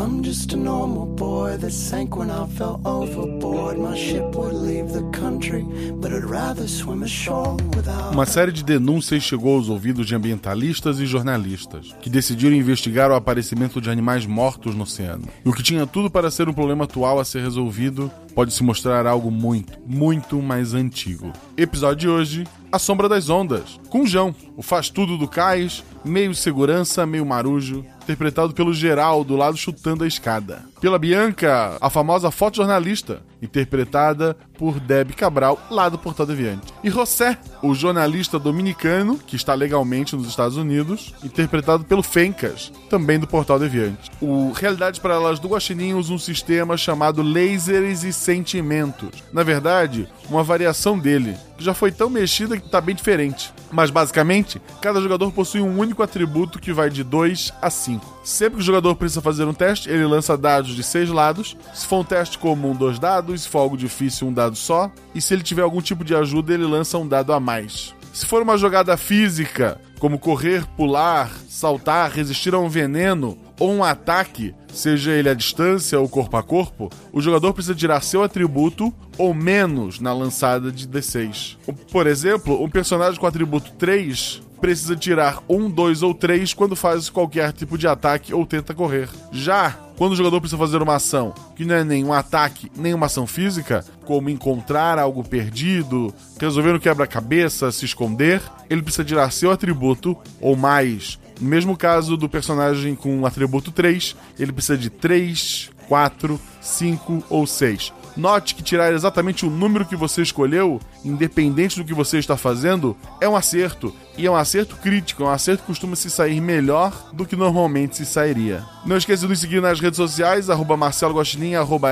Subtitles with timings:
[0.00, 3.76] I'm just a normal boy that sank when I fell overboard.
[3.76, 5.62] My ship would leave the country,
[6.00, 8.14] but I'd rather swim ashore without.
[8.14, 13.14] Uma série de denúncias chegou aos ouvidos de ambientalistas e jornalistas, que decidiram investigar o
[13.14, 15.28] aparecimento de animais mortos no oceano.
[15.44, 18.10] E o que tinha tudo para ser um problema atual a ser resolvido
[18.40, 21.30] pode se mostrar algo muito, muito mais antigo.
[21.58, 27.04] Episódio de hoje: A Sombra das Ondas, com João, o faz-tudo do cais, meio segurança,
[27.04, 30.69] meio marujo, interpretado pelo Geraldo, lado chutando a escada.
[30.80, 36.72] Pela Bianca, a famosa fotojornalista, interpretada por Deb Cabral, lá do Portal Deviante.
[36.82, 43.18] E José, o jornalista dominicano, que está legalmente nos Estados Unidos, interpretado pelo Fencas, também
[43.18, 44.10] do Portal Deviante.
[44.22, 49.22] O Realidades Paralelas do Guaxinim usa um sistema chamado Lasers e Sentimentos.
[49.32, 53.52] Na verdade, uma variação dele, que já foi tão mexida que está bem diferente.
[53.72, 58.20] Mas basicamente, cada jogador possui um único atributo que vai de 2 a 5.
[58.24, 61.56] Sempre que o jogador precisa fazer um teste, ele lança dados de 6 lados.
[61.74, 63.42] Se for um teste comum, dois dados.
[63.42, 64.90] Se for algo difícil, um dado só.
[65.14, 67.94] E se ele tiver algum tipo de ajuda, ele lança um dado a mais.
[68.12, 73.84] Se for uma jogada física, como correr, pular, saltar, resistir a um veneno ou um
[73.84, 78.92] ataque, seja ele à distância ou corpo a corpo, o jogador precisa tirar seu atributo
[79.18, 81.58] ou menos na lançada de D6.
[81.92, 87.08] Por exemplo, um personagem com atributo 3 precisa tirar um, dois ou três quando faz
[87.08, 89.08] qualquer tipo de ataque ou tenta correr.
[89.32, 92.94] Já quando o jogador precisa fazer uma ação que não é nem um ataque, nem
[92.94, 98.40] uma ação física, como encontrar algo perdido, resolver um quebra-cabeça, se esconder,
[98.70, 101.18] ele precisa tirar seu atributo ou mais.
[101.38, 107.46] No mesmo caso do personagem com atributo 3, ele precisa de 3, 4, 5 ou
[107.46, 107.92] 6.
[108.16, 112.96] Note que tirar exatamente o número que você escolheu, independente do que você está fazendo,
[113.20, 113.94] é um acerto.
[114.16, 117.36] E é um acerto crítico, é um acerto que costuma se sair melhor do que
[117.36, 118.64] normalmente se sairia.
[118.84, 121.20] Não esqueça de nos seguir nas redes sociais, arroba Marcelo
[121.58, 121.90] arroba.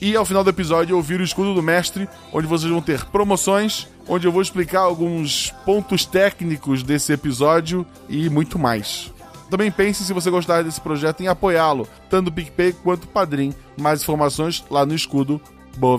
[0.00, 3.88] E ao final do episódio ouvir o escudo do mestre, onde vocês vão ter promoções,
[4.08, 9.15] onde eu vou explicar alguns pontos técnicos desse episódio e muito mais.
[9.50, 13.54] Também pense se você gostar desse projeto em apoiá-lo, tanto o PicPay quanto o Padrim.
[13.76, 15.40] Mais informações lá no escudo.
[15.76, 15.96] Boa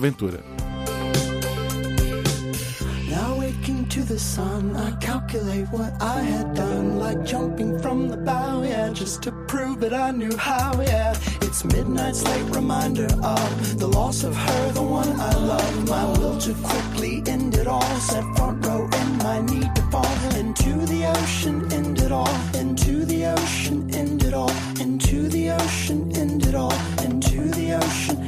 [8.16, 8.57] bow,
[8.92, 11.14] just to prove that I knew how, yeah.
[11.42, 15.88] It's midnight's late reminder of the loss of her, the one I love.
[15.88, 20.04] My will to quickly end it all, set front row in my need to fall.
[20.36, 26.16] Into the ocean, end it all, into the ocean, end it all, into the ocean,
[26.16, 28.27] end it all, into the ocean,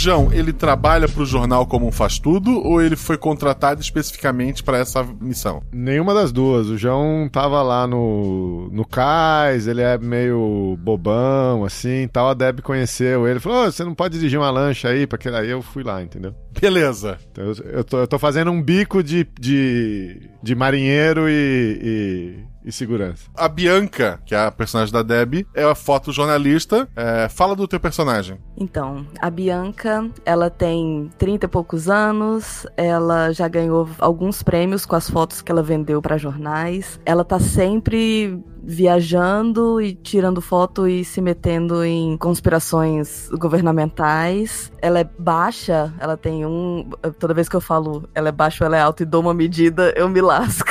[0.00, 5.04] João, ele trabalha pro jornal como um faz-tudo ou ele foi contratado especificamente para essa
[5.20, 5.62] missão?
[5.70, 6.68] Nenhuma das duas.
[6.68, 12.30] O João tava lá no, no cais, ele é meio bobão, assim, tal.
[12.30, 15.06] A Deb conheceu ele, falou, "Ô, você não pode dirigir uma lancha aí?
[15.06, 16.34] Porque aí eu fui lá, entendeu?
[16.58, 17.18] Beleza.
[17.30, 22.50] Então, eu, eu, tô, eu tô fazendo um bico de, de, de marinheiro e, e
[22.70, 23.30] segurança.
[23.36, 26.88] A Bianca, que é a personagem da Debbie, é a fotojornalista.
[26.94, 28.38] É, fala do teu personagem.
[28.56, 34.96] Então, a Bianca, ela tem 30 e poucos anos, ela já ganhou alguns prêmios com
[34.96, 37.00] as fotos que ela vendeu para jornais.
[37.04, 44.70] Ela tá sempre viajando e tirando foto e se metendo em conspirações governamentais.
[44.80, 46.88] Ela é baixa, ela tem um.
[47.18, 49.34] Toda vez que eu falo ela é baixa ou ela é alta e dou uma
[49.34, 50.70] medida, eu me lasco.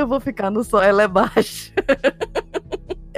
[0.00, 1.72] Eu vou ficar no sol, ela é baixa.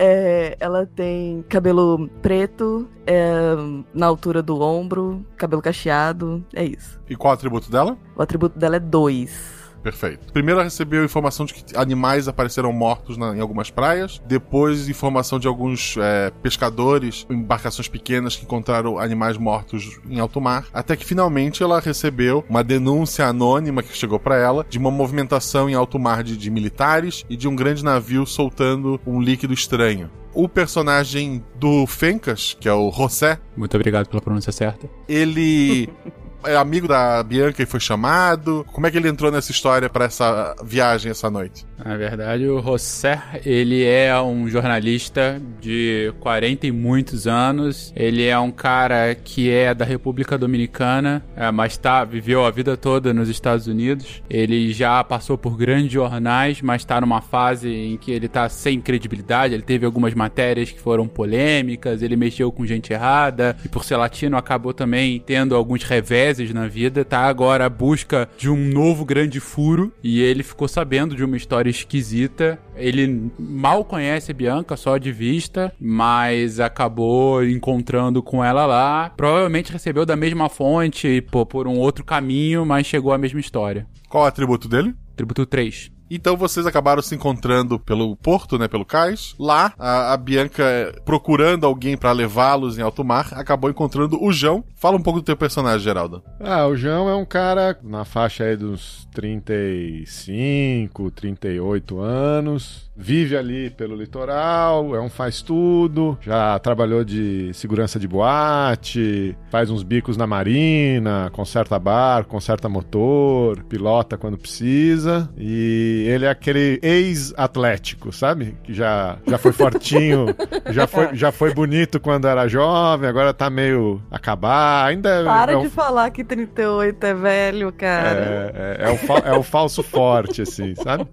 [0.03, 3.55] É, ela tem cabelo preto, é,
[3.93, 6.99] na altura do ombro, cabelo cacheado, é isso.
[7.07, 7.99] E qual o atributo dela?
[8.17, 9.60] O atributo dela é 2.
[9.83, 10.33] Perfeito.
[10.33, 14.21] Primeiro ela recebeu informação de que animais apareceram mortos na, em algumas praias.
[14.27, 20.67] Depois, informação de alguns é, pescadores, embarcações pequenas que encontraram animais mortos em alto mar.
[20.73, 25.69] Até que finalmente ela recebeu uma denúncia anônima que chegou para ela de uma movimentação
[25.69, 30.11] em alto mar de, de militares e de um grande navio soltando um líquido estranho
[30.33, 33.39] o personagem do Fencas, que é o José.
[33.57, 34.89] Muito obrigado pela pronúncia certa.
[35.09, 35.89] Ele
[36.45, 38.65] é amigo da Bianca e foi chamado?
[38.73, 41.67] Como é que ele entrou nessa história para essa viagem essa noite?
[41.85, 47.93] Na verdade, o José, ele é um jornalista de 40 e muitos anos.
[47.97, 52.77] Ele é um cara que é da República Dominicana, é, mas tá, viveu a vida
[52.77, 54.23] toda nos Estados Unidos.
[54.29, 58.81] Ele já passou por grandes jornais, mas está numa fase em que ele está sem
[58.81, 59.55] credibilidade.
[59.55, 63.97] Ele teve algumas matérias que foram polêmicas, ele mexeu com gente errada, e por ser
[63.97, 65.83] latino acabou também tendo alguns
[66.31, 67.05] reveses na vida.
[67.05, 71.37] Tá agora à busca de um novo grande furo, e ele ficou sabendo de uma
[71.37, 72.59] história esquisita.
[72.77, 79.13] Ele mal conhece a Bianca, só de vista, mas acabou encontrando com ela lá.
[79.17, 83.87] Provavelmente recebeu da mesma fonte, pô, por um outro caminho, mas chegou à mesma história.
[84.09, 84.95] Qual é o atributo dele?
[85.13, 86.00] Atributo 3.
[86.11, 89.35] Então vocês acabaram se encontrando pelo porto, né, pelo cais.
[89.39, 94.65] Lá, a, a Bianca, procurando alguém para levá-los em alto mar, acabou encontrando o João.
[94.75, 96.23] Fala um pouco do teu personagem, Geraldo.
[96.41, 102.90] Ah, o João é um cara na faixa aí dos 35, 38 anos.
[103.03, 109.71] Vive ali pelo litoral, é um faz tudo, já trabalhou de segurança de boate, faz
[109.71, 115.31] uns bicos na marina, conserta barco, conserta motor, pilota quando precisa.
[115.39, 118.55] E ele é aquele ex-atlético, sabe?
[118.63, 120.27] Que já, já foi fortinho,
[120.71, 124.87] já, foi, já foi bonito quando era jovem, agora tá meio acabar.
[124.89, 128.53] Ainda é- Para é um- de falar que 38 é velho, cara.
[128.55, 131.07] é, é, é o é o falso forte, assim, sabe?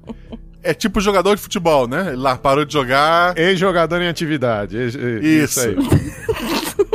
[0.69, 2.07] É tipo jogador de futebol, né?
[2.07, 3.37] Ele lá parou de jogar.
[3.37, 4.75] Ex-jogador em atividade.
[4.77, 5.59] ex- ex- Isso.
[5.61, 5.75] aí.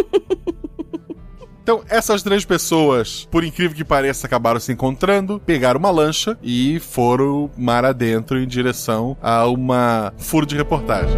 [1.63, 6.81] Então, essas três pessoas, por incrível que pareça, acabaram se encontrando, pegaram uma lancha e
[6.81, 11.17] foram mar adentro em direção a uma furo de reportagem.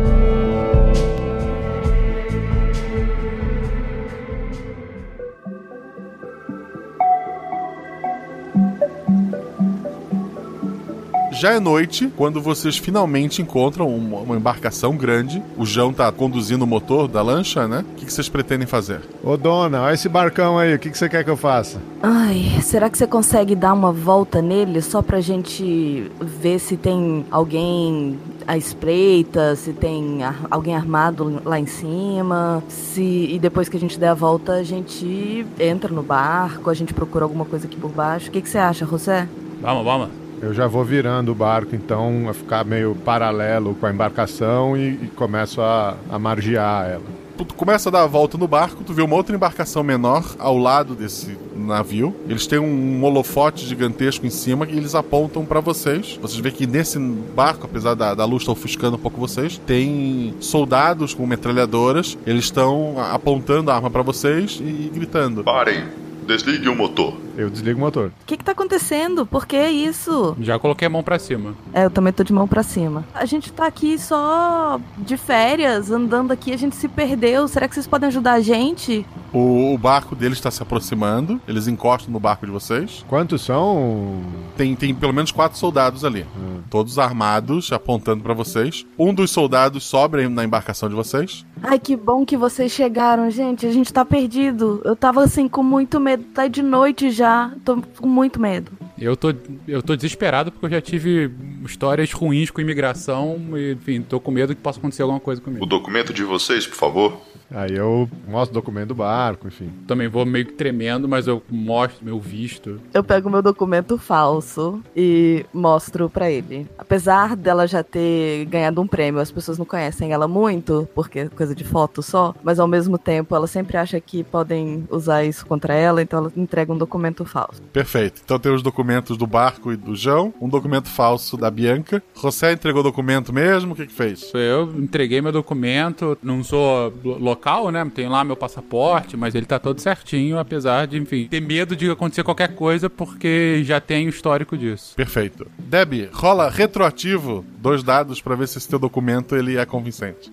[11.44, 15.42] Já é noite quando vocês finalmente encontram uma, uma embarcação grande.
[15.58, 17.84] O João tá conduzindo o motor da lancha, né?
[17.86, 19.02] O que, que vocês pretendem fazer?
[19.22, 21.82] Ô, dona, olha esse barcão aí, o que, que você quer que eu faça?
[22.02, 27.26] Ai, será que você consegue dar uma volta nele só pra gente ver se tem
[27.30, 33.76] alguém à espreita, se tem ar- alguém armado lá em cima, se e depois que
[33.76, 37.66] a gente der a volta a gente entra no barco, a gente procura alguma coisa
[37.66, 38.30] aqui por baixo.
[38.30, 39.28] O que, que você acha, José?
[39.60, 40.23] Vamos, vamos.
[40.44, 44.90] Eu já vou virando o barco, então, a ficar meio paralelo com a embarcação e,
[44.90, 47.24] e começo a, a margear ela.
[47.38, 50.58] Tu começa a dar a volta no barco, tu vê uma outra embarcação menor ao
[50.58, 52.14] lado desse navio.
[52.28, 56.18] Eles têm um holofote gigantesco em cima e eles apontam pra vocês.
[56.20, 60.34] Vocês veem que nesse barco, apesar da, da luz estar ofuscando um pouco vocês, tem
[60.40, 62.18] soldados com metralhadoras.
[62.26, 65.42] Eles estão apontando a arma pra vocês e gritando.
[65.42, 65.84] Parem!
[66.26, 67.23] Desligue o motor.
[67.36, 68.08] Eu desligo o motor.
[68.22, 69.26] O que, que tá acontecendo?
[69.26, 70.36] Por que isso?
[70.40, 71.54] Já coloquei a mão pra cima.
[71.72, 73.04] É, eu também tô de mão pra cima.
[73.14, 77.48] A gente tá aqui só de férias, andando aqui, a gente se perdeu.
[77.48, 79.04] Será que vocês podem ajudar a gente?
[79.32, 81.40] O, o barco deles está se aproximando.
[81.48, 83.04] Eles encostam no barco de vocês.
[83.08, 84.22] Quantos são?
[84.56, 86.24] Tem, tem pelo menos quatro soldados ali.
[86.70, 88.86] Todos armados, apontando pra vocês.
[88.98, 91.44] Um dos soldados sobra na embarcação de vocês.
[91.62, 93.66] Ai, que bom que vocês chegaram, gente.
[93.66, 94.80] A gente tá perdido.
[94.84, 96.24] Eu tava assim com muito medo.
[96.34, 97.23] Tá de noite já.
[97.64, 98.70] Tô com muito medo.
[99.04, 99.34] Eu tô,
[99.68, 101.30] eu tô desesperado porque eu já tive
[101.64, 105.62] histórias ruins com imigração e, enfim, tô com medo que possa acontecer alguma coisa comigo.
[105.62, 107.20] O documento de vocês, por favor.
[107.50, 109.70] Aí eu mostro o documento do barco, enfim.
[109.86, 112.80] Também vou meio que tremendo, mas eu mostro meu visto.
[112.92, 116.66] Eu pego meu documento falso e mostro pra ele.
[116.78, 121.28] Apesar dela já ter ganhado um prêmio, as pessoas não conhecem ela muito, porque é
[121.28, 125.44] coisa de foto só, mas ao mesmo tempo ela sempre acha que podem usar isso
[125.46, 127.62] contra ela, então ela entrega um documento falso.
[127.72, 128.22] Perfeito.
[128.24, 132.02] Então tem os documentos do barco e do João, um documento falso da Bianca.
[132.20, 133.72] José entregou o documento mesmo?
[133.72, 134.30] O que que fez?
[134.34, 137.84] Eu entreguei meu documento, não sou lo- local, né?
[137.94, 141.90] Tenho lá meu passaporte, mas ele tá todo certinho, apesar de, enfim, ter medo de
[141.90, 144.94] acontecer qualquer coisa, porque já tenho histórico disso.
[144.96, 145.46] Perfeito.
[145.58, 150.32] Deb, rola retroativo dois dados pra ver se esse teu documento ele é convincente.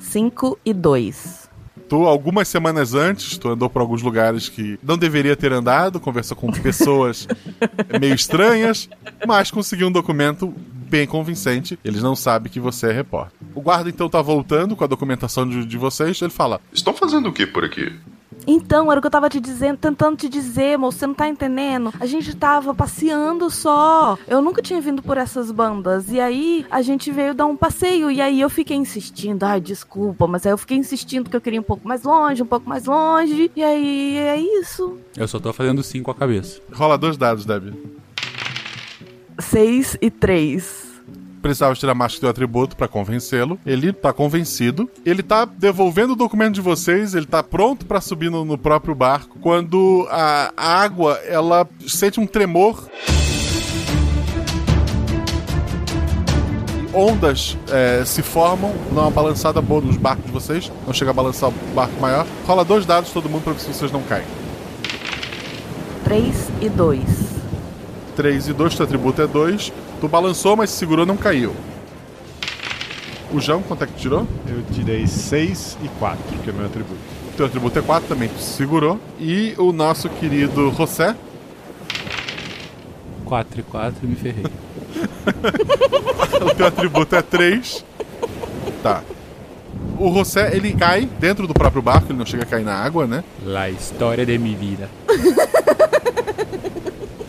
[0.00, 1.45] 5 e 2.
[1.88, 6.36] Tu, algumas semanas antes, tu andou por alguns lugares que não deveria ter andado, conversou
[6.36, 7.28] com pessoas
[8.00, 8.88] meio estranhas,
[9.26, 10.52] mas conseguiu um documento
[10.86, 11.78] bem convincente.
[11.84, 13.38] Eles não sabem que você é repórter.
[13.54, 16.20] O guarda então tá voltando com a documentação de, de vocês.
[16.20, 17.92] Ele fala: Estão fazendo o que por aqui?
[18.46, 21.28] Então, era o que eu tava te dizendo, tentando te dizer, moço, você não tá
[21.28, 21.92] entendendo?
[21.98, 24.16] A gente tava passeando só.
[24.28, 26.10] Eu nunca tinha vindo por essas bandas.
[26.10, 28.10] E aí, a gente veio dar um passeio.
[28.10, 29.42] E aí, eu fiquei insistindo.
[29.44, 32.42] Ai, desculpa, mas aí eu fiquei insistindo que eu queria ir um pouco mais longe,
[32.42, 33.50] um pouco mais longe.
[33.56, 34.98] E aí, é isso.
[35.16, 36.60] Eu só tô fazendo sim com a cabeça.
[36.72, 37.74] Rola dois dados, Deb.
[39.38, 40.85] 6 e 3.
[41.46, 43.56] Precisava tirar mais que teu atributo pra convencê-lo.
[43.64, 44.90] Ele tá convencido.
[45.04, 47.14] Ele tá devolvendo o documento de vocês.
[47.14, 49.38] Ele tá pronto pra subir no, no próprio barco.
[49.38, 52.88] Quando a, a água ela sente um tremor.
[56.92, 60.72] Ondas é, se formam, dão uma balançada boa nos barcos de vocês.
[60.84, 62.26] Não chega a balançar o barco maior.
[62.44, 64.26] Rola dois dados todo mundo pra ver se vocês não caem.
[66.02, 67.02] 3 e 2.
[68.16, 69.72] 3 e 2, teu atributo é 2.
[70.00, 71.54] Tu balançou, mas se segurou, não caiu.
[73.32, 74.26] O João, quanto é que tirou?
[74.48, 77.00] Eu tirei 6 e 4, que é meu atributo.
[77.36, 79.00] Teu atributo é 4 também, tu se segurou.
[79.18, 81.14] E o nosso querido José,
[83.24, 84.44] 4 e 4 me ferrei.
[86.40, 87.84] o teu atributo é 3.
[88.82, 89.02] Tá.
[89.98, 93.06] O José, ele cai dentro do próprio barco, ele não chega a cair na água,
[93.06, 93.24] né?
[93.44, 94.88] La história de minha vida.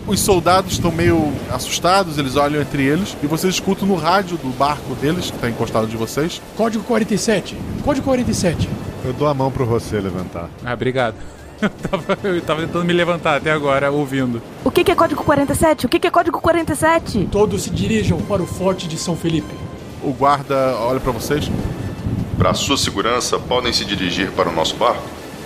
[0.07, 4.47] Os soldados estão meio assustados, eles olham entre eles e vocês escutam no rádio do
[4.57, 6.41] barco deles, que tá encostado de vocês.
[6.55, 7.57] Código 47.
[7.83, 8.69] Código 47.
[9.03, 10.49] Eu dou a mão pro você levantar.
[10.63, 11.15] Ah, obrigado.
[11.59, 14.39] Eu tava, eu tava tentando me levantar até agora, ouvindo.
[14.63, 15.87] O que, que é código 47?
[15.87, 17.29] O que, que é código 47?
[17.31, 19.55] Todos se dirijam para o Forte de São Felipe.
[20.03, 21.49] O guarda olha pra vocês.
[22.37, 25.01] Para sua segurança, podem se dirigir para o nosso barco?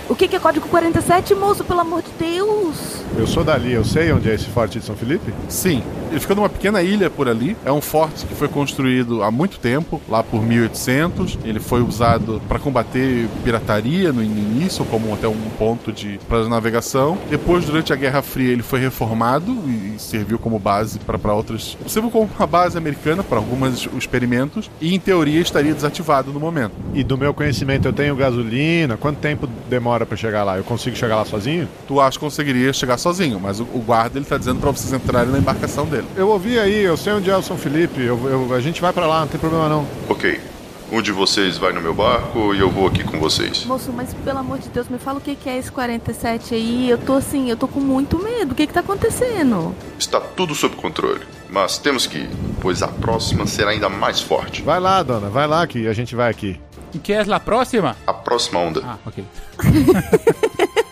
[0.08, 1.64] O que, que é código 47, moço?
[1.64, 3.02] Pelo amor de Deus!
[3.16, 5.32] Eu sou dali, eu sei onde é esse forte de São Felipe?
[5.48, 7.56] Sim, ele fica numa pequena ilha por ali.
[7.64, 11.38] É um forte que foi construído há muito tempo, lá por 1800.
[11.44, 17.16] Ele foi usado para combater pirataria no início, como até um ponto de para navegação.
[17.30, 21.76] Depois, durante a Guerra Fria, ele foi reformado e serviu como base para outras.
[21.86, 26.72] Serviu como uma base americana para alguns experimentos e, em teoria, estaria desativado no momento.
[26.92, 28.96] E do meu conhecimento, eu tenho gasolina.
[28.96, 30.56] Quanto tempo demora para chegar lá?
[30.56, 31.68] Eu consigo chegar lá sozinho?
[31.86, 34.92] Tu acha que conseguiria chegar sozinho, mas o, o guarda ele tá dizendo para vocês
[34.92, 36.06] entrarem na embarcação dele.
[36.16, 38.00] Eu ouvi aí, eu sei onde é o São Felipe.
[38.00, 39.86] Eu, eu- a gente vai para lá, não tem problema não.
[40.08, 40.40] Ok.
[40.90, 43.64] Um de vocês vai no meu barco e eu vou aqui com vocês.
[43.64, 46.90] Moço, mas pelo amor de Deus, me fala o que, é esse 47 aí.
[46.90, 48.52] Eu tô assim, eu tô com muito medo.
[48.52, 49.74] O que que tá acontecendo?
[49.98, 51.22] Está tudo sob controle.
[51.48, 52.30] Mas temos que ir,
[52.60, 54.60] pois a próxima será ainda mais forte.
[54.60, 56.60] Vai lá, dona, vai lá que a gente vai aqui.
[56.94, 57.96] E que é a próxima?
[58.06, 58.80] A próxima onda.
[58.82, 59.24] Ah, ok.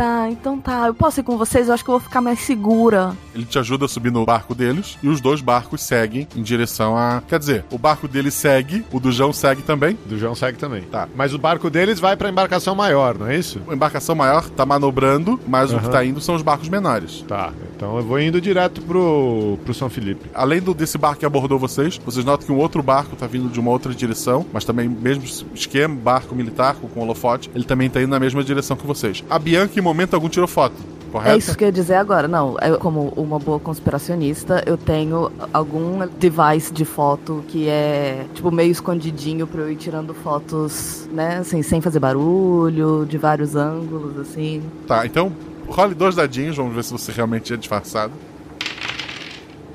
[0.00, 0.86] Tá, então tá.
[0.86, 1.68] Eu posso ir com vocês?
[1.68, 3.14] Eu acho que eu vou ficar mais segura.
[3.34, 6.96] Ele te ajuda a subir no barco deles e os dois barcos seguem em direção
[6.96, 7.22] a.
[7.28, 9.98] Quer dizer, o barco dele segue, o do João segue também.
[10.06, 10.84] Do João segue também.
[10.84, 11.06] Tá.
[11.14, 13.60] Mas o barco deles vai pra embarcação maior, não é isso?
[13.68, 17.22] A embarcação maior tá manobrando, mas o que tá indo são os barcos menores.
[17.28, 20.30] Tá, então eu vou indo direto pro, pro São Felipe.
[20.32, 23.50] Além do, desse barco que abordou vocês, vocês notam que um outro barco tá vindo
[23.50, 28.00] de uma outra direção, mas também mesmo esquema, barco militar com, holofote, ele também tá
[28.00, 29.22] indo na mesma direção que vocês.
[29.28, 30.74] A Bianca, em momento algum, tirou foto,
[31.12, 31.34] correto?
[31.34, 32.26] É isso que eu ia dizer agora.
[32.26, 38.50] Não, eu, como uma boa conspiracionista, eu tenho algum device de foto que é, tipo,
[38.50, 44.18] meio escondidinho pra eu ir tirando fotos, né, assim, sem fazer barulho, de vários ângulos,
[44.18, 44.62] assim.
[44.86, 45.32] Tá, então
[45.68, 48.12] role dois dadinhos, vamos ver se você realmente é disfarçado.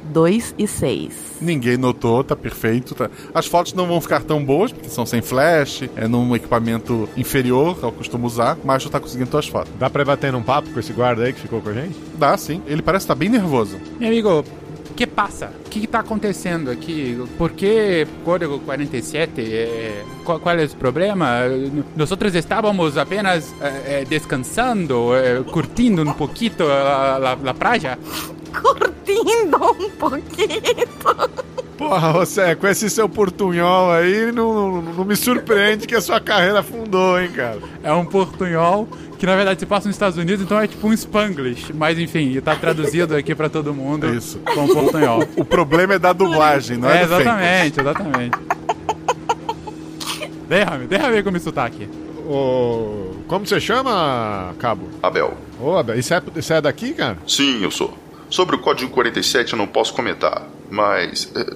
[0.05, 1.13] 2 e 6.
[1.41, 2.95] Ninguém notou, tá perfeito.
[2.95, 7.09] tá- As fotos não vão ficar tão boas, porque são sem flash, é num equipamento
[7.17, 9.71] inferior ao que costumo usar, mas tu tá conseguindo tuas fotos.
[9.79, 11.95] Dá pra ir bater num papo com esse guarda aí que ficou com a gente?
[12.17, 12.61] Dá, sim.
[12.67, 13.77] Ele parece estar bem nervoso.
[13.99, 14.43] Meu amigo,
[14.95, 15.51] que passa?
[15.65, 17.21] O que está acontecendo aqui?
[17.37, 19.41] Por que Código 47?
[19.41, 21.41] Eh, qual, qual, é o problema?
[21.97, 27.99] Nós estávamos apenas eh, descansando, eh, curtindo um pouquinho a, a, a praia.
[28.61, 31.29] Curtindo um pouquinho.
[31.77, 36.21] Porra, você, com esse seu portunhol aí, não, não, não me surpreende que a sua
[36.21, 37.59] carreira afundou, hein, cara?
[37.83, 40.93] É um portunhol que na verdade se passa nos Estados Unidos, então é tipo um
[40.93, 41.73] Spanglish.
[41.73, 44.07] Mas enfim, tá traduzido aqui pra todo mundo.
[44.13, 44.39] Isso.
[44.39, 45.23] Com portunhol.
[45.35, 48.37] O problema é da dublagem, não é, é Exatamente, exatamente.
[50.47, 51.89] Ver como isso tá aqui.
[52.27, 54.87] Ô, como você chama, Cabo?
[55.01, 55.33] Abel.
[55.59, 57.17] Ô, Abel, isso é, isso é daqui, cara?
[57.27, 57.93] Sim, eu sou.
[58.35, 61.55] Sobre o código 47 eu não posso comentar, mas é,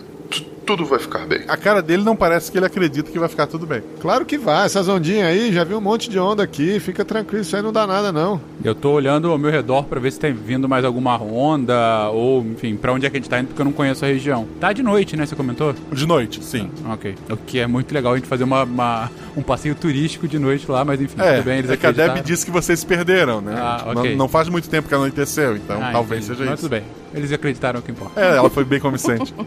[0.65, 1.41] tudo vai ficar bem.
[1.47, 3.81] A cara dele não parece que ele acredita que vai ficar tudo bem.
[3.99, 7.41] Claro que vai, essas ondinhas aí, já vi um monte de onda aqui, fica tranquilo,
[7.41, 8.39] isso aí não dá nada não.
[8.63, 12.41] Eu tô olhando ao meu redor para ver se tem vindo mais alguma onda, ou
[12.45, 14.47] enfim, para onde é que a gente tá indo, porque eu não conheço a região.
[14.59, 15.73] Tá de noite, né, você comentou?
[15.91, 16.69] De noite, sim.
[16.85, 17.15] Ah, ok.
[17.31, 20.69] O que é muito legal a gente fazer uma, uma um passeio turístico de noite
[20.69, 22.85] lá, mas enfim, é, tudo bem, eles É que a Deb disse que vocês se
[22.85, 23.55] perderam, né?
[23.57, 24.11] Ah, ok.
[24.11, 26.37] não, não faz muito tempo que anoiteceu, então Ah, talvez entendi.
[26.37, 26.69] seja Mas isso.
[26.69, 26.83] tudo bem.
[27.11, 28.21] Eles acreditaram que importa.
[28.21, 29.33] É, ela foi bem convincente.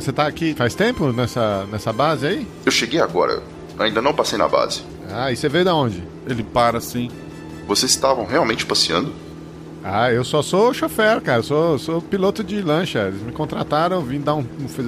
[0.00, 2.46] Você tá aqui faz tempo nessa, nessa base aí?
[2.64, 3.42] Eu cheguei agora,
[3.78, 4.82] ainda não passei na base.
[5.10, 6.02] Ah, e você veio da onde?
[6.26, 7.10] Ele para assim.
[7.66, 9.12] Vocês estavam realmente passeando?
[9.84, 11.42] Ah, eu só sou chofer, cara.
[11.42, 13.08] Sou, sou piloto de lancha.
[13.08, 14.44] Eles me contrataram, vim dar um,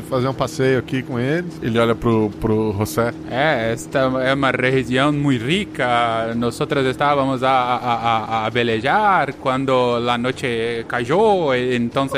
[0.08, 1.58] fazer um passeio aqui com eles.
[1.62, 3.12] Ele olha pro, pro José.
[3.30, 6.32] É, esta é uma região muito rica.
[6.36, 6.58] Nós
[6.88, 9.72] estávamos a, a, a, a velejar quando
[10.08, 12.08] a noite caiu, então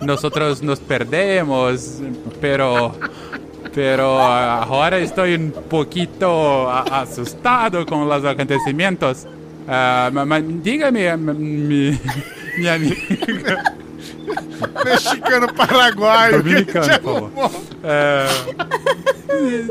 [0.00, 0.22] nós
[0.60, 2.02] nos perdemos,
[2.40, 2.92] pero
[3.74, 6.08] pero agora estou um pouquinho
[6.90, 9.26] assustado com os acontecimentos.
[9.68, 11.98] Ah, ma- mas diga-me, mi-
[12.58, 13.74] minha amiga.
[14.84, 16.38] Mexicano paraguaio.
[16.42, 17.50] Dominicano, que por favor.
[17.84, 18.28] Eh,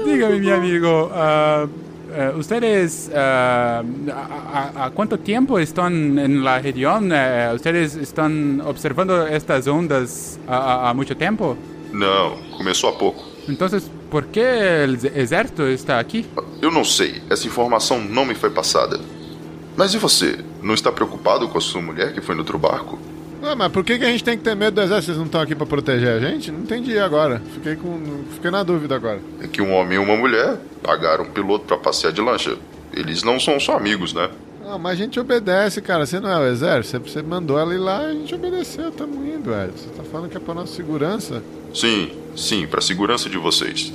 [0.05, 1.65] dígame, mi amigo, ah,
[2.13, 7.09] eh, ¿ustedes ah, a, a- a cuánto tiempo están en la región?
[7.13, 11.57] Eh, ¿Ustedes están observando estas ondas a, a- a mucho tiempo?
[11.91, 13.23] Não, começou há pouco.
[13.47, 16.25] Entonces, ¿por qué el ejército está aquí?
[16.61, 18.99] Eu não sei, essa informação não me foi passada.
[19.77, 20.39] Mas e você?
[20.61, 22.97] Não está preocupado com a sua mulher que foi no outro barco?
[23.43, 25.05] Ah, mas por que, que a gente tem que ter medo do exército?
[25.05, 26.51] Vocês não estão aqui pra proteger a gente?
[26.51, 27.41] Não entendi agora.
[27.53, 29.19] Fiquei, com, fiquei na dúvida agora.
[29.39, 32.57] É que um homem e uma mulher pagaram um piloto para passear de lancha.
[32.91, 34.29] Eles não são só amigos, né?
[34.67, 36.07] Ah, mas a gente obedece, cara.
[36.07, 37.07] Você não é o exército?
[37.07, 38.91] Você, mandou ela ir lá e a gente obedeceu.
[38.91, 39.73] Tamo indo, velho.
[39.75, 41.43] Você tá falando que é pra nossa segurança?
[41.73, 43.93] Sim, sim, para segurança de vocês.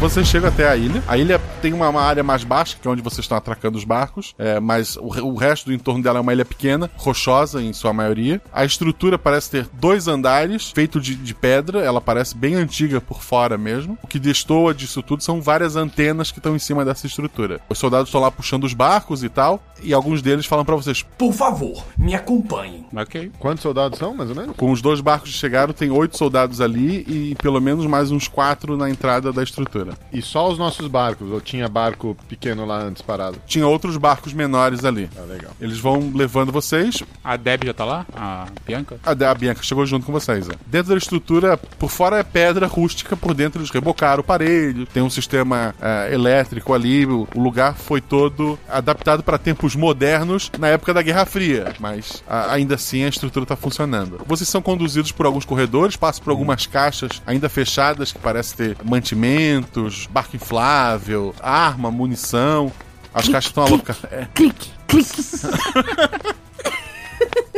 [0.00, 1.02] Você chega até a ilha.
[1.08, 3.82] A ilha tem uma, uma área mais baixa, que é onde vocês estão atracando os
[3.82, 7.72] barcos, é, mas o, o resto do entorno dela é uma ilha pequena, rochosa em
[7.72, 8.40] sua maioria.
[8.52, 13.24] A estrutura parece ter dois andares, feito de, de pedra, ela parece bem antiga por
[13.24, 13.98] fora mesmo.
[14.00, 17.60] O que destoa disso tudo são várias antenas que estão em cima dessa estrutura.
[17.68, 21.02] Os soldados estão lá puxando os barcos e tal, e alguns deles falam pra vocês:
[21.16, 22.86] Por favor, me acompanhem.
[22.94, 23.30] Ok.
[23.38, 24.56] Quantos soldados são, mais ou menos?
[24.56, 28.28] Com os dois barcos que chegaram, tem oito soldados ali e pelo menos mais uns
[28.28, 29.92] quatro na entrada da estrutura.
[30.12, 31.30] E só os nossos barcos?
[31.30, 33.38] Ou tinha barco pequeno lá antes parado?
[33.46, 35.08] Tinha outros barcos menores ali.
[35.16, 35.52] Ah, legal.
[35.60, 37.02] Eles vão levando vocês.
[37.22, 38.06] A Deb já tá lá?
[38.14, 38.98] A Bianca?
[39.04, 40.48] A, a Bianca chegou junto com vocês.
[40.48, 40.52] é.
[40.66, 45.02] Dentro da estrutura, por fora é pedra rústica, por dentro eles rebocaram o parede, tem
[45.02, 47.06] um sistema é, elétrico ali.
[47.06, 52.22] O, o lugar foi todo adaptado para tempos modernos na época da Guerra Fria, mas
[52.28, 54.20] a- ainda assim a estrutura está funcionando.
[54.26, 58.76] Vocês são conduzidos por alguns corredores, passam por algumas caixas ainda fechadas que parecem ter
[58.84, 62.70] mantimentos, barco inflável, arma, munição.
[63.12, 64.04] As caixas estão alocadas.
[64.12, 64.26] É.
[64.34, 65.22] Clique, clique.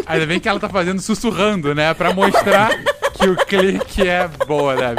[0.07, 1.93] Ainda bem que ela tá fazendo sussurrando, né?
[1.95, 2.71] Pra mostrar
[3.15, 4.99] que o clique é boa, Deb.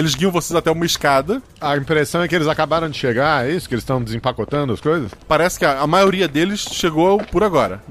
[0.00, 1.42] Eles guiam vocês até uma escada.
[1.60, 3.68] A impressão é que eles acabaram de chegar, é isso?
[3.68, 5.10] Que eles estão desempacotando as coisas?
[5.28, 7.82] Parece que a, a maioria deles chegou por agora.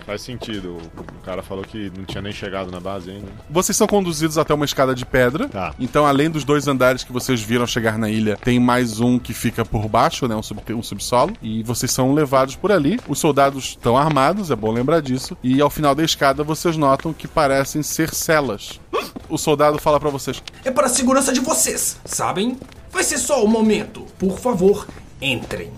[0.00, 0.78] É, faz sentido.
[0.96, 3.26] O, cara falou que não tinha nem chegado na base ainda.
[3.50, 5.48] Vocês são conduzidos até uma escada de pedra.
[5.48, 5.74] Tá.
[5.78, 9.34] Então, além dos dois andares que vocês viram chegar na ilha, tem mais um que
[9.34, 10.36] fica por baixo, né?
[10.36, 11.32] Um, sub, um subsolo.
[11.42, 13.00] E vocês são levados por ali.
[13.08, 15.36] Os soldados estão armados, é bom lembrar disso.
[15.42, 18.80] E ao final da escada, vocês notam que parecem ser celas.
[19.28, 22.56] O soldado fala pra vocês: É para a segurança de vocês, sabem?
[22.90, 24.06] Vai ser só um momento.
[24.18, 24.86] Por favor,
[25.20, 25.70] entrem.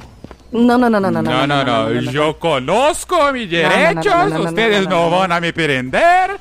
[0.50, 1.64] Não, não, não, não, não, No, no,
[2.00, 5.18] no, yo conozco mis no, no, derechos, no, no, no, ustedes no, no, no, no.
[5.18, 6.38] van a me prender,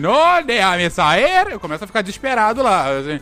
[0.00, 1.48] no, déjame sair.
[1.50, 3.18] Eu começo a ficar desesperado lá, assim.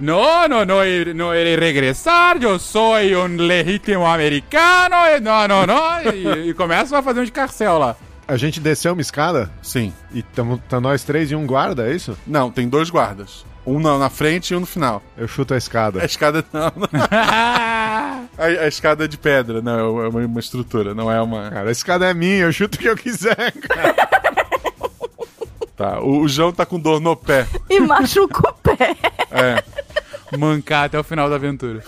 [0.00, 5.66] No, no, no, ir- no iré regressar, eu sou um legítimo americano, e não, não,
[5.66, 6.00] não.
[6.12, 7.94] E, e começa a fazer um escarcel lá.
[8.26, 9.92] A gente desceu uma escada Sim.
[10.12, 12.16] e estamos nós três e um guarda, é isso?
[12.26, 13.44] Não, tem dois guardas.
[13.66, 15.02] Um na, na frente e um no final.
[15.16, 16.02] Eu chuto a escada.
[16.02, 16.72] A escada não.
[16.76, 16.88] não.
[18.38, 21.50] a, a escada é de pedra, não, é uma, uma estrutura, não é uma.
[21.50, 23.94] Cara, a escada é minha, eu chuto o que eu quiser, cara.
[25.76, 26.00] Tá.
[26.00, 27.46] O, o João tá com dor no pé.
[27.68, 28.96] E machuca o pé.
[29.30, 29.62] É.
[30.38, 31.82] Mancar até o final da aventura.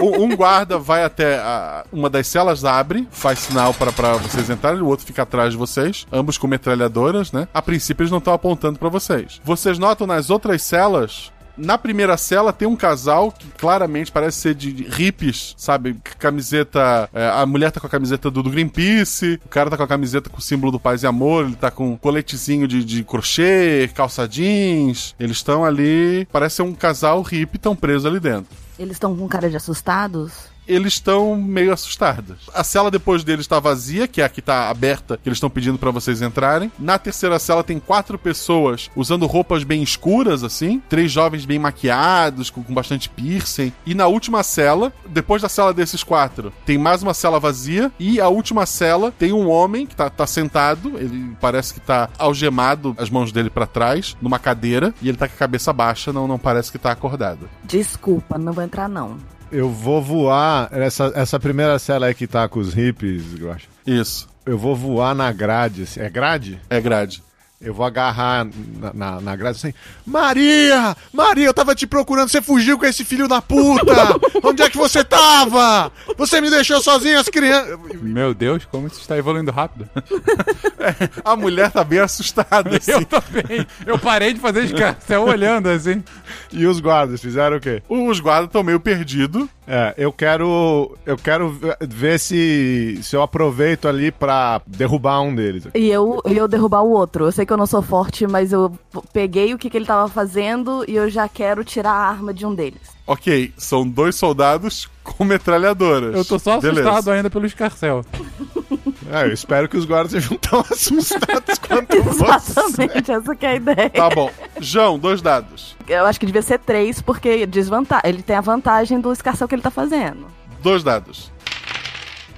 [0.00, 4.86] Um, guarda vai até a- uma das celas, abre, faz sinal para vocês entrarem, o
[4.86, 7.46] outro fica atrás de vocês, ambos com metralhadoras, né?
[7.52, 9.40] A princípio eles não estão apontando para vocês.
[9.44, 11.30] Vocês notam nas outras celas.
[11.56, 15.96] Na primeira cela tem um casal que claramente parece ser de hippies, sabe?
[16.18, 17.08] Camiseta.
[17.12, 19.88] é, a mulher tá com a camiseta do, do Greenpeace, o cara tá com a
[19.88, 23.04] camiseta com o símbolo do paz e amor, ele tá com um coletezinho de, de
[23.04, 25.14] crochê, calça jeans.
[25.18, 26.26] Eles estão ali.
[26.30, 28.46] Parece ser um casal hippie, estão presos ali dentro
[28.78, 30.51] Eles estão com cara de assustados?
[30.66, 32.48] Eles estão meio assustados.
[32.54, 35.50] A cela depois deles está vazia, que é a que está aberta, que eles estão
[35.50, 36.70] pedindo para vocês entrarem.
[36.78, 40.82] Na terceira cela tem quatro pessoas usando roupas bem escuras, assim.
[40.88, 43.72] Três jovens bem maquiados, com, com bastante piercing.
[43.84, 47.90] E na última cela, depois da cela desses quatro, tem mais uma cela vazia.
[47.98, 50.98] E a última cela tem um homem que tá, tá sentado.
[50.98, 54.94] Ele parece que tá algemado, as mãos dele para trás, numa cadeira.
[55.02, 57.48] E ele tá com a cabeça baixa, não, não parece que tá acordado.
[57.64, 59.18] Desculpa, não vou entrar não.
[59.52, 60.68] Eu vou voar.
[60.72, 63.68] Essa, essa primeira cela aí que tá com os hippies, eu acho.
[63.86, 64.26] Isso.
[64.46, 65.82] Eu vou voar na grade.
[65.82, 66.00] assim.
[66.00, 66.58] É grade?
[66.70, 67.22] É grade.
[67.62, 68.44] Eu vou agarrar
[68.78, 69.72] na, na, na grade assim.
[70.04, 70.96] Maria!
[71.12, 74.18] Maria, eu tava te procurando, você fugiu com esse filho da puta!
[74.42, 75.92] Onde é que você tava?
[76.18, 77.78] Você me deixou sozinho, as crianças.
[78.02, 79.88] Meu Deus, como isso está evoluindo rápido.
[81.24, 82.92] A mulher tá bem assustada, assim.
[82.92, 83.66] Eu também.
[83.86, 86.02] Eu parei de fazer escarcel olhando assim.
[86.50, 87.82] E os guardas fizeram o quê?
[87.88, 89.46] Os guardas estão meio perdidos.
[89.66, 90.96] É, eu quero.
[91.06, 95.64] Eu quero ve- ver se, se eu aproveito ali pra derrubar um deles.
[95.74, 97.26] E eu, e eu derrubar o outro.
[97.26, 98.72] Eu sei que eu não sou forte, mas eu
[99.12, 102.44] peguei o que, que ele tava fazendo e eu já quero tirar a arma de
[102.44, 102.80] um deles.
[103.06, 106.14] Ok, são dois soldados com metralhadoras.
[106.14, 107.12] Eu tô só assustado Beleza.
[107.12, 108.04] ainda pelo escarcel.
[109.12, 112.24] É, eu espero que os guardas sejam tão assustados quanto você.
[112.24, 113.90] Exatamente, essa que é a ideia.
[113.90, 114.30] Tá bom.
[114.58, 115.76] João, dois dados.
[115.86, 118.08] Eu acho que devia ser três, porque desvantagem.
[118.08, 120.26] Ele tem a vantagem do escarcel que ele tá fazendo.
[120.62, 121.30] Dois dados.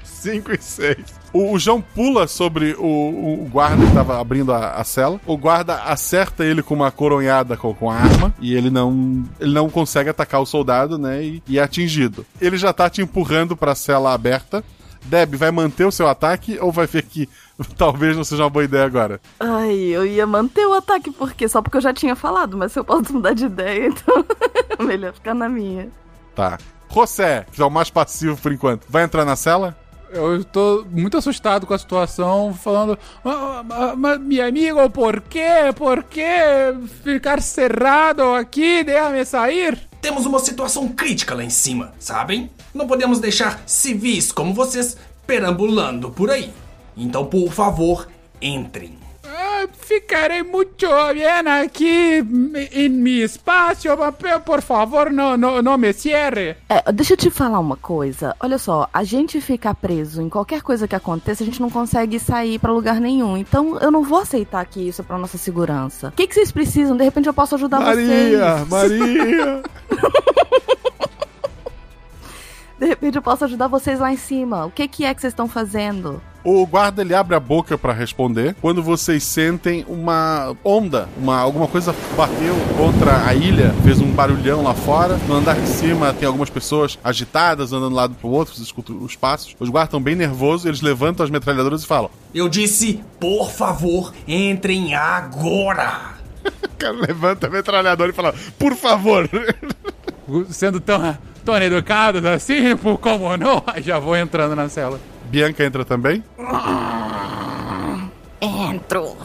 [0.02, 0.96] 5 e 6.
[1.32, 5.20] O, o João pula sobre o, o guarda que tava abrindo a, a cela.
[5.26, 8.34] O guarda acerta ele com uma coronhada com, com a arma.
[8.40, 11.22] E ele não, ele não consegue atacar o soldado, né?
[11.22, 12.26] E, e é atingido.
[12.40, 14.64] Ele já tá te empurrando pra cela aberta.
[15.04, 17.28] Deb, vai manter o seu ataque ou vai ver que
[17.76, 19.20] talvez não seja uma boa ideia agora?
[19.38, 22.78] Ai, eu ia manter o ataque, porque só porque eu já tinha falado, mas se
[22.78, 24.24] eu posso mudar de ideia, então
[24.86, 25.88] melhor ficar na minha.
[26.34, 26.58] Tá.
[26.92, 29.76] José, que é o mais passivo por enquanto, vai entrar na cela?
[30.10, 35.72] Eu tô muito assustado com a situação, falando, "Ah, ah, mas meu amigo, por quê?
[35.74, 36.22] Por que
[37.02, 38.84] ficar cerrado aqui?
[38.84, 39.76] Deixa-me sair.
[40.04, 42.50] Temos uma situação crítica lá em cima, sabem?
[42.74, 46.52] Não podemos deixar civis como vocês perambulando por aí.
[46.94, 48.06] Então, por favor,
[48.38, 49.03] entrem.
[49.72, 51.24] Ficarei muito bem
[51.62, 52.24] aqui
[52.72, 56.56] em meu espaço, mas por favor, não, não, não me cierre.
[56.68, 58.34] É, deixa eu te falar uma coisa.
[58.40, 62.18] Olha só, a gente ficar preso em qualquer coisa que aconteça, a gente não consegue
[62.18, 63.36] sair pra lugar nenhum.
[63.36, 66.08] Então eu não vou aceitar que isso é pra nossa segurança.
[66.08, 66.96] O que, que vocês precisam?
[66.96, 69.00] De repente eu posso ajudar Maria, vocês.
[69.00, 69.62] Maria!
[72.78, 74.66] De repente eu posso ajudar vocês lá em cima.
[74.66, 76.20] O que, que é que vocês estão fazendo?
[76.44, 81.66] O guarda ele abre a boca pra responder quando vocês sentem uma onda, uma alguma
[81.66, 85.16] coisa bateu contra a ilha, fez um barulhão lá fora.
[85.26, 88.66] No andar de cima tem algumas pessoas agitadas andando de um lado pro outro, vocês
[88.66, 89.56] escutam os passos.
[89.58, 94.12] Os guardas estão bem nervosos, eles levantam as metralhadoras e falam: Eu disse, por favor,
[94.28, 96.12] entrem agora.
[96.64, 99.30] O cara levanta a metralhadora e fala, por favor.
[100.50, 103.62] Sendo tão, tão educados assim, por como não?
[103.66, 105.00] Aí Já vou entrando na cela.
[105.34, 106.22] Bianca entra também?
[108.40, 109.16] Entro.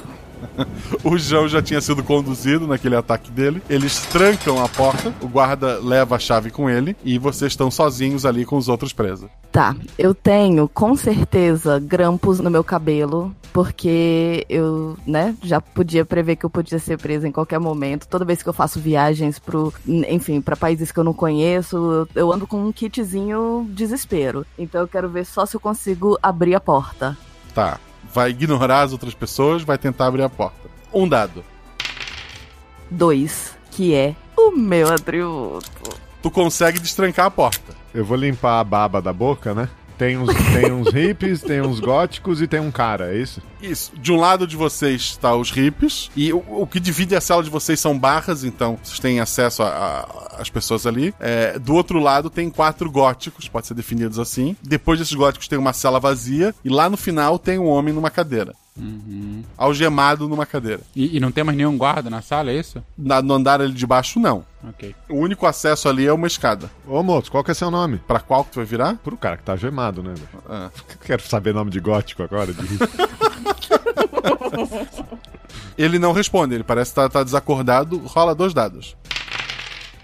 [1.04, 3.62] O João já tinha sido conduzido naquele ataque dele.
[3.70, 8.26] Eles trancam a porta, o guarda leva a chave com ele e vocês estão sozinhos
[8.26, 9.30] ali com os outros presos.
[9.52, 16.36] Tá, eu tenho com certeza grampos no meu cabelo, porque eu, né, já podia prever
[16.36, 18.08] que eu podia ser presa em qualquer momento.
[18.08, 22.08] Toda vez que eu faço viagens pro, enfim, para países que eu não conheço, eu,
[22.16, 24.46] eu ando com um kitzinho desespero.
[24.58, 27.18] Então eu quero ver só se eu consigo abrir a porta.
[27.54, 27.80] Tá.
[28.14, 30.70] Vai ignorar as outras pessoas, vai tentar abrir a porta.
[30.94, 31.44] Um dado.
[32.90, 35.98] Dois, que é o meu atributo.
[36.22, 37.76] Tu consegue destrancar a porta.
[37.94, 39.70] Eu vou limpar a baba da boca, né?
[40.00, 43.42] Tem uns, tem uns hippies, tem uns góticos e tem um cara, é isso?
[43.62, 43.92] Isso.
[43.98, 47.44] De um lado de vocês está os hippies, e o, o que divide a sala
[47.44, 51.14] de vocês são barras, então vocês têm acesso às pessoas ali.
[51.20, 54.56] É, do outro lado tem quatro góticos, pode ser definidos assim.
[54.64, 58.10] Depois desses góticos tem uma cela vazia, e lá no final tem um homem numa
[58.10, 58.56] cadeira.
[58.78, 59.44] Uhum.
[59.58, 60.80] Algemado numa cadeira.
[60.96, 62.82] E, e não tem mais nenhum guarda na sala, é isso?
[62.98, 64.46] Na, no andar ali de baixo, não.
[64.68, 64.94] Ok.
[65.08, 66.70] O único acesso ali é uma escada.
[66.86, 68.00] Ô, moço, qual que é seu nome?
[68.06, 68.96] Pra qual que tu vai virar?
[68.98, 70.14] Pro cara que tá gemado, né?
[70.50, 70.70] Ah.
[71.06, 72.52] Quero saber nome de gótico agora.
[72.54, 72.60] De...
[75.78, 78.00] Ele não responde, ele parece estar tá, tá desacordado.
[78.00, 78.98] Rola dois dados.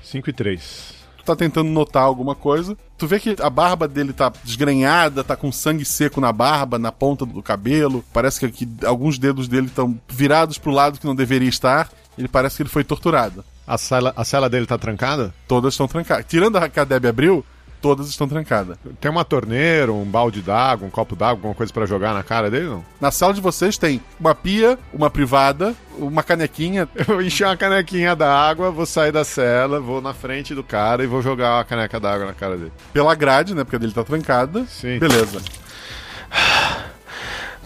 [0.04, 0.96] 5 e 3.
[1.18, 2.78] Tu tá tentando notar alguma coisa.
[2.98, 6.94] Tu vê que a barba dele tá desgrenhada, tá com sangue seco na barba, na
[6.94, 8.06] ponta do cabelo.
[8.14, 11.90] Parece que, que alguns dedos dele estão virados pro lado que não deveria estar.
[12.18, 13.44] Ele parece que ele foi torturado.
[13.68, 15.34] A cela, a cela dele tá trancada?
[15.48, 16.26] Todas estão trancadas.
[16.28, 17.44] Tirando a que a Deb abriu,
[17.82, 18.78] todas estão trancadas.
[19.00, 22.50] Tem uma torneira, um balde d'água, um copo d'água, alguma coisa para jogar na cara
[22.50, 22.84] dele, não?
[23.00, 26.88] Na sala de vocês tem uma pia, uma privada, uma canequinha.
[27.08, 31.08] Eu encher uma canequinha d'água, vou sair da cela, vou na frente do cara e
[31.08, 32.72] vou jogar a caneca d'água na cara dele.
[32.92, 33.64] Pela grade, né?
[33.64, 34.66] Porque a dele tá trancada.
[34.66, 34.98] Sim.
[34.98, 35.40] Beleza.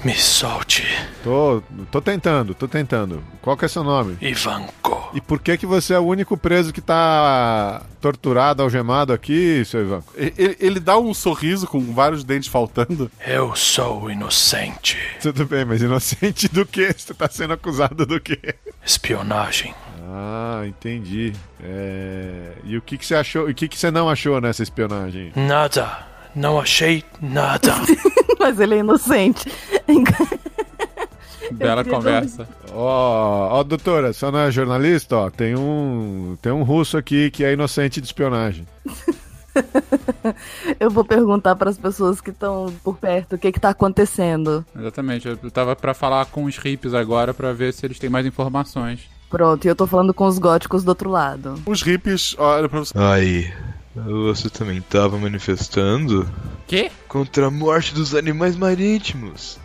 [0.04, 0.86] Me solte.
[1.24, 3.22] Tô, tô tentando, tô tentando.
[3.42, 4.18] Qual que é seu nome?
[4.22, 5.10] Ivanko.
[5.14, 9.82] E por que que você é o único preso que tá torturado, algemado aqui, seu
[9.82, 10.14] Ivanko?
[10.16, 13.12] Ele, ele dá um sorriso com vários dentes faltando.
[13.26, 14.98] Eu sou inocente.
[15.22, 16.94] Tudo bem, mas inocente do quê?
[16.96, 18.56] Você tá sendo acusado do quê?
[18.86, 19.76] Espionagem.
[20.08, 21.34] Ah, entendi.
[21.62, 22.54] É...
[22.64, 23.50] E o que que você achou?
[23.50, 25.34] E o que que você não achou nessa espionagem?
[25.36, 26.08] Nada.
[26.34, 27.74] Não achei nada.
[28.40, 29.52] Mas ele é inocente.
[31.52, 32.48] Bela conversa.
[32.72, 35.16] Ó, ó, doutora, você não é jornalista?
[35.16, 38.68] Ó, tem um, tem um russo aqui que é inocente de espionagem.
[40.80, 44.66] Eu vou perguntar para as pessoas que estão por perto o que que tá acontecendo.
[44.78, 45.28] Exatamente.
[45.28, 49.10] Eu tava para falar com os hippies agora para ver se eles têm mais informações.
[49.30, 51.62] Pronto, e eu tô falando com os góticos do outro lado.
[51.66, 52.98] Os hippies olham pra você.
[52.98, 53.52] Aí,
[53.96, 56.28] você também tava manifestando?
[56.68, 56.92] Quê?
[57.08, 59.60] Contra a morte dos animais marítimos.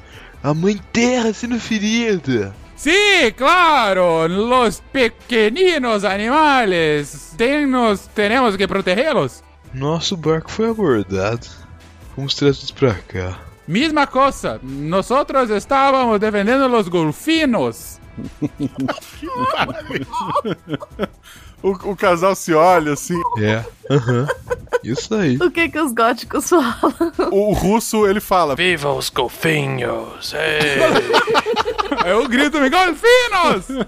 [0.44, 2.54] A mãe terra sendo ferida.
[2.76, 7.32] Sí, claro, los pequeninos animales.
[7.34, 9.42] Tenemos, tenemos que protegê-los.
[9.72, 11.46] Nosso barco foi abordado.
[12.14, 13.38] Fomos trazidos pra cá.
[13.66, 17.98] Misma coisa, nosotros estávamos defendendo los golfinos.
[21.64, 23.20] o, o casal se olha assim.
[23.38, 24.26] É, aham.
[24.82, 25.36] Isso aí.
[25.38, 26.94] O que que os góticos falam?
[27.32, 30.34] O, o russo, ele fala: Viva os golfinhos!
[32.06, 33.86] Eu grito, golfinos!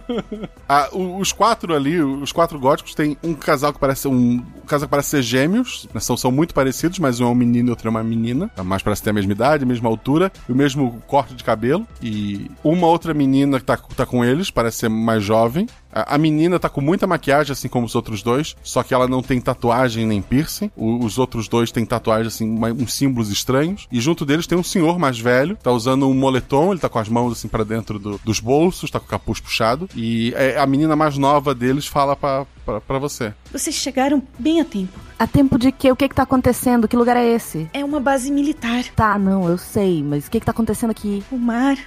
[0.69, 4.67] ah, o- os quatro ali, os quatro góticos, tem um casal que parece um, um
[4.67, 7.69] casal que parece ser gêmeos, né, são, são muito parecidos, mas um é um menino
[7.69, 8.51] e outro é uma menina.
[8.57, 11.45] A mais parece ter a mesma idade, a mesma altura, e o mesmo corte de
[11.45, 11.87] cabelo.
[12.03, 15.67] E uma outra menina que tá, tá com eles, parece ser mais jovem.
[15.97, 19.09] A, a menina tá com muita maquiagem, assim como os outros dois, só que ela
[19.09, 20.71] não tem tatuagem nem piercing.
[20.77, 23.87] O- os outros dois têm tatuagem, assim, uma- uns símbolos estranhos.
[23.91, 26.99] E junto deles tem um senhor mais velho, tá usando um moletom, ele tá com
[26.99, 29.89] as mãos assim para dentro do- dos bolsos, tá com o capuz puxado.
[29.97, 33.33] E é, a menina mais nova deles fala pra você.
[33.53, 34.99] Vocês chegaram bem a tempo.
[35.19, 35.91] A tempo de quê?
[35.91, 36.87] O que que tá acontecendo?
[36.87, 37.71] Que lugar é esse?
[37.73, 38.85] É uma base militar.
[38.95, 41.23] Tá, não, eu sei, mas o que que tá acontecendo aqui?
[41.31, 41.79] O mar.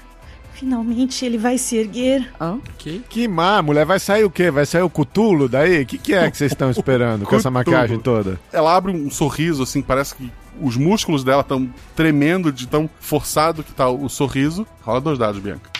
[0.60, 2.30] Finalmente ele vai se erguer.
[2.40, 2.60] Hã?
[2.78, 3.00] Que?
[3.10, 4.52] Que má, mulher, vai sair o quê?
[4.52, 5.84] Vai sair o cutulo daí?
[5.84, 8.38] O que, que é que vocês estão esperando com essa maquiagem toda?
[8.52, 13.64] Ela abre um sorriso, assim, parece que os músculos dela estão tremendo de tão forçado
[13.64, 14.68] que tá o sorriso.
[14.82, 15.79] Rola dois dados, Bianca.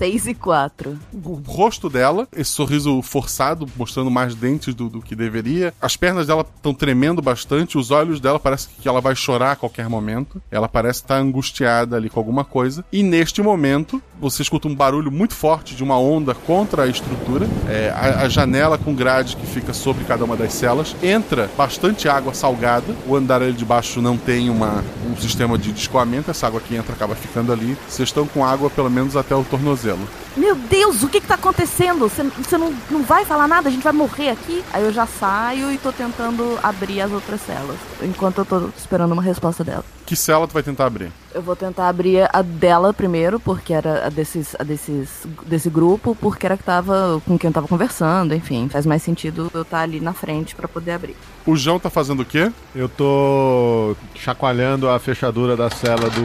[0.00, 0.98] 6 e 4.
[1.12, 5.74] O rosto dela, esse sorriso forçado, mostrando mais dentes do, do que deveria.
[5.78, 9.56] As pernas dela estão tremendo bastante, os olhos dela parece que ela vai chorar a
[9.56, 10.40] qualquer momento.
[10.50, 12.82] Ela parece estar angustiada ali com alguma coisa.
[12.90, 17.46] E neste momento, você escuta um barulho muito forte de uma onda contra a estrutura.
[17.68, 20.96] É, a, a janela com grade que fica sobre cada uma das celas.
[21.02, 22.96] Entra bastante água salgada.
[23.06, 26.30] O andar ali de baixo não tem uma, um sistema de escoamento.
[26.30, 27.76] Essa água que entra acaba ficando ali.
[27.86, 29.89] Vocês estão com água pelo menos até o tornozelo.
[30.36, 32.08] Meu Deus, o que que tá acontecendo?
[32.08, 33.68] Você não, não vai falar nada?
[33.68, 34.64] A gente vai morrer aqui?
[34.72, 37.76] Aí eu já saio e tô tentando abrir as outras celas.
[38.02, 39.84] Enquanto eu tô esperando uma resposta dela.
[40.10, 41.12] Que cela tu vai tentar abrir?
[41.32, 46.16] Eu vou tentar abrir a dela primeiro, porque era a desses, a desses, desse grupo,
[46.20, 48.68] porque era que tava com quem eu tava conversando, enfim.
[48.68, 51.14] Faz mais sentido eu estar ali na frente pra poder abrir.
[51.46, 52.50] O João tá fazendo o quê?
[52.74, 56.22] Eu tô chacoalhando a fechadura da cela do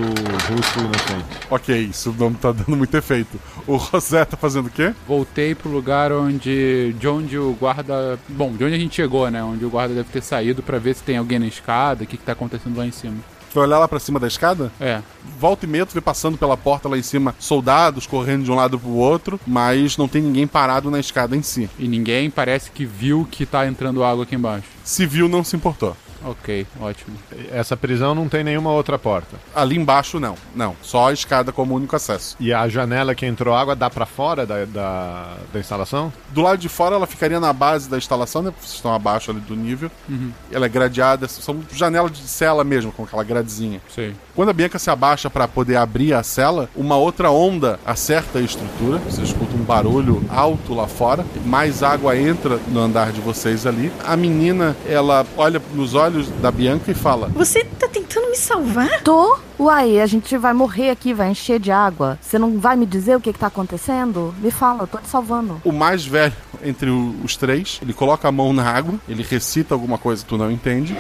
[0.52, 1.48] russo inocente.
[1.52, 3.40] Ok, isso não tá dando muito efeito.
[3.68, 4.96] O José tá fazendo o quê?
[5.08, 6.96] Voltei pro lugar onde.
[6.98, 8.18] de onde o guarda.
[8.30, 9.44] Bom, de onde a gente chegou, né?
[9.44, 12.18] Onde o guarda deve ter saído pra ver se tem alguém na escada, o que,
[12.18, 13.18] que tá acontecendo lá em cima.
[13.56, 14.70] Foi olhar lá pra cima da escada?
[14.82, 15.02] É.
[15.40, 18.56] Volta e meia, tu vê passando pela porta lá em cima soldados correndo de um
[18.56, 21.70] lado pro outro, mas não tem ninguém parado na escada em si.
[21.80, 24.68] E ninguém parece que viu que tá entrando água aqui embaixo.
[24.84, 25.96] Se viu, não se importou.
[26.26, 27.16] Ok, ótimo.
[27.52, 29.38] Essa prisão não tem nenhuma outra porta.
[29.54, 30.36] Ali embaixo, não.
[30.56, 30.76] Não.
[30.82, 32.36] Só a escada como único acesso.
[32.40, 36.12] E a janela que entrou água dá pra fora da, da, da instalação?
[36.30, 38.52] Do lado de fora, ela ficaria na base da instalação, né?
[38.60, 39.92] Vocês estão abaixo ali do nível.
[40.10, 40.32] Uhum.
[40.52, 43.80] Ela é gradeada, são janelas de cela mesmo, com aquela gradezinha.
[43.94, 44.16] Sei.
[44.36, 48.42] Quando a Bianca se abaixa para poder abrir a cela, uma outra onda acerta a
[48.42, 48.98] estrutura.
[49.00, 51.26] Você escuta um barulho alto lá fora.
[51.46, 53.92] Mais água entra no andar de vocês ali.
[54.04, 59.02] A menina, ela olha nos olhos da Bianca e fala: Você tá tentando me salvar?
[59.04, 59.38] Tô.
[59.58, 62.20] Uai, a gente vai morrer aqui, vai encher de água.
[62.22, 64.36] Você não vai me dizer o que, que tá acontecendo?
[64.40, 65.62] Me fala, eu tô te salvando.
[65.64, 69.74] O mais velho entre o- os três, ele coloca a mão na água, ele recita
[69.74, 70.96] alguma coisa que tu não entende.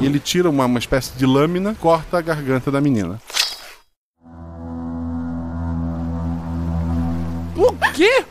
[0.00, 3.20] E ele tira uma, uma espécie de lâmina, corta a garganta da menina.
[7.56, 8.24] O quê?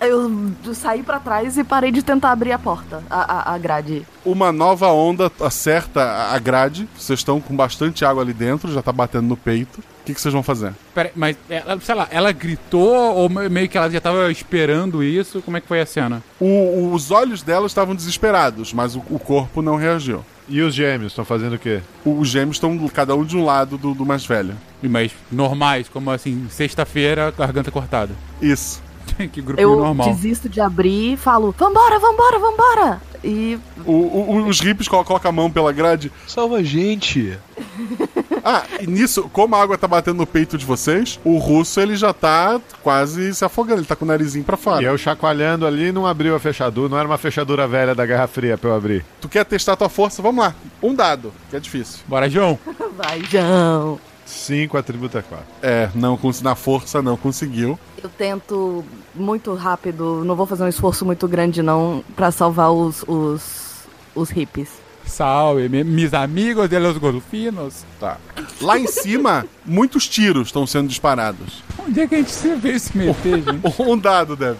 [0.00, 4.06] Eu saí pra trás e parei de tentar abrir a porta, a, a, a grade.
[4.24, 6.88] Uma nova onda acerta a grade.
[6.96, 9.78] Vocês estão com bastante água ali dentro, já tá batendo no peito.
[9.80, 10.72] O que, que vocês vão fazer?
[10.94, 15.04] Peraí, mas ela, sei lá, ela gritou ou me- meio que ela já tava esperando
[15.04, 15.42] isso?
[15.42, 16.22] Como é que foi a cena?
[16.40, 20.24] O- os olhos dela estavam desesperados, mas o, o corpo não reagiu.
[20.48, 21.80] E os gêmeos estão fazendo o quê?
[22.04, 24.54] Os gêmeos estão cada um de um lado do, do mais velho.
[24.82, 28.12] Mas normais, como assim, sexta-feira, garganta cortada.
[28.42, 28.82] Isso.
[29.32, 30.08] que grupinho Eu normal.
[30.14, 33.02] desisto de abrir e falo: Vambora, vambora, vambora!
[33.22, 33.58] E.
[33.84, 36.10] O- o- os hippies colo- colocam a mão pela grade.
[36.26, 37.36] Salva a gente.
[38.42, 41.94] Ah, e nisso, como a água tá batendo no peito de vocês, o russo ele
[41.94, 44.80] já tá quase se afogando, ele tá com o narizinho pra fora.
[44.80, 48.26] E eu chacoalhando ali não abriu a fechadura, não era uma fechadura velha da Guerra
[48.26, 49.04] Fria pra eu abrir.
[49.20, 50.22] Tu quer testar tua força?
[50.22, 50.54] Vamos lá.
[50.82, 52.00] Um dado, que é difícil.
[52.08, 52.58] Bora, João.
[52.96, 54.00] Vai, João.
[54.30, 55.46] 5 atributo é 4.
[55.62, 57.78] É, não na força não conseguiu.
[58.02, 63.04] Eu tento muito rápido, não vou fazer um esforço muito grande, não, pra salvar os,
[63.06, 64.68] os, os hippies.
[65.04, 67.84] Salve, me- mis amigos de los golfinos.
[67.98, 68.16] Tá.
[68.60, 71.62] Lá em cima, muitos tiros estão sendo disparados.
[71.84, 73.82] Onde é que a gente se vê se meter, gente?
[73.82, 74.56] Um dado, Deb.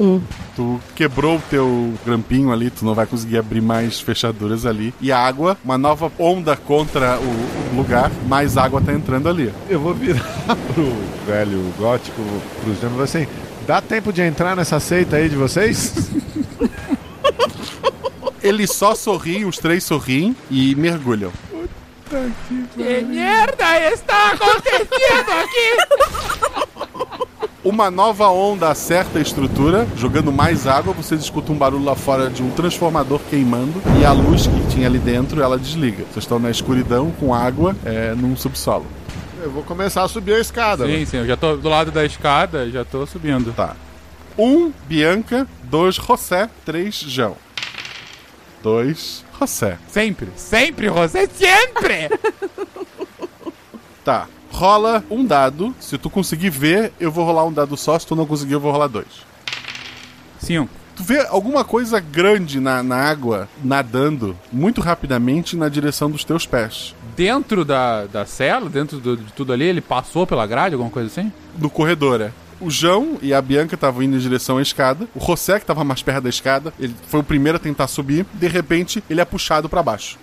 [0.00, 0.20] Um.
[0.56, 4.94] Tu quebrou o teu grampinho ali, tu não vai conseguir abrir mais fechaduras ali.
[5.00, 9.52] E a água, uma nova onda contra o, o lugar, mais água tá entrando ali.
[9.68, 10.22] Eu vou virar
[10.74, 10.92] pro
[11.26, 12.22] velho gótico,
[12.62, 13.26] pros gêmeos, assim,
[13.66, 15.94] dá tempo de entrar nessa seita aí de vocês?
[18.42, 21.32] Eles só sorriem, os três sorriem e mergulham.
[22.74, 26.81] Que merda está acontecendo aqui?
[27.64, 30.92] Uma nova onda acerta a estrutura, jogando mais água.
[30.92, 34.88] Vocês escutam um barulho lá fora de um transformador queimando e a luz que tinha
[34.88, 36.04] ali dentro ela desliga.
[36.10, 38.84] Vocês estão na escuridão com água é, num subsolo.
[39.40, 40.86] Eu vou começar a subir a escada.
[40.86, 43.52] Sim, sim, eu já tô do lado da escada, já tô subindo.
[43.52, 43.76] Tá.
[44.36, 45.46] Um, Bianca.
[45.62, 46.50] Dois, José.
[46.64, 47.36] Três, João.
[48.60, 49.78] Dois, José.
[49.88, 52.10] Sempre, sempre, José, sempre!
[54.04, 54.26] Tá.
[54.52, 55.74] Rola um dado.
[55.80, 57.98] Se tu conseguir ver, eu vou rolar um dado só.
[57.98, 59.06] Se tu não conseguir, eu vou rolar dois.
[60.38, 60.68] Cinco.
[60.94, 66.44] Tu vê alguma coisa grande na, na água nadando muito rapidamente na direção dos teus
[66.46, 66.94] pés.
[67.16, 71.08] Dentro da, da cela, dentro do- de tudo ali, ele passou pela grade, alguma coisa
[71.08, 71.32] assim?
[71.58, 72.30] No corredor, é.
[72.60, 75.08] O João e a Bianca estavam indo em direção à escada.
[75.14, 78.26] O José, que estava mais perto da escada, ele foi o primeiro a tentar subir.
[78.34, 80.18] De repente, ele é puxado pra baixo.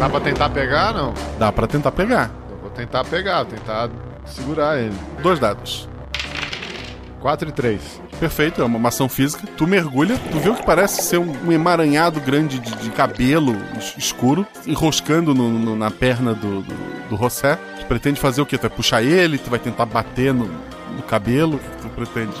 [0.00, 1.12] Dá pra tentar pegar, não?
[1.38, 2.30] Dá pra tentar pegar.
[2.50, 3.90] Eu vou tentar pegar, vou tentar
[4.24, 4.94] segurar ele.
[5.22, 5.88] Dois dados.
[7.20, 8.00] 4 e 3.
[8.18, 9.46] Perfeito, é uma ação física.
[9.58, 13.54] Tu mergulha, tu vê o que parece ser um, um emaranhado grande de, de cabelo
[13.78, 16.74] es- escuro, enroscando no- no- na perna do, do,
[17.10, 17.58] do José.
[17.80, 18.56] Tu pretende fazer o quê?
[18.56, 19.36] Tu vai puxar ele?
[19.36, 20.46] Tu vai tentar bater no,
[20.96, 21.56] no cabelo?
[21.56, 22.32] O que tu pretende?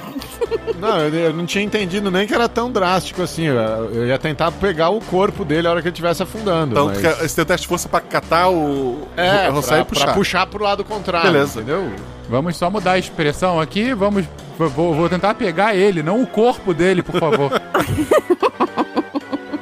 [0.78, 3.44] Não, eu, eu não tinha entendido nem que era tão drástico assim.
[3.44, 3.56] Eu,
[3.94, 6.72] eu ia tentar pegar o corpo dele a hora que ele estivesse afundando.
[6.72, 7.22] Então, mas...
[7.22, 10.04] esse teu teste de força pra catar o, É, o pra, e puxar.
[10.04, 11.30] pra puxar pro lado contrário.
[11.30, 11.60] Beleza.
[11.60, 11.92] Entendeu?
[12.28, 14.24] Vamos só mudar a expressão aqui, vamos.
[14.58, 17.50] Vou, vou tentar pegar ele, não o corpo dele, por favor.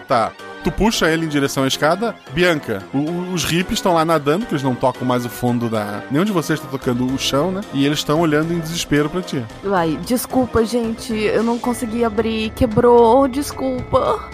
[0.08, 0.32] Tá.
[0.68, 2.14] Tu puxa ele em direção à escada.
[2.32, 5.66] Bianca, o- o- os hippies estão lá nadando, porque eles não tocam mais o fundo
[5.70, 6.02] da.
[6.10, 7.62] Nenhum de vocês está tocando o chão, né?
[7.72, 9.42] E eles estão olhando em desespero pra ti.
[9.64, 14.28] Vai, desculpa, gente, eu não consegui abrir, quebrou, desculpa.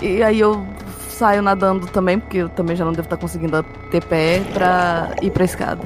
[0.00, 0.64] E aí eu
[1.08, 5.30] saio nadando também, porque eu também já não devo estar conseguindo ter pé pra ir
[5.32, 5.82] pra escada.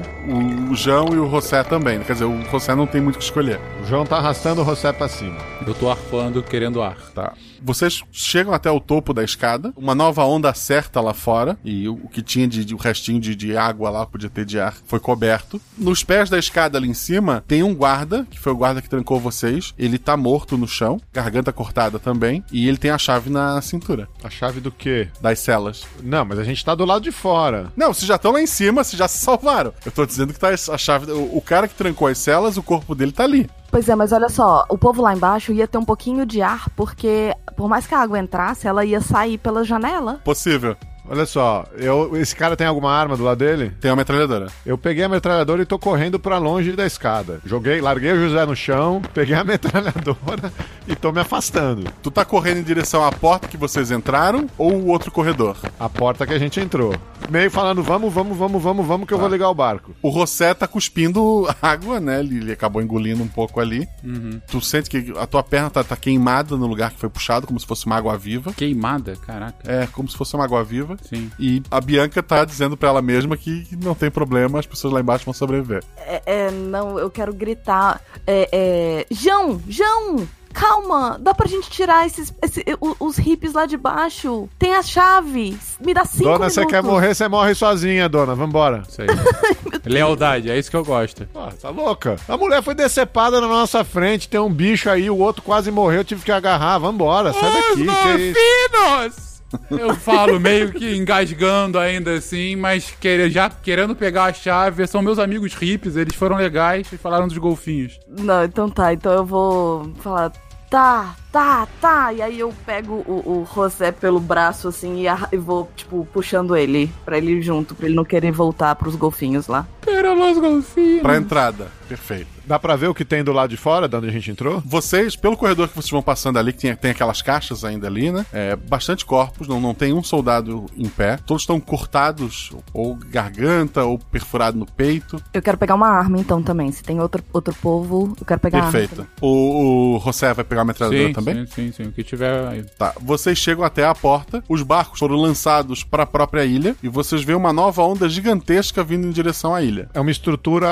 [0.71, 1.99] O João e o José também.
[2.01, 3.59] Quer dizer, o José não tem muito o que escolher.
[3.81, 5.37] O João tá arrastando o José pra cima.
[5.65, 6.97] Eu tô arfando, querendo ar.
[7.15, 7.33] Tá.
[7.61, 12.07] Vocês chegam até o topo da escada, uma nova onda acerta lá fora, e o,
[12.07, 14.99] que tinha de, de o restinho de, de água lá, podia ter de ar, foi
[14.99, 15.61] coberto.
[15.77, 18.89] Nos pés da escada ali em cima, tem um guarda, que foi o guarda que
[18.89, 19.73] trancou vocês.
[19.77, 24.07] Ele tá morto no chão, garganta cortada também, e ele tem a chave na cintura.
[24.23, 25.07] A chave do quê?
[25.21, 25.85] Das celas.
[26.03, 27.71] Não, mas a gente tá do lado de fora.
[27.75, 29.73] Não, vocês já estão lá em cima, vocês já se salvaram.
[29.85, 31.11] Eu tô dizendo que tá a chave.
[31.11, 33.49] O, o cara que trancou as celas, o corpo dele tá ali.
[33.71, 36.69] Pois é, mas olha só, o povo lá embaixo ia ter um pouquinho de ar,
[36.75, 40.21] porque por mais que a água entrasse, ela ia sair pela janela.
[40.23, 40.75] Possível.
[41.09, 43.71] Olha só, eu, esse cara tem alguma arma do lado dele?
[43.79, 44.47] Tem uma metralhadora.
[44.65, 47.39] Eu peguei a metralhadora e tô correndo pra longe da escada.
[47.45, 50.51] Joguei, larguei o José no chão, peguei a metralhadora
[50.87, 51.85] e tô me afastando.
[52.01, 55.55] Tu tá correndo em direção à porta que vocês entraram ou o outro corredor?
[55.79, 56.93] A porta que a gente entrou.
[57.29, 59.93] Meio falando, vamos, vamos, vamos, vamos, vamos, que eu vou ligar o barco.
[60.01, 62.19] O Rossé tá cuspindo água, né?
[62.19, 63.87] Ele, ele acabou engolindo um pouco ali.
[64.03, 64.41] Uhum.
[64.47, 67.59] Tu sente que a tua perna tá, tá queimada no lugar que foi puxado, como
[67.59, 68.53] se fosse uma água viva.
[68.53, 69.15] Queimada?
[69.17, 69.57] Caraca.
[69.69, 70.96] É, como se fosse uma água viva.
[71.01, 71.31] Sim.
[71.39, 74.99] E a Bianca tá dizendo pra ela mesma que não tem problema, as pessoas lá
[74.99, 75.83] embaixo vão sobreviver.
[75.97, 78.01] É, é, não, eu quero gritar.
[78.25, 79.05] É, é.
[79.13, 79.61] João!
[79.67, 80.27] João!
[80.53, 82.65] Calma, dá pra gente tirar esses, esse-
[82.99, 84.49] os hippies lá de baixo.
[84.57, 85.77] Tem as chaves.
[85.79, 86.53] Me dá cinco dona, minutos.
[86.55, 88.33] você quer morrer, você morre sozinha, dona.
[88.33, 88.81] Vambora.
[88.89, 89.07] Isso aí.
[89.85, 91.27] Lealdade, é isso que eu gosto.
[91.35, 92.15] Ah, tá louca?
[92.27, 95.99] A mulher foi decepada na nossa frente, tem um bicho aí, o outro quase morreu,
[95.99, 96.79] eu tive que agarrar.
[96.79, 97.83] Vambora, sai daqui.
[97.85, 99.36] que é isso?
[99.71, 104.85] Eu falo meio que engasgando ainda assim, mas quer- já querendo pegar a chave.
[104.87, 107.99] São meus amigos hippies, eles foram legais e falaram dos golfinhos.
[108.07, 108.93] Não, então tá.
[108.93, 110.31] Então eu vou falar.
[110.69, 112.11] Tá, tá, tá.
[112.11, 116.05] E aí eu pego o, o José pelo braço assim e, arra- e vou, tipo,
[116.11, 119.65] puxando ele pra ele ir junto, pra ele não querer voltar pros golfinhos lá.
[119.79, 121.01] Pera los golfinhos.
[121.01, 121.67] Pra entrada.
[121.87, 122.36] Perfeito.
[122.47, 124.63] Dá pra ver o que tem do lado de fora, de onde a gente entrou?
[124.65, 128.09] Vocês, pelo corredor que vocês vão passando ali, que tem, tem aquelas caixas ainda ali,
[128.09, 128.25] né?
[128.31, 131.17] É, bastante corpos, não, não tem um soldado em pé.
[131.25, 135.21] Todos estão cortados, ou garganta, ou perfurado no peito.
[135.33, 136.71] Eu quero pegar uma arma então também.
[136.71, 138.71] Se tem outro, outro povo, eu quero pegar a arma.
[138.71, 139.05] Perfeito.
[139.21, 141.45] O, o José vai pegar a metralhadora Sim, também?
[141.47, 141.83] sim, sim, sim.
[141.83, 142.63] O que tiver aí.
[142.77, 146.87] Tá, vocês chegam até a porta, os barcos foram lançados para a própria ilha e
[146.87, 149.89] vocês veem uma nova onda gigantesca vindo em direção à ilha.
[149.93, 150.67] É uma estrutura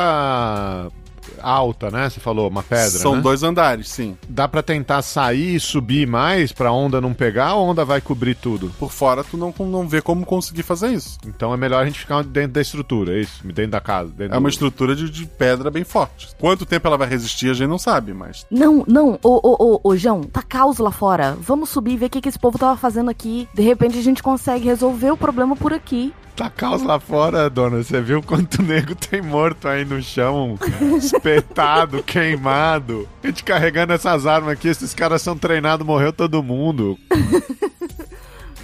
[1.41, 2.09] alta, né?
[2.09, 2.89] Você falou, uma pedra.
[2.89, 3.21] São né?
[3.21, 4.17] dois andares, sim.
[4.27, 8.01] Dá pra tentar sair e subir mais pra onda não pegar ou a onda vai
[8.01, 8.71] cobrir tudo?
[8.79, 11.17] Por fora, tu não, não vê como conseguir fazer isso.
[11.25, 13.45] Então é melhor a gente ficar dentro da estrutura, é isso?
[13.47, 14.11] Dentro da casa.
[14.11, 16.29] Dentro É uma do- estrutura de, de pedra bem forte.
[16.39, 18.45] Quanto tempo ela vai resistir, a gente não sabe, mas.
[18.49, 21.35] Não, não, ô, ô, ô, ô, João, tá caos lá fora.
[21.39, 23.47] Vamos subir e ver o que, que esse povo tava fazendo aqui.
[23.53, 26.13] De repente a gente consegue resolver o problema por aqui.
[26.35, 27.81] Tá caos lá fora, dona.
[27.81, 30.59] Você viu quanto nego tem morto aí no chão?
[30.97, 33.07] Espetado, queimado.
[33.23, 36.97] A gente carregando essas armas aqui, esses caras são treinados, morreu todo mundo.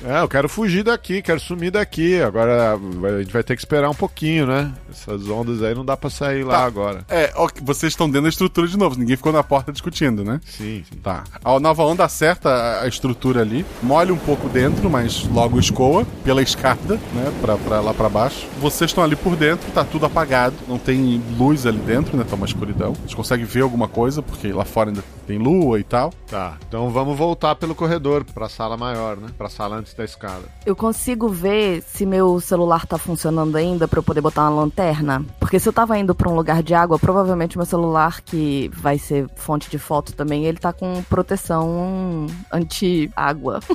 [0.04, 2.22] É, eu quero fugir daqui, quero sumir daqui.
[2.22, 4.72] Agora a gente vai ter que esperar um pouquinho, né?
[4.90, 6.66] Essas ondas aí não dá pra sair lá Tá.
[6.66, 7.06] agora.
[7.10, 10.42] É, ok, vocês estão dentro da estrutura de novo, ninguém ficou na porta discutindo, né?
[10.46, 10.98] Sim, sim.
[11.04, 11.24] Tá.
[11.44, 16.06] A nova onda acerta a- a estrutura ali, molha um pouco dentro, mas logo escoa
[16.24, 17.32] pela escada, né?
[17.42, 18.48] Pra, pra lá pra baixo.
[18.60, 22.26] Vocês estão ali por dentro, tá tudo apagado, não tem luz ali dentro, né?
[22.28, 22.94] Tá uma escuridão.
[22.94, 26.12] Vocês conseguem ver alguma coisa, porque lá fora ainda tem lua e tal.
[26.28, 29.28] Tá, então vamos voltar pelo corredor pra sala maior, né?
[29.38, 30.44] Pra sala antes da escada.
[30.66, 35.26] Eu consigo ver se meu celular tá funcionando ainda pra eu poder botar uma lanterna.
[35.40, 38.98] Porque se eu tava indo pra um lugar de água, provavelmente meu celular, que vai
[38.98, 43.60] ser fonte de foto também, ele tá com proteção anti-água.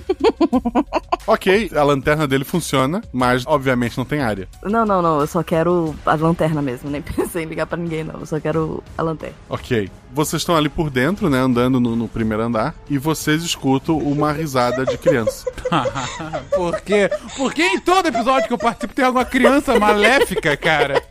[1.29, 4.49] Ok, a lanterna dele funciona, mas obviamente não tem área.
[4.63, 6.89] não, não, não, eu só quero a lanterna mesmo.
[6.89, 8.21] Nem pensei em ligar pra ninguém, não.
[8.21, 9.35] Eu só quero a lanterna.
[9.49, 9.91] Ok.
[10.17, 11.39] Vocês estão ali por dentro, né?
[11.39, 12.75] Andando no, no primeiro andar.
[12.89, 15.45] E vocês escutam uma risada de criança.
[16.57, 17.11] Por quê?
[17.37, 21.03] Por que em todo episódio que eu participo tem alguma criança maléfica, cara?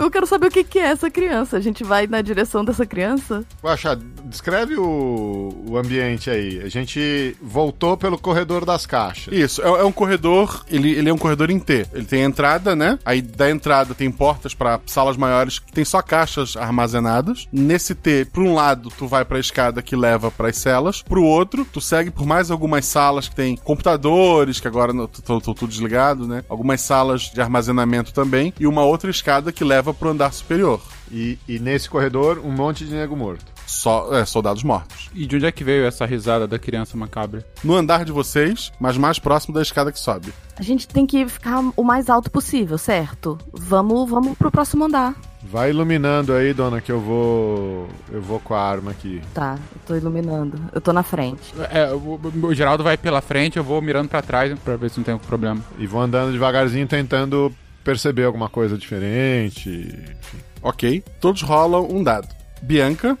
[0.00, 1.58] Eu quero saber o que, que é essa criança.
[1.58, 3.44] A gente vai na direção dessa criança?
[3.62, 6.62] Guaxa, descreve o, o ambiente aí.
[6.62, 9.32] A gente voltou pelo corredor das caixas.
[9.34, 11.86] Isso, é, é um corredor, ele, ele é um corredor em T.
[11.92, 12.98] Ele tem entrada, né?
[13.04, 17.46] Aí da entrada tem portas pra salas maiores que tem só caixas armazenadas.
[17.52, 21.02] Nesse T, por um lado, tu vai pra escada que leva pras celas.
[21.02, 25.68] Pro outro, tu segue por mais algumas salas que tem computadores, que agora estão tudo
[25.68, 26.42] desligado, né?
[26.48, 28.54] Algumas salas de armazenamento também.
[28.58, 30.80] E uma outra escada que leva pro andar superior.
[31.10, 33.44] E, e nesse corredor, um monte de nego morto.
[33.66, 35.10] Só é, soldados mortos.
[35.14, 37.44] E de onde é que veio essa risada da criança macabra?
[37.62, 40.32] No andar de vocês, mas mais próximo da escada que sobe.
[40.56, 43.38] A gente tem que ficar o mais alto possível, certo?
[43.52, 45.14] Vamos, vamos pro próximo andar.
[45.42, 47.88] Vai iluminando aí, dona, que eu vou.
[48.12, 49.22] Eu vou com a arma aqui.
[49.32, 50.60] Tá, eu tô iluminando.
[50.72, 51.54] Eu tô na frente.
[51.70, 54.98] É, o, o Geraldo vai pela frente, eu vou mirando pra trás pra ver se
[54.98, 55.64] não tem algum problema.
[55.78, 57.52] E vou andando devagarzinho tentando
[57.84, 59.70] perceber alguma coisa diferente.
[59.70, 60.38] Enfim.
[60.62, 61.04] Ok.
[61.20, 62.28] Todos rolam um dado.
[62.62, 63.18] Bianca.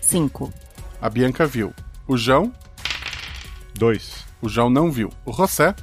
[0.00, 0.52] Cinco.
[1.00, 1.72] A Bianca viu.
[2.06, 2.52] O João.
[3.74, 4.24] Dois.
[4.40, 5.10] O João não viu.
[5.24, 5.74] O José.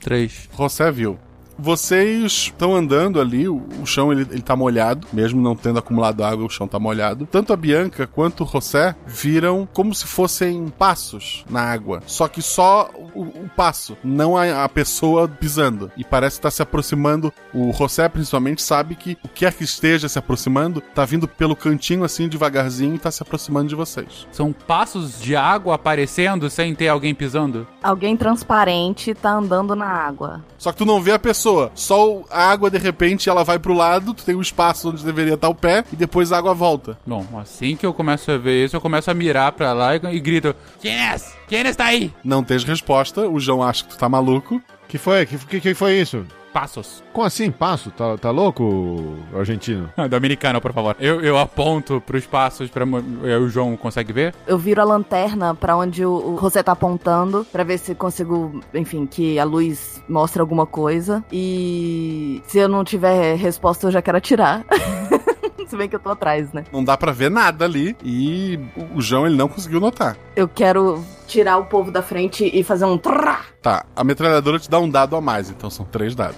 [0.00, 0.48] Três.
[0.56, 1.18] José viu.
[1.62, 6.24] Vocês estão andando ali, o, o chão ele, ele tá molhado, mesmo não tendo acumulado
[6.24, 7.28] água, o chão tá molhado.
[7.30, 12.02] Tanto a Bianca quanto o José viram como se fossem passos na água.
[12.06, 15.92] Só que só o, o passo, não a, a, pessoa pisando.
[15.98, 17.30] E parece estar tá se aproximando.
[17.52, 21.54] O José, principalmente, sabe que o que é que esteja se aproximando, tá vindo pelo
[21.54, 24.26] cantinho assim devagarzinho e tá se aproximando de vocês.
[24.32, 27.66] São passos de água aparecendo sem ter alguém pisando?
[27.82, 30.42] Alguém transparente tá andando na água.
[30.56, 31.72] Só que tu não vê a pessoa pessoa.
[31.74, 35.34] Só a água, de repente, ela vai pro lado, tu tem um espaço onde deveria
[35.34, 36.98] estar o pé, e depois a água volta.
[37.06, 40.00] Bom, assim que eu começo a ver isso, eu começo a mirar pra lá e,
[40.12, 41.16] e grito: Quem é?
[41.48, 42.12] Quem está aí?
[42.24, 44.60] Não tens resposta, o João acha que tu tá maluco.
[44.90, 45.24] Que foi?
[45.24, 46.26] Que, que, que foi isso?
[46.52, 47.00] Passos.
[47.12, 47.92] Como assim, passo?
[47.92, 49.88] Tá, tá louco, argentino?
[49.96, 50.96] Ah, dominicano, por favor.
[50.98, 52.84] Eu, eu aponto pros passos pra.
[52.84, 54.34] O João consegue ver?
[54.48, 58.60] Eu viro a lanterna pra onde o, o José tá apontando, pra ver se consigo,
[58.74, 61.24] enfim, que a luz mostre alguma coisa.
[61.30, 64.64] E se eu não tiver resposta, eu já quero atirar.
[65.70, 66.64] se bem que eu tô atrás, né?
[66.72, 68.58] Não dá pra ver nada ali e
[68.94, 70.16] o João ele não conseguiu notar.
[70.34, 73.38] Eu quero tirar o povo da frente e fazer um trrr.
[73.62, 76.36] Tá, a metralhadora te dá um dado a mais, então são três dados.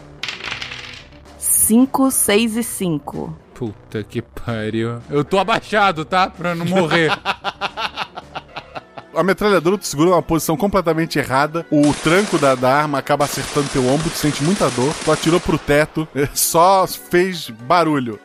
[1.38, 3.36] 5, 6 e 5.
[3.54, 4.98] Puta que pariu.
[5.08, 6.28] Eu tô abaixado, tá?
[6.28, 7.10] Pra não morrer.
[9.14, 11.64] a metralhadora te segura numa posição completamente errada.
[11.70, 14.92] O tranco da, da, arma acaba acertando teu ombro, tu sente muita dor.
[15.04, 18.18] Tu atirou pro teto, só fez barulho.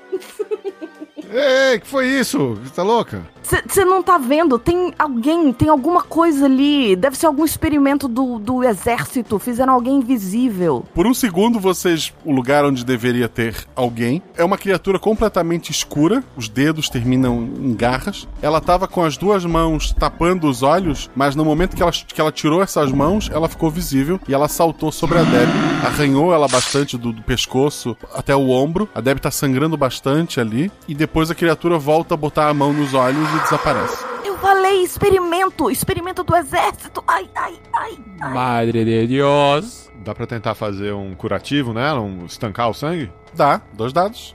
[1.30, 2.55] Ei, que foi isso?
[2.55, 3.21] Você tá louca?
[3.47, 4.59] Você não tá vendo?
[4.59, 6.95] Tem alguém, tem alguma coisa ali.
[6.95, 9.39] Deve ser algum experimento do, do exército.
[9.39, 10.85] Fizeram alguém invisível.
[10.93, 12.13] Por um segundo, vocês.
[12.25, 14.21] O lugar onde deveria ter alguém.
[14.35, 16.23] É uma criatura completamente escura.
[16.35, 18.27] Os dedos terminam em garras.
[18.41, 22.19] Ela tava com as duas mãos tapando os olhos, mas no momento que ela, que
[22.19, 25.49] ela tirou essas mãos, ela ficou visível e ela saltou sobre a Deb,
[25.85, 28.89] arranhou ela bastante do, do pescoço até o ombro.
[28.93, 30.71] A Deb tá sangrando bastante ali.
[30.87, 34.05] E depois a criatura volta a botar a mão nos olhos e desaparece.
[34.25, 37.03] Eu falei experimento, experimento do exército.
[37.07, 37.97] Ai, ai, ai.
[38.21, 38.33] ai.
[38.33, 39.89] Madre de Deus.
[40.03, 43.11] Dá pra tentar fazer um curativo nela, um estancar o sangue?
[43.33, 44.33] Dá, dois dados.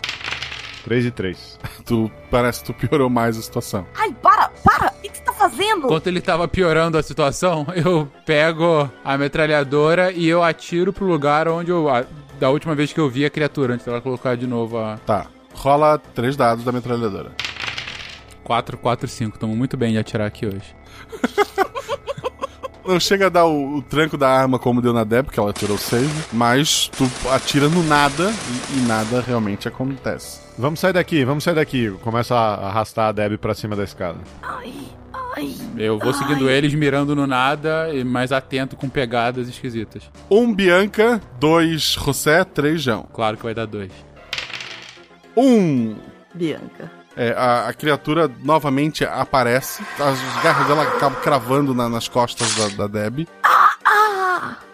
[0.85, 1.59] 3 e 3.
[1.85, 3.87] Tu parece que tu piorou mais a situação.
[3.97, 4.93] Ai, para, para!
[4.93, 5.87] O que você tá fazendo?
[5.87, 11.49] Enquanto ele tava piorando a situação, eu pego a metralhadora e eu atiro pro lugar
[11.49, 11.89] onde eu.
[11.89, 12.05] A,
[12.39, 14.99] da última vez que eu vi a criatura, antes dela colocar de novo a.
[15.07, 15.27] Tá.
[15.55, 17.33] Rola três dados da metralhadora.
[18.43, 19.39] 4, 4, 5.
[19.39, 20.75] Tamo muito bem de atirar aqui hoje.
[22.85, 25.53] Não chega a dar o, o, tranco da arma como deu na Deb, porque ela
[25.53, 30.41] tirou 6, mas tu atira no nada e, e, nada realmente acontece.
[30.59, 31.91] Vamos sair daqui, vamos sair daqui.
[32.03, 34.19] Começa a arrastar a Deb pra cima da escada.
[34.43, 34.75] Ai,
[35.37, 35.55] ai.
[35.77, 36.55] Eu vou seguindo ai.
[36.55, 40.11] eles, mirando no nada e mais atento com pegadas esquisitas.
[40.29, 43.07] Um Bianca, dois José, três João.
[43.13, 43.93] Claro que vai dar dois.
[45.37, 45.95] Um.
[46.35, 47.02] Bianca.
[47.17, 49.83] É, a, a, criatura novamente aparece.
[49.99, 53.29] As garras dela acabam cravando na, nas costas da, da Deb.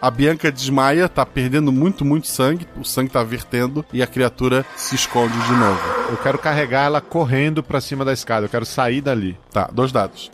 [0.01, 2.67] A Bianca desmaia, tá perdendo muito, muito sangue.
[2.77, 5.81] O sangue tá vertendo e a criatura se esconde de novo.
[6.09, 8.45] Eu quero carregar ela correndo pra cima da escada.
[8.45, 9.37] Eu quero sair dali.
[9.51, 10.31] Tá, dois dados.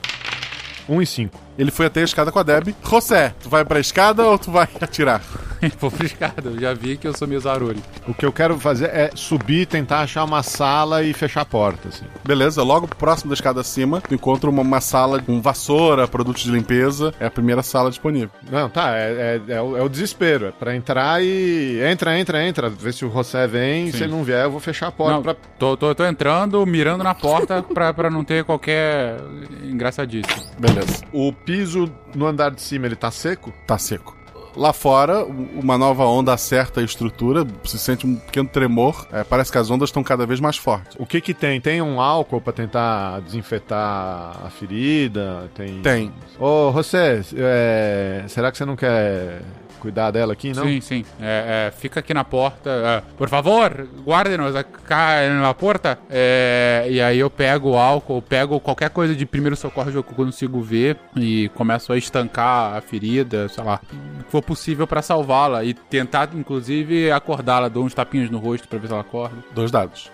[0.88, 1.45] Um e cinco.
[1.58, 2.76] Ele foi até a escada com a Deb.
[2.84, 5.22] José, tu vai pra escada ou tu vai atirar?
[5.80, 7.82] Vou pra escada, eu já vi que eu sou meio zarulho.
[8.08, 11.90] O que eu quero fazer é subir, tentar achar uma sala e fechar a porta,
[11.90, 12.06] assim.
[12.24, 16.52] Beleza, logo próximo da escada acima, tu encontra uma, uma sala com vassoura, produtos de
[16.52, 17.14] limpeza.
[17.20, 18.30] É a primeira sala disponível.
[18.50, 20.48] Não, tá, é, é, é, o, é o, desespero.
[20.48, 21.80] É pra entrar e.
[21.90, 22.70] Entra, entra, entra.
[22.70, 23.88] Ver se o José vem.
[23.88, 23.98] Sim.
[23.98, 25.14] Se ele não vier, eu vou fechar a porta.
[25.14, 25.36] Não, pra...
[25.58, 29.18] tô, tô, tô entrando, mirando na porta pra, pra não ter qualquer
[29.64, 30.30] engraçadice.
[30.60, 31.04] Beleza.
[31.12, 33.54] O piso no andar de cima, ele tá seco?
[33.68, 34.16] Tá seco.
[34.56, 39.06] Lá fora, uma nova onda acerta a estrutura, se sente um pequeno tremor.
[39.12, 40.96] É, parece que as ondas estão cada vez mais fortes.
[40.98, 41.60] O que que tem?
[41.60, 45.52] Tem um álcool para tentar desinfetar a ferida?
[45.54, 45.82] Tem.
[45.82, 46.14] Tem.
[46.40, 48.24] Ô, José, é...
[48.30, 49.42] será que você não quer
[49.86, 50.64] cuidar dela aqui, não?
[50.64, 51.06] Sim, sim.
[51.22, 52.70] É, é, fica aqui na porta.
[52.70, 54.56] É, por favor, guarde-nos
[54.88, 56.00] cá na porta.
[56.10, 60.04] É, e aí eu pego o álcool, pego qualquer coisa de primeiro socorro que eu
[60.04, 63.80] consigo ver e começo a estancar a ferida, sei lá,
[64.20, 67.68] o que for possível pra salvá-la e tentar, inclusive, acordá-la.
[67.68, 69.38] Dou uns tapinhos no rosto pra ver se ela acorda.
[69.54, 70.10] Dois dados.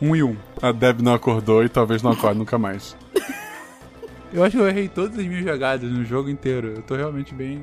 [0.00, 0.36] Um e um.
[0.60, 2.94] A Deb não acordou e talvez não acorde nunca mais.
[4.32, 6.68] Eu acho que eu errei todas as minhas jogadas no jogo inteiro.
[6.76, 7.62] Eu tô realmente bem.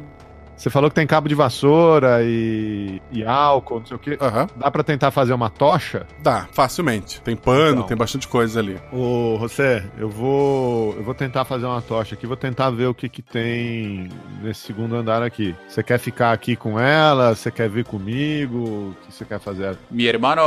[0.60, 4.18] Você falou que tem cabo de vassoura e, e álcool, não sei o quê.
[4.20, 4.46] Aham.
[4.58, 6.06] Dá pra tentar fazer uma tocha?
[6.22, 7.22] Dá, facilmente.
[7.22, 7.84] Tem pano, Então.
[7.88, 8.78] tem bastante coisa ali.
[8.92, 12.94] Ô, José, eu vou, eu vou tentar fazer uma tocha aqui, vou tentar ver o
[12.94, 14.10] que que tem
[14.44, 15.56] nesse segundo andar aqui.
[15.70, 17.34] Você quer ficar aqui com ela?
[17.34, 18.58] Você quer vir comigo?
[18.58, 19.78] O que você quer fazer?
[19.90, 20.42] Mi hermano,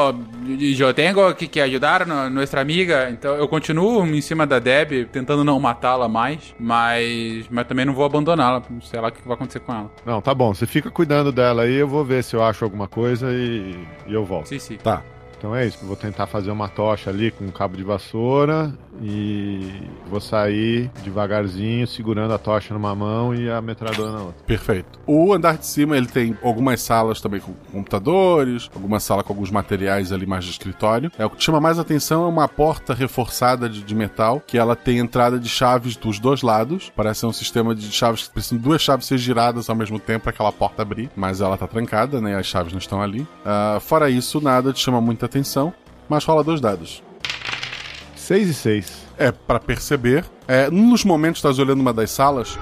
[0.79, 5.07] eu tenho que, que ajudar no, nossa amiga, então eu continuo em cima da Deb,
[5.11, 9.35] tentando não matá-la mais, mas, mas também não vou abandoná-la, sei lá o que vai
[9.37, 9.91] acontecer com ela.
[10.05, 12.89] Não, tá bom, você fica cuidando dela aí, eu vou ver se eu acho alguma
[12.89, 13.77] coisa e,
[14.07, 14.49] e eu volto.
[14.49, 14.77] Sim, sim.
[14.77, 15.03] Tá.
[15.43, 18.73] Então é isso, vou tentar fazer uma tocha ali com um cabo de vassoura
[19.03, 24.45] e vou sair devagarzinho, segurando a tocha numa mão e a metralhadora na outra.
[24.47, 25.01] Perfeito.
[25.05, 29.51] O andar de cima ele tem algumas salas também com computadores, alguma sala com alguns
[29.51, 31.11] materiais ali mais de escritório.
[31.19, 34.77] É o que chama mais atenção é uma porta reforçada de, de metal que ela
[34.77, 36.93] tem entrada de chaves dos dois lados.
[36.95, 40.31] Parece um sistema de chaves que precisam duas chaves ser giradas ao mesmo tempo para
[40.31, 42.37] aquela porta abrir, mas ela tá trancada, né?
[42.37, 43.27] As chaves não estão ali.
[43.45, 45.73] Ah, fora isso, nada te chama muita atenção,
[46.09, 47.03] mas rola dois dados.
[48.15, 49.03] 6 e 6.
[49.19, 50.25] É, pra perceber.
[50.47, 52.59] É, nos momentos que estás olhando uma das salas,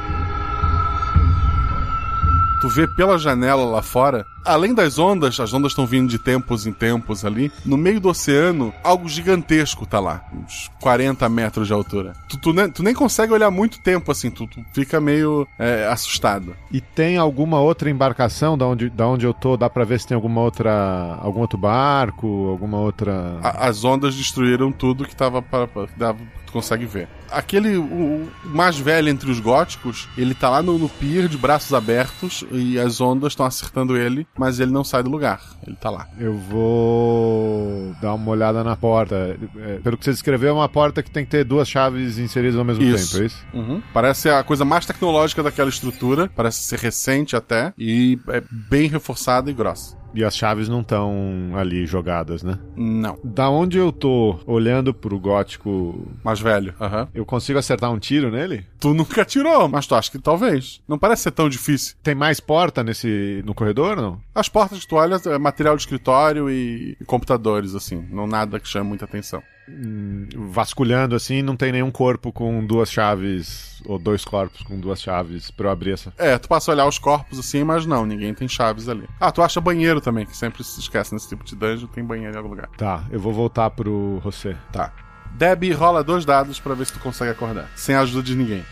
[2.60, 6.66] tu vê pela janela lá fora, além das ondas, as ondas estão vindo de tempos
[6.66, 11.72] em tempos ali, no meio do oceano, algo gigantesco tá lá, uns 40 metros de
[11.72, 12.12] altura.
[12.28, 15.86] Tu, tu, nem, tu nem consegue olhar muito tempo assim, tu, tu fica meio é,
[15.90, 16.54] assustado.
[16.70, 19.56] E tem alguma outra embarcação da onde, da onde eu tô?
[19.56, 21.18] Dá pra ver se tem alguma outra.
[21.20, 23.38] algum outro barco, alguma outra.
[23.42, 27.08] A- as ondas destruíram tudo que tava para, tu consegue ver.
[27.30, 31.36] Aquele o, o mais velho entre os góticos, ele tá lá no, no pier de
[31.36, 35.40] braços abertos e as ondas estão acertando ele, mas ele não sai do lugar.
[35.66, 36.08] Ele tá lá.
[36.18, 39.38] Eu vou dar uma olhada na porta.
[39.58, 42.58] É, pelo que você descreveu, é uma porta que tem que ter duas chaves inseridas
[42.58, 43.12] ao mesmo Isso.
[43.12, 43.46] tempo, é isso?
[43.52, 43.82] Uhum.
[43.92, 49.50] Parece a coisa mais tecnológica daquela estrutura, parece ser recente até e é bem reforçada
[49.50, 49.99] e grossa.
[50.14, 52.58] E as chaves não estão ali jogadas, né?
[52.76, 53.18] Não.
[53.22, 56.74] Da onde eu tô olhando pro gótico Mais velho.
[56.80, 57.08] Aham.
[57.14, 58.66] Eu consigo acertar um tiro nele?
[58.78, 60.80] Tu nunca atirou, mas tu acha que talvez.
[60.88, 61.96] Não parece ser tão difícil.
[62.02, 64.20] Tem mais porta nesse no corredor, não?
[64.34, 68.04] As portas que tu olha é material de escritório e, e computadores, assim.
[68.10, 69.42] Não nada que chame muita atenção.
[69.72, 75.00] Hum, vasculhando assim, não tem nenhum corpo com duas chaves ou dois corpos com duas
[75.00, 76.12] chaves pra eu abrir essa.
[76.18, 79.08] É, tu passa a olhar os corpos assim, mas não, ninguém tem chaves ali.
[79.20, 82.34] Ah, tu acha banheiro também, que sempre se esquece nesse tipo de dungeon, tem banheiro
[82.34, 82.68] em algum lugar.
[82.76, 84.56] Tá, eu vou voltar pro José.
[84.72, 84.92] Tá.
[85.32, 87.70] Deb rola dois dados pra ver se tu consegue acordar.
[87.76, 88.64] Sem a ajuda de ninguém.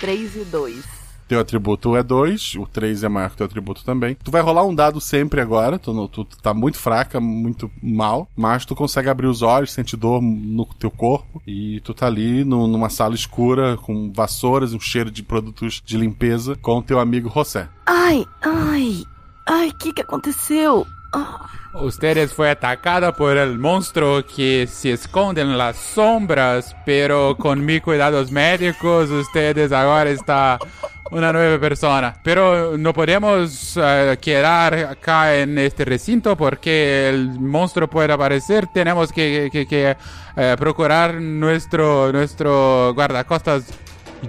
[0.00, 1.03] 3 e 2.
[1.26, 4.14] Teu atributo é 2, o 3 é maior que teu atributo também.
[4.22, 8.28] Tu vai rolar um dado sempre agora, tu, no- tu tá muito fraca, muito mal,
[8.36, 12.44] mas tu consegue abrir os olhos, sente dor no teu corpo e tu tá ali
[12.44, 17.00] no- numa sala escura com vassouras, um cheiro de produtos de limpeza com o teu
[17.00, 17.68] amigo José.
[17.86, 19.04] Ai, ai,
[19.46, 20.86] ai, o que que aconteceu?
[21.14, 21.48] Ah,
[21.82, 27.82] Ustedes fue atacada por el monstruo que se esconde en las sombras, pero con mis
[27.82, 30.56] cuidados médicos ustedes ahora está
[31.14, 32.14] una nueva persona.
[32.22, 38.66] Pero no podemos eh, quedar acá en este recinto porque el monstruo puede aparecer.
[38.66, 39.96] Tenemos que, que- que,
[40.36, 43.64] eh, procurar nuestro, nuestro guardacostas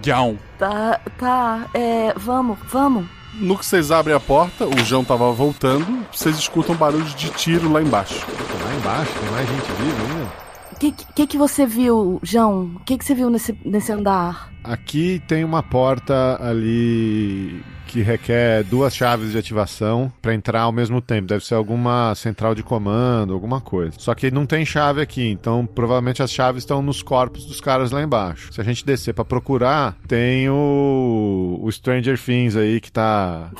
[0.01, 0.37] John.
[0.59, 3.05] tá, tá, é, vamos, vamos.
[3.35, 7.69] No que vocês abrem a porta, o João tava voltando, vocês escutam barulhos de tiro
[7.71, 8.25] lá embaixo.
[8.63, 10.45] Lá embaixo, tem mais gente viva ainda.
[10.71, 12.71] O que, que que você viu, João?
[12.75, 14.49] O que que você viu nesse, nesse andar?
[14.67, 20.99] Aqui tem uma porta ali que requer duas chaves de ativação pra entrar ao mesmo
[21.01, 21.27] tempo.
[21.27, 23.93] Deve ser alguma central de comando, alguma coisa.
[23.97, 27.91] Só que não tem chave aqui, então provavelmente as chaves estão nos corpos dos caras
[27.91, 28.51] lá embaixo.
[28.51, 33.51] Se a gente descer pra procurar, tem o, o Stranger Things aí que tá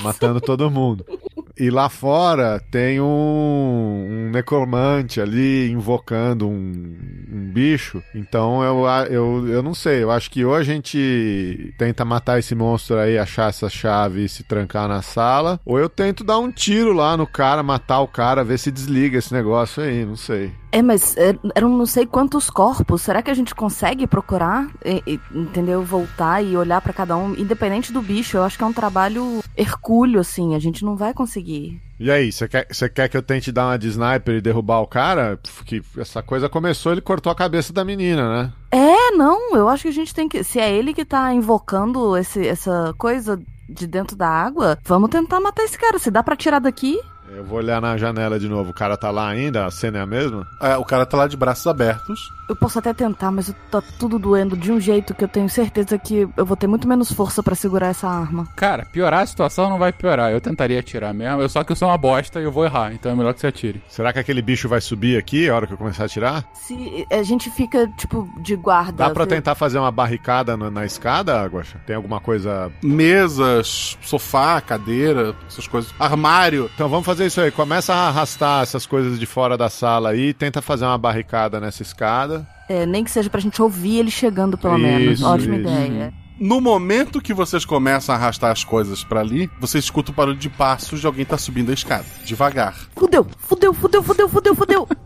[0.00, 1.04] matando todo mundo.
[1.58, 6.96] E lá fora tem um, um necromante ali invocando um,
[7.32, 8.02] um bicho.
[8.14, 10.02] Então eu, eu, eu não sei.
[10.02, 14.28] Eu acho que ou a gente tenta matar esse monstro aí, achar essa chave e
[14.28, 15.60] se trancar na sala.
[15.64, 19.18] Ou eu tento dar um tiro lá no cara, matar o cara, ver se desliga
[19.18, 20.04] esse negócio aí.
[20.04, 20.61] Não sei.
[20.72, 23.02] É, mas é, eram não sei quantos corpos.
[23.02, 25.82] Será que a gente consegue procurar, e- e, entendeu?
[25.82, 28.38] Voltar e olhar pra cada um, independente do bicho?
[28.38, 30.54] Eu acho que é um trabalho hercúleo, assim.
[30.54, 31.78] A gente não vai conseguir.
[32.00, 32.64] E aí, você quer,
[32.94, 35.38] quer que eu tente dar uma de sniper e derrubar o cara?
[35.66, 38.52] Que essa coisa começou, ele cortou a cabeça da menina, né?
[38.72, 39.54] É, não.
[39.54, 40.42] Eu acho que a gente tem que.
[40.42, 45.38] Se é ele que tá invocando esse, essa coisa de dentro da água, vamos tentar
[45.38, 45.98] matar esse cara.
[45.98, 46.98] Se dá pra tirar daqui.
[47.36, 48.70] Eu vou olhar na janela de novo.
[48.70, 49.66] O cara tá lá ainda?
[49.66, 50.46] A cena é a mesma?
[50.60, 52.30] É, o cara tá lá de braços abertos.
[52.48, 55.48] Eu posso até tentar, mas eu- tá tudo doendo de um jeito que eu tenho
[55.48, 58.46] certeza que eu vou ter muito menos força pra segurar essa arma.
[58.56, 60.30] Cara, piorar a situação não vai piorar.
[60.30, 61.40] Eu tentaria atirar mesmo.
[61.40, 62.92] Eu só que eu sou uma bosta e eu vou errar.
[62.92, 63.82] Então é melhor que você atire.
[63.88, 66.44] Será que aquele bicho vai subir aqui a hora que eu começar a atirar?
[66.52, 68.92] Se a gente fica, tipo, de guarda.
[68.92, 71.78] Dá pra vê- tentar fazer uma barricada na, na escada, Guaxa?
[71.86, 72.70] Tem alguma coisa.
[72.82, 75.92] Mesas, sofá, cadeira, essas coisas.
[75.98, 76.70] Armário.
[76.74, 77.50] Então vamos fazer isso aí.
[77.50, 81.60] Começa a arrastar essas coisas de fora da sala aí e tenta fazer uma barricada
[81.60, 82.46] nessa escada.
[82.68, 85.18] É, nem que seja pra gente ouvir ele chegando, pelo menos.
[85.20, 85.68] Isso, Ótima isso.
[85.68, 86.12] ideia.
[86.40, 90.36] No momento que vocês começam a arrastar as coisas pra ali, você escuta o barulho
[90.38, 92.74] de passos de alguém tá subindo a escada, devagar.
[92.96, 94.88] Fudeu, fudeu, fudeu, fudeu, fudeu, fudeu.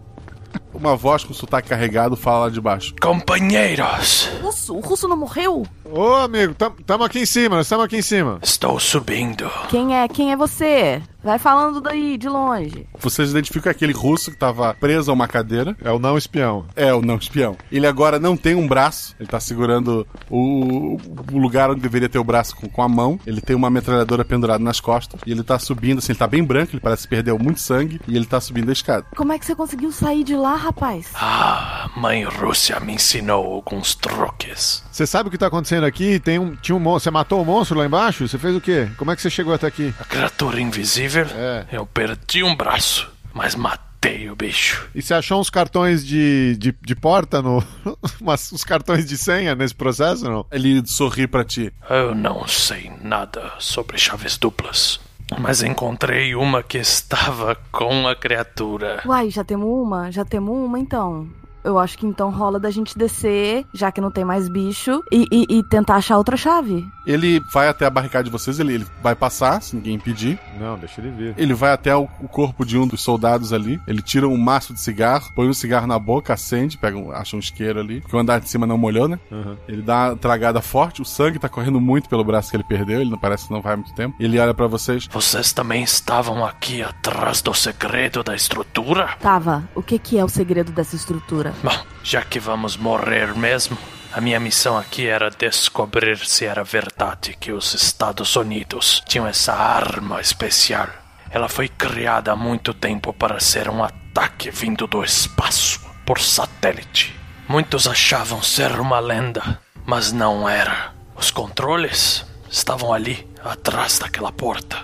[0.73, 2.95] Uma voz com sotaque carregado fala lá de baixo.
[3.01, 5.67] Companheiros, O russo, o russo não morreu?
[5.85, 8.39] Ô, amigo, tam- tamo aqui em cima, nós estamos aqui em cima.
[8.43, 9.51] estou subindo.
[9.69, 10.07] Quem é?
[10.09, 11.03] Quem é você?
[11.27, 12.87] Vai falando daí, de longe.
[13.01, 15.77] Vocês identificam aquele russo que tava preso a uma cadeira.
[15.83, 16.67] É o não espião.
[16.77, 17.57] É, o não espião.
[17.71, 20.97] Ele agora não tem um braço, ele tá segurando o,
[21.33, 23.19] o lugar onde deveria ter o braço com, com a mão.
[23.27, 25.21] Ele tem uma metralhadora pendurada nas costas.
[25.27, 28.01] E ele tá subindo, assim, ele tá bem branco, ele parece que perdeu muito sangue.
[28.07, 29.05] E ele tá subindo a escada.
[29.17, 31.09] Como é que você conseguiu sair de lá, rapaz?
[31.17, 34.36] Ah, mãe Rússia me ensinou alguns truques.
[34.55, 36.19] Você sabe o que tá acontecendo aqui?
[36.21, 37.05] Tem um, tinha um monstro.
[37.05, 38.27] Você matou o monstro lá embaixo?
[38.27, 38.89] Você fez o quê?
[38.97, 39.93] Como é que você chegou até aqui?
[40.01, 41.27] A criatura invisível,
[41.73, 44.89] eu perdi um braço, mas matei o bicho.
[44.95, 47.63] E você achou uns cartões de, de, de porta no.
[48.21, 50.47] umas- uns cartões de senha nesse processo, não?
[50.53, 51.73] Ele sorri pra ti.
[51.91, 55.01] Eu não sei nada sobre chaves duplas,
[55.41, 59.03] mas encontrei uma que estava com a criatura.
[59.05, 60.11] Uai, já temos uma?
[60.13, 61.29] Já temos uma, então.
[61.67, 65.27] Eu acho que então rola da gente descer, já que não tem mais bicho, e,
[65.33, 66.89] e- e tentar achar outra chave.
[67.07, 70.39] Ele vai até a barricada de vocês, ele, ele vai passar, se ninguém impedir.
[70.59, 71.35] Não, deixa ele vir.
[71.37, 73.81] Ele vai até o, o corpo de um dos soldados ali.
[73.87, 77.37] Ele tira um maço de cigarro, põe um cigarro na boca, acende, pega um, acha
[77.37, 78.01] um isqueiro ali.
[78.01, 79.19] Porque o andar de cima não molhou, né?
[79.31, 79.57] Uhum.
[79.69, 83.01] Ele dá uma tragada forte, o sangue tá correndo muito pelo braço que ele perdeu,
[83.01, 84.17] ele não parece que não vai há muito tempo.
[84.19, 85.09] Ele olha pra vocês.
[85.11, 89.11] Vocês também estavam aqui atrás do segredo da estrutura?
[89.21, 91.55] Tava, o que que é o segredo dessa estrutura?
[91.63, 93.77] Bom, já que vamos morrer mesmo,
[94.17, 99.53] a minha missão aqui era descobrir se era verdade que os Estados Unidos tinham essa
[99.53, 100.89] arma especial.
[101.29, 107.15] Ela foi criada há muito tempo para ser um ataque vindo do espaço, por satélite.
[107.47, 110.95] Muitos achavam ser uma lenda, mas não era.
[111.15, 114.79] Os controles estavam ali, atrás daquela porta.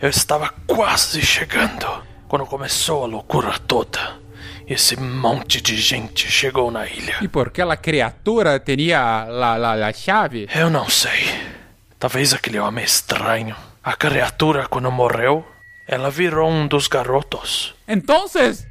[0.00, 4.22] Eu estava quase chegando quando começou a loucura toda.
[4.66, 7.16] Esse monte de gente chegou na ilha.
[7.20, 10.48] E por aquela criatura teria la, la, la chave?
[10.54, 11.28] Eu não sei.
[11.98, 13.54] Talvez aquele homem estranho.
[13.82, 15.46] A criatura, quando morreu,
[15.86, 17.74] ela virou um dos garotos.
[17.86, 18.24] Então,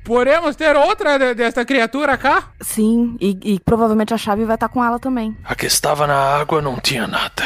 [0.04, 2.52] podemos ter outra de- desta criatura cá?
[2.62, 5.38] Sim, e, e provavelmente a chave vai estar com ela também.
[5.44, 7.44] A que estava na água não tinha nada.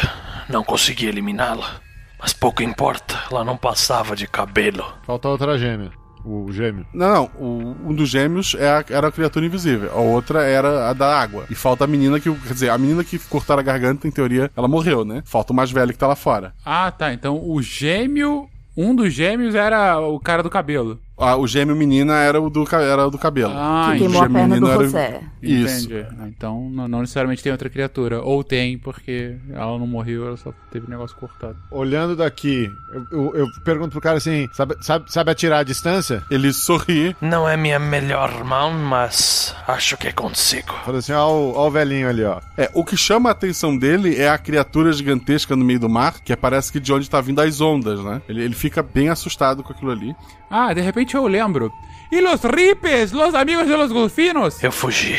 [0.48, 1.82] Não consegui eliminá-la.
[2.20, 4.86] Mas pouco importa, ela não passava de cabelo.
[5.06, 5.92] Falta outra gêmea.
[6.30, 6.86] O gêmeo.
[6.94, 7.26] Não, não.
[7.40, 9.90] o- um dos gêmeos é a- era a criatura invisível.
[9.92, 11.46] A outra era a da água.
[11.50, 12.30] E falta a menina que.
[12.30, 15.22] Quer dizer, a menina que cortaram a garganta, em teoria, ela morreu, né?
[15.26, 16.54] Falta o mais velho que tá lá fora.
[16.66, 17.14] Ah, tá.
[17.14, 18.48] Então o gêmeo.
[18.76, 21.00] Um dos gêmeos era o cara do cabelo.
[21.20, 23.52] Ah, o gêmeo menina era o do, era o do cabelo.
[23.56, 25.22] Ah, O queimou a perna do José.
[25.42, 25.86] Isso.
[25.86, 26.06] Entendi.
[26.20, 28.22] Ah, Então não, não necessariamente tem outra criatura.
[28.22, 31.58] Ou tem, porque ela não morreu, ela só teve o negócio cortado.
[31.72, 36.24] Olhando daqui, eu, eu- eu pergunto pro cara assim: sabe, sabe, sabe atirar a distância?
[36.30, 37.16] Ele sorri.
[37.22, 40.74] Não é minha melhor mão, mas acho que consigo.
[40.86, 42.40] Fala assim: ó, o- ó o velhinho ali, ó.
[42.58, 46.16] É, o que chama a atenção dele é a criatura gigantesca no meio do mar,
[46.24, 48.22] que parece que de onde tá vindo as ondas, né?
[48.30, 50.16] Ele, ele fica bem assustado com aquilo ali.
[50.50, 51.72] Ah, de repente eu lembro.
[52.12, 54.64] E los ripes, los amigos de los golfinos?
[54.64, 55.16] Eu fugi.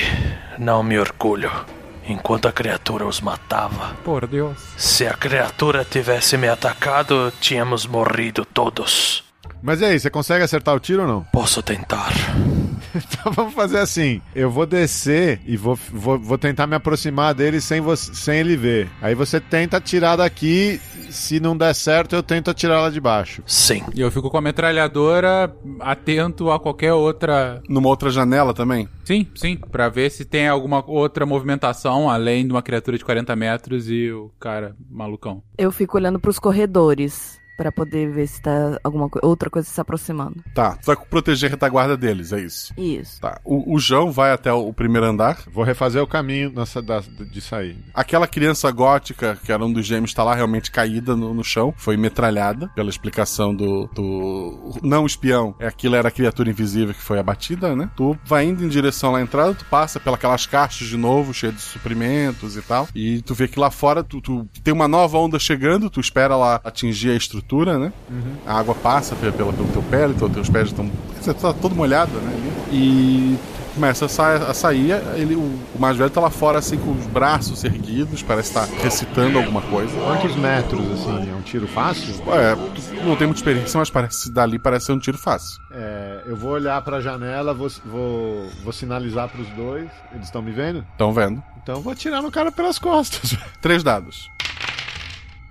[0.58, 1.50] Não me orgulho.
[2.08, 3.94] Enquanto a criatura os matava.
[4.02, 4.58] Por Deus.
[4.76, 9.22] Se a criatura tivesse me atacado, tínhamos morrido todos.
[9.62, 11.24] Mas e aí, você consegue acertar o tiro ou não?
[11.32, 12.12] Posso tentar.
[13.18, 17.60] Então vamos fazer assim: eu vou descer e vou, vou, vou tentar me aproximar dele
[17.60, 18.88] sem, você, sem ele ver.
[19.00, 20.80] Aí você tenta atirar daqui
[21.10, 23.42] se não der certo, eu tento atirar lá de baixo.
[23.46, 23.82] Sim.
[23.94, 27.62] E eu fico com a metralhadora atento a qualquer outra.
[27.68, 28.88] Numa outra janela também?
[29.04, 29.56] Sim, sim.
[29.56, 34.10] Pra ver se tem alguma outra movimentação além de uma criatura de 40 metros e
[34.10, 35.42] o cara malucão.
[35.56, 37.37] Eu fico olhando pros corredores.
[37.58, 40.36] Pra poder ver se tá alguma co outra coisa se aproximando.
[40.54, 42.72] Tá, tu vai proteger a retaguarda deles, é isso?
[42.78, 43.20] Isso.
[43.20, 43.40] Tá.
[43.44, 45.42] O, o João vai até o primeiro andar.
[45.50, 47.76] Vou refazer o caminho nessa, da, de sair.
[47.92, 51.74] Aquela criança gótica, que era um dos gêmeos, tá lá realmente caída no, no chão.
[51.76, 55.54] Foi metralhada, pela explicação do, do não espião.
[55.58, 57.90] É aquilo era a criatura invisível que foi abatida, né?
[57.96, 61.52] Tu vai indo em direção lá à entrada, tu passa pelas caixas de novo, cheio
[61.52, 62.88] de suprimentos e tal.
[62.94, 66.36] E tu vê que lá fora tu, tu tem uma nova onda chegando, tu espera
[66.36, 67.92] lá atingir a estrutura, né?
[68.10, 68.34] Uhum.
[68.46, 70.90] A água passa pelo, pelo, pelo teu pé, então teus pés estão.
[71.20, 72.52] Você tá todo molhado, né?
[72.70, 73.38] E
[73.74, 75.40] começa a, sa a sair, ele, o,
[75.74, 79.62] o mais velho tá lá fora assim com os braços erguidos, parece estar recitando alguma
[79.62, 79.96] coisa.
[80.00, 81.30] Quantos metros, assim?
[81.30, 82.14] É um tiro fácil?
[82.32, 82.56] É,
[83.04, 85.60] não tem muita experiência, mas parece dali parece ser um tiro fácil.
[85.72, 89.88] É, eu vou olhar pra janela, vou, vou, vou sinalizar pros dois.
[90.12, 90.84] Eles estão me vendo?
[90.92, 91.42] Estão vendo.
[91.62, 93.36] Então vou atirar no cara pelas costas.
[93.62, 94.28] Três dados.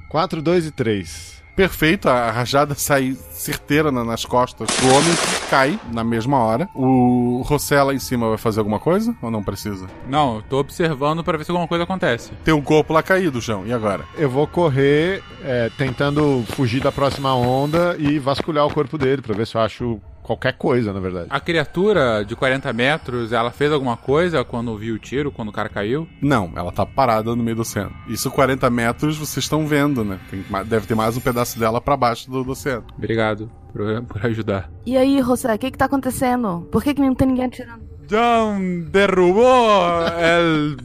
[0.09, 1.36] 4, 2 e 3.
[1.57, 6.69] Perfeito, a rajada sai certeira na- nas costas do homem que cai na mesma hora.
[6.75, 7.43] O
[7.83, 9.87] lá em cima vai fazer alguma coisa ou não precisa?
[10.07, 12.31] Não, eu tô observando pra ver se alguma coisa acontece.
[12.43, 14.05] Tem um corpo lá caído, João, e agora?
[14.15, 19.35] Eu vou correr é, tentando fugir da próxima onda e vasculhar o corpo dele pra
[19.35, 21.27] ver se eu acho qualquer coisa, na verdade.
[21.29, 25.53] A criatura de 40 metros, ela fez alguma coisa quando viu o tiro, quando o
[25.53, 26.07] cara caiu?
[26.21, 27.95] Não, ela tá parada no meio do oceano.
[28.07, 30.19] Isso 40 metros vocês estão vendo, né?
[30.29, 32.85] Tem deve ter mais um pedaço dela pra baixo do, do oceano.
[32.97, 34.69] Obrigado por, por ajudar.
[34.85, 36.67] E aí, José, o que que tá acontecendo?
[36.71, 37.87] Por que que não tem ninguém atirando?
[38.07, 40.77] John derrubó el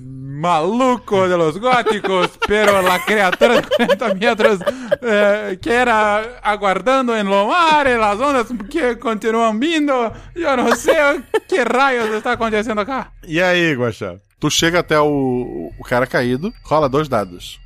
[0.43, 4.59] maluco de los góticos, pero la criatura de 40 metros
[5.01, 10.75] eh, que era aguardando en lo mar, en las ondas que continuam vindo, eu não
[10.75, 13.13] sei que raios está acontecendo acá.
[13.27, 14.17] E aí, Guaxá?
[14.41, 17.61] Tu chega até o, o cara caído, rola dois dados.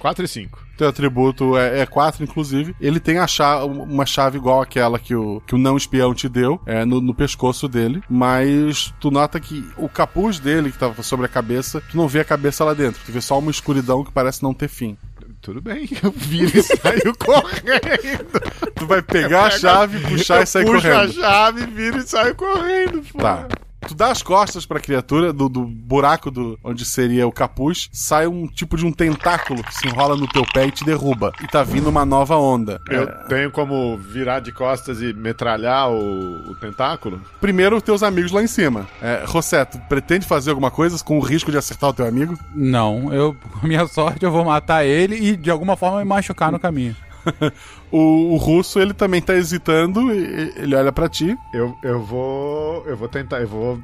[0.00, 0.58] 4 e 5.
[0.76, 2.74] Teu atributo é 4, inclusive.
[2.80, 6.28] Ele tem a cha- uma chave igual àquela que o, que o não espião te
[6.28, 8.02] deu, é, no, no pescoço dele.
[8.08, 12.20] Mas tu nota que o capuz dele, que tava sobre a cabeça, tu não vê
[12.20, 13.00] a cabeça lá dentro.
[13.04, 14.96] Tu vê só uma escuridão que parece não ter fim.
[15.42, 18.40] Tudo bem, eu viro e saio correndo.
[18.74, 20.94] Tu vai pegar a chave, puxar eu e sair correndo.
[20.96, 23.02] a chave, viro e saio correndo.
[23.12, 23.18] Pô.
[23.18, 23.48] Tá.
[23.86, 28.26] Tu dá as costas pra criatura, do, do buraco do, onde seria o capuz, sai
[28.26, 31.32] um tipo de um tentáculo que se enrola no teu pé e te derruba.
[31.42, 32.80] E tá vindo uma nova onda.
[32.88, 37.20] Eu É, tenho como virar de costas e metralhar o, o tentáculo?
[37.40, 38.86] Primeiro, teus amigos lá em cima.
[39.00, 42.38] É, José, tu pretende fazer alguma coisa com o risco de acertar o teu amigo?
[42.54, 46.52] Não, eu, com minha sorte, eu vou matar ele e de alguma forma me machucar
[46.52, 46.94] no caminho.
[47.90, 51.36] o, o russo, ele também tá hesitando, e- ele olha pra ti.
[51.52, 52.84] Eu, eu vou.
[52.86, 53.40] Eu vou tentar.
[53.40, 53.80] Eu vou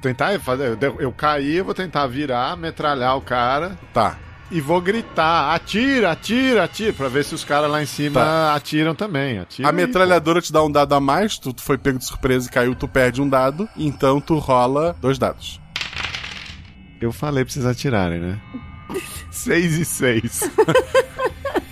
[0.00, 0.76] tentar fazer.
[0.80, 3.78] Eu, eu caí, eu vou tentar virar, metralhar o cara.
[3.92, 4.16] Tá.
[4.50, 8.54] E vou gritar: atira, atira, atira, pra ver se os caras lá em cima Tá.
[8.54, 9.38] atiram também.
[9.38, 12.06] Atira A aí, metralhadora te dá um dado a mais, tu, tu foi pego de
[12.06, 15.60] surpresa e caiu, tu perde um dado, então tu rola dois dados.
[17.00, 18.40] Eu falei pra vocês atirarem, né?
[19.30, 20.50] 6 e 6.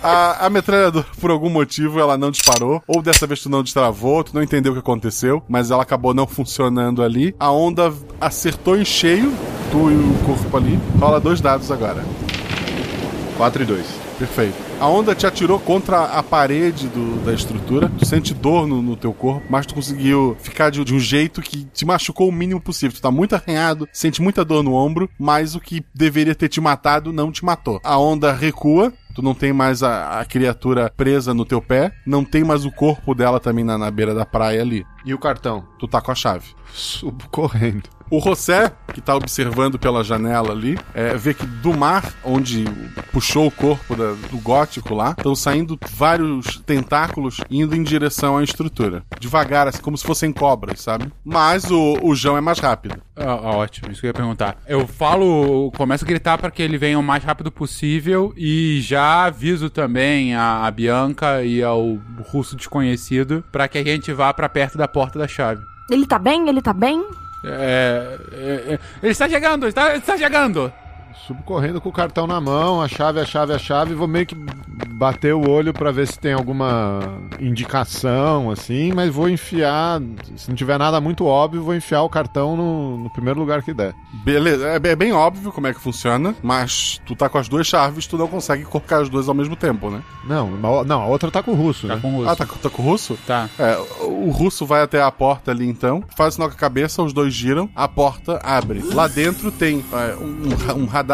[0.06, 2.82] A, a metralhadora, por algum motivo, ela não disparou.
[2.86, 6.14] Ou dessa vez tu não destravou, tu não entendeu o que aconteceu, mas ela acabou
[6.14, 7.34] não funcionando ali.
[7.38, 9.32] A onda acertou em cheio,
[9.70, 10.78] tu e o corpo ali.
[10.98, 12.04] Rola dois dados agora.
[13.36, 13.86] 4 e 2.
[14.18, 14.54] Perfeito.
[14.80, 17.90] A onda te atirou contra a parede do- da estrutura.
[17.98, 21.42] Tu sente dor no, no teu corpo, mas tu conseguiu ficar de, de um jeito
[21.42, 22.96] que te machucou o mínimo possível.
[22.96, 26.62] Tu tá muito arranhado, sente muita dor no ombro, mas o que deveria ter te
[26.62, 27.78] matado não te matou.
[27.84, 28.90] A onda recua.
[29.16, 32.70] Tu não tem mais a, a criatura presa no teu pé, não tem mais o
[32.70, 34.84] corpo dela também na, na beira da praia ali.
[35.06, 35.66] E o cartão?
[35.78, 36.54] Tu tá com a chave.
[36.70, 37.88] Subo correndo.
[38.10, 42.64] O José, que tá observando pela janela ali, é, vê que do mar, onde
[43.12, 48.44] puxou o corpo da- do gótico lá, estão saindo vários tentáculos indo em direção à
[48.44, 49.02] estrutura.
[49.18, 51.12] Devagar, assim, como se fossem cobras, sabe?
[51.24, 52.96] Mas o, o João é mais rápido.
[53.16, 54.56] Ah, ah, ótimo, isso que eu ia perguntar.
[54.68, 59.24] Eu falo, começo a gritar para que ele venha o mais rápido possível e já
[59.24, 61.98] aviso também a, a Bianca e ao
[62.30, 65.62] russo desconhecido para que a gente vá para perto da porta da chave.
[65.90, 66.48] Ele tá bem?
[66.48, 67.02] Ele tá bem?
[67.44, 70.72] É, é, é, ele está chegando, está, está chegando.
[71.26, 74.26] Subo correndo com o cartão na mão, a chave, a chave, a chave, vou meio
[74.26, 74.36] que
[74.90, 77.00] bater o olho pra ver se tem alguma
[77.40, 80.00] indicação, assim, mas vou enfiar.
[80.36, 83.74] Se não tiver nada muito óbvio, vou enfiar o cartão no, no primeiro lugar que
[83.74, 83.94] der.
[84.24, 87.48] Beleza, é bem- é bem óbvio como é que funciona, mas tu tá com as
[87.48, 90.02] duas chaves, tu não consegue colocar as duas ao mesmo tempo, né?
[90.24, 90.50] Não,
[90.84, 91.98] não, a outra tá com o russo, né?
[92.00, 92.30] Com o russo.
[92.30, 93.18] Ah, tá, com- tá com o russo?
[93.26, 93.48] Tá.
[93.58, 97.12] É, o russo vai até a porta ali então, faz sinal com a cabeça, os
[97.12, 98.80] dois giram, a porta abre.
[98.94, 101.05] Lá dentro tem é, um, um radar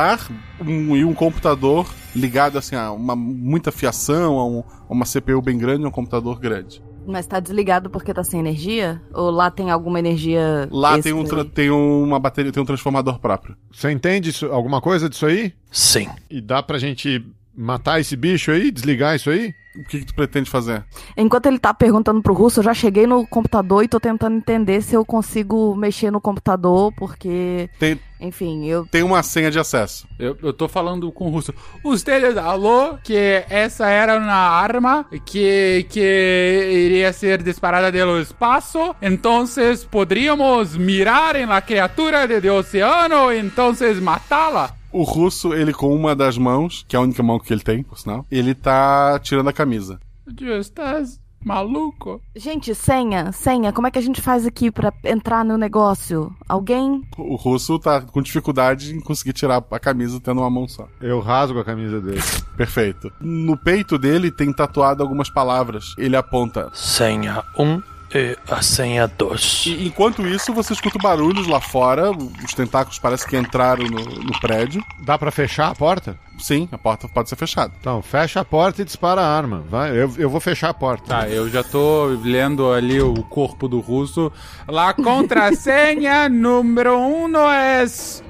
[0.61, 5.41] um- e um computador ligado assim a uma, muita fiação, a, um- a uma CPU
[5.43, 6.83] bem grande e um computador grande.
[7.07, 9.03] Mas tá desligado porque tá sem energia?
[9.13, 10.69] Ou lá tem alguma energia.
[10.71, 13.57] Lá tem, um, tem uma bateria, tem um transformador próprio.
[13.73, 15.53] Você entende isso- alguma coisa disso aí?
[15.71, 16.09] Sim.
[16.31, 17.25] E dá pra gente
[17.57, 18.71] matar esse bicho aí?
[18.71, 19.55] Desligar isso aí?
[19.75, 20.85] O que, que tu pretende fazer?
[21.17, 24.83] Enquanto ele tá perguntando pro russo, eu já cheguei no computador e tô tentando entender
[24.83, 27.71] se eu consigo mexer no computador, porque.
[27.79, 28.87] Tem, Enfim, eu.
[28.87, 30.07] tem uma senha de acesso.
[30.19, 31.55] Eu, eu tô falando com o russo.
[31.83, 33.17] Ustedes falou que
[33.49, 38.95] essa era uma arma que, que iria ser disparada do espaço.
[39.01, 39.47] Então,
[39.91, 44.82] poderíamos mirar em la criatura de, de oceano e então matá-la.
[44.93, 47.83] O russo, ele com uma das mãos, que é a única mão que ele tem,
[47.83, 49.99] por sinal, ele tá tirando a camisa.
[50.37, 52.21] Tu estás maluco?
[52.35, 56.35] Gente, senha, senha, como é que a gente faz aqui pra entrar no negócio?
[56.49, 57.03] Alguém?
[57.19, 60.89] O russo tá com dificuldade em conseguir tirar a camisa tendo uma mão só.
[61.01, 62.23] Eu rasgo a camisa dele.
[62.57, 63.11] Perfeito.
[63.21, 65.95] No peito dele tem tatuado algumas palavras.
[65.99, 66.71] Ele aponta.
[66.75, 69.65] Senha 1 e a senha 2.
[69.67, 72.11] E enquanto isso, você escuta barulhos lá fora.
[72.11, 74.85] Os tentáculos parecem que entraram no, no prédio.
[75.01, 76.19] Dá pra fechar a porta?
[76.39, 77.73] Sim, a porta pode ser fechada.
[77.81, 79.65] Então, fecha a porta e dispara a arma.
[79.69, 81.07] Vai, eu, eu vou fechar a porta.
[81.07, 84.33] Tá, eu já tô lendo ali o corpo do russo.
[84.67, 87.85] La contrasenha número um é...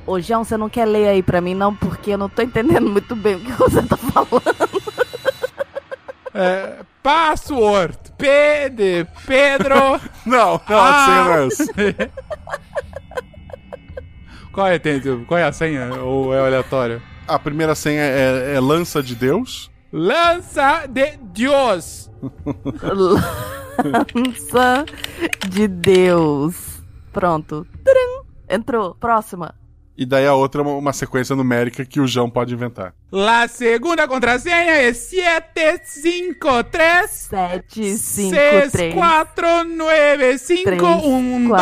[0.07, 1.75] Ô, João, você não quer ler aí pra mim, não?
[1.75, 4.82] Porque eu não tô entendendo muito bem o que você tá falando.
[6.35, 7.99] É password.
[8.17, 10.01] P de Pedro.
[10.25, 11.65] não, não, a senha não é essa.
[14.53, 15.95] Qual é, tem, qual é a senha?
[16.03, 17.03] Ou é aleatório?
[17.27, 19.71] A primeira senha é, é lança de Deus.
[19.93, 22.11] Lança de Deus.
[23.85, 24.85] Lança
[25.49, 26.83] de Deus.
[27.13, 27.67] Pronto.
[28.49, 28.95] Entrou.
[28.95, 29.55] Próxima.
[29.97, 32.95] E daí a outra é uma, uma sequência numérica que o João pode inventar.
[33.11, 41.53] La segunda contrasenha é 753 7, 5, 6, 3, 4, 9, 5, 1, 2,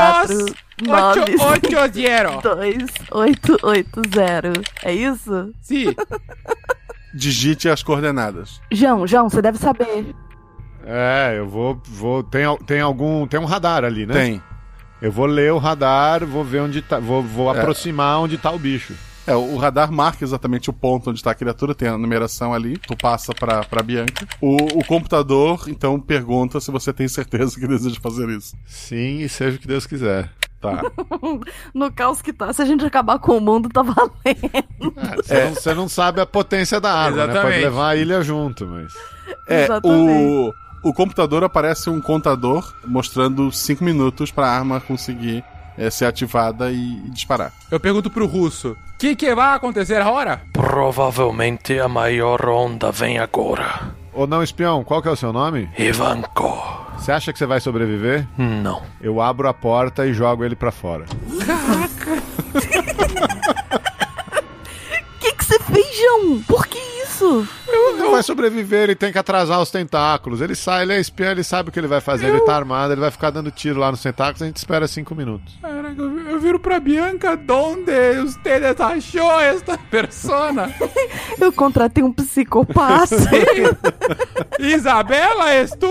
[0.89, 2.41] 8, 8, 0.
[2.43, 2.77] 2,
[3.11, 4.53] 8, 8, 0.
[4.85, 5.53] É isso?
[5.61, 5.95] Sim.
[7.13, 8.61] Digite as coordenadas.
[8.71, 10.15] João, João, você deve saber.
[10.85, 11.81] É, eu vou.
[11.85, 13.27] vou tem, tem algum.
[13.27, 14.15] Tem um radar ali, né?
[14.15, 14.43] Tem.
[15.01, 16.99] Eu vou ler o radar, vou ver onde tá.
[16.99, 17.59] Vou, vou É.
[17.59, 18.95] aproximar onde tá o bicho.
[19.27, 22.77] É, o radar marca exatamente o ponto onde está a criatura, tem a numeração ali,
[22.79, 24.27] tu passa pra, pra Bianca.
[24.41, 28.57] O, o computador, então, pergunta se você tem certeza que deseja fazer isso.
[28.67, 30.31] Sim, e seja o que Deus quiser.
[30.61, 30.83] Tá.
[31.73, 34.11] no caos que tá, se a gente acabar com o mundo, tá valendo.
[35.17, 37.23] Você, não, você não sabe a potência da arma, né?
[37.27, 37.63] Pode Exatamente.
[37.65, 38.93] levar a ilha junto, mas.
[39.49, 40.23] É, Exatamente.
[40.49, 40.53] o
[40.95, 45.45] computador aparece um contador mostrando 5 minutos pra arma conseguir
[45.77, 46.77] é, ser ativada e,
[47.07, 47.53] e disparar.
[47.71, 50.41] Eu pergunto pro russo: O que, que vai acontecer agora?
[50.53, 53.95] Provavelmente a maior onda vem agora.
[54.13, 55.69] Ô não, espião, qual que é o seu nome?
[55.79, 56.53] Ivanko.
[56.99, 58.27] Você acha que você vai sobreviver?
[58.37, 58.83] Não.
[59.01, 61.07] Eu abro a porta e jogo ele pra fora.
[61.25, 62.61] O
[65.19, 66.43] que que você fez, João?
[66.47, 66.79] Por que
[67.21, 67.49] isso?
[67.69, 70.41] Ele não vai sobreviver, ele tem que atrasar os tentáculos.
[70.41, 72.93] Ele sai, ele é espião, ele sabe o que ele vai fazer, ele tá armado,
[72.93, 75.55] ele vai ficar dando tiro lá nos tentáculos, a gente espera cinco minutos.
[75.61, 77.93] Caraca, eu vi- eu viro pra Bianca, donde
[78.25, 80.73] ustedes achou esta persona?
[81.41, 83.17] Eu contratei um psicopata.
[84.59, 85.91] Isabela, és tu?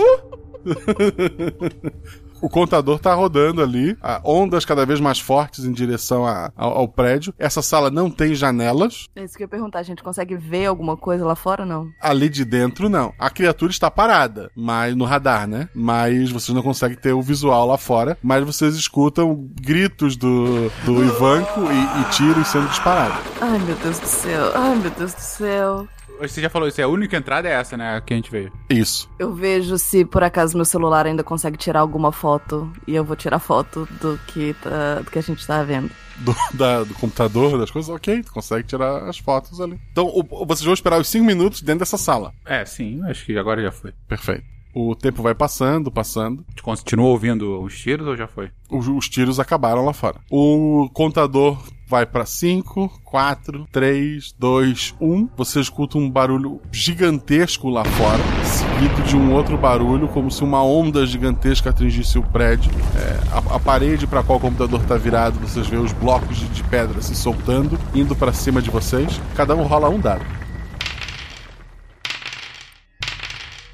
[2.40, 6.78] O contador tá rodando ali, a- ondas cada vez mais fortes em direção a- ao,
[6.78, 7.34] ao prédio.
[7.38, 9.06] Essa sala não tem janelas.
[9.16, 11.68] É isso que eu ia perguntar, a gente consegue ver alguma coisa lá fora ou
[11.68, 11.86] não?
[12.00, 13.12] Ali de dentro, não.
[13.18, 15.68] A criatura está parada, mas no radar, né?
[15.74, 18.16] Mas vocês não conseguem ter o visual lá fora.
[18.22, 23.18] Mas vocês escutam gritos do, do Ivanko e, e tiros sendo disparados.
[23.40, 24.52] Ai, meu Deus do céu.
[24.54, 25.88] Ai, meu Deus do céu.
[26.20, 28.00] Você já falou isso, é a única entrada é essa, né?
[28.04, 28.52] Que a gente veio.
[28.68, 29.08] Isso.
[29.18, 32.70] Eu vejo se por acaso meu celular ainda consegue tirar alguma foto.
[32.86, 35.90] E eu vou tirar foto do que, tá, do que a gente tá vendo.
[36.18, 39.80] Do, da- do computador, das coisas, ok, tu consegue tirar as fotos ali.
[39.92, 42.32] Então, o- vocês vão esperar os 5 minutos dentro dessa sala.
[42.44, 43.92] É, sim, acho que agora já foi.
[44.06, 44.44] Perfeito.
[44.72, 46.44] O tempo vai passando, passando.
[46.46, 48.50] A gente continua ouvindo os tiros ou já foi?
[48.70, 50.20] Os, os tiros acabaram lá fora.
[50.30, 51.58] O contador
[51.90, 55.28] vai pra 5, 4, 3, 2, 1.
[55.36, 60.62] Você escuta um barulho gigantesco lá fora, seguido de um outro barulho, como se uma
[60.62, 62.70] onda gigantesca atingisse o prédio.
[62.96, 66.46] É, a, a, parede para qual o computador tá virado, vocês vê os blocos de,
[66.50, 69.20] de pedra se soltando, indo para cima de vocês.
[69.34, 70.24] Cada um rola um dado.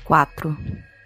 [0.05, 0.57] 4.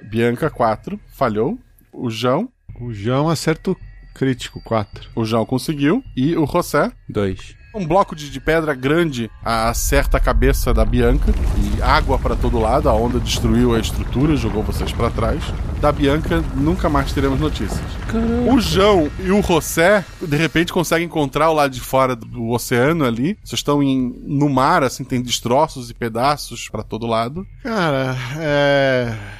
[0.09, 1.01] Bianca, 4.
[1.09, 1.59] Falhou.
[1.93, 2.49] O João.
[2.81, 3.77] O João acerta o
[4.21, 5.09] crítico, 4.
[5.16, 6.05] O João conseguiu.
[6.14, 6.93] E o José.
[7.09, 7.59] 2.
[7.75, 12.59] Um bloco de, de, pedra grande acerta a cabeça da Bianca e água para todo
[12.59, 12.89] lado.
[12.91, 15.43] A onda destruiu a estrutura, jogou vocês para trás.
[15.81, 17.81] Da Bianca nunca mais teremos notícias.
[18.09, 18.53] Caramba.
[18.53, 23.05] O João e o José de repente conseguem encontrar o lado de fora do oceano
[23.05, 23.39] ali.
[23.43, 27.47] Vocês estão em, no mar, assim, tem destroços e pedaços para todo lado.
[27.62, 29.39] Cara, é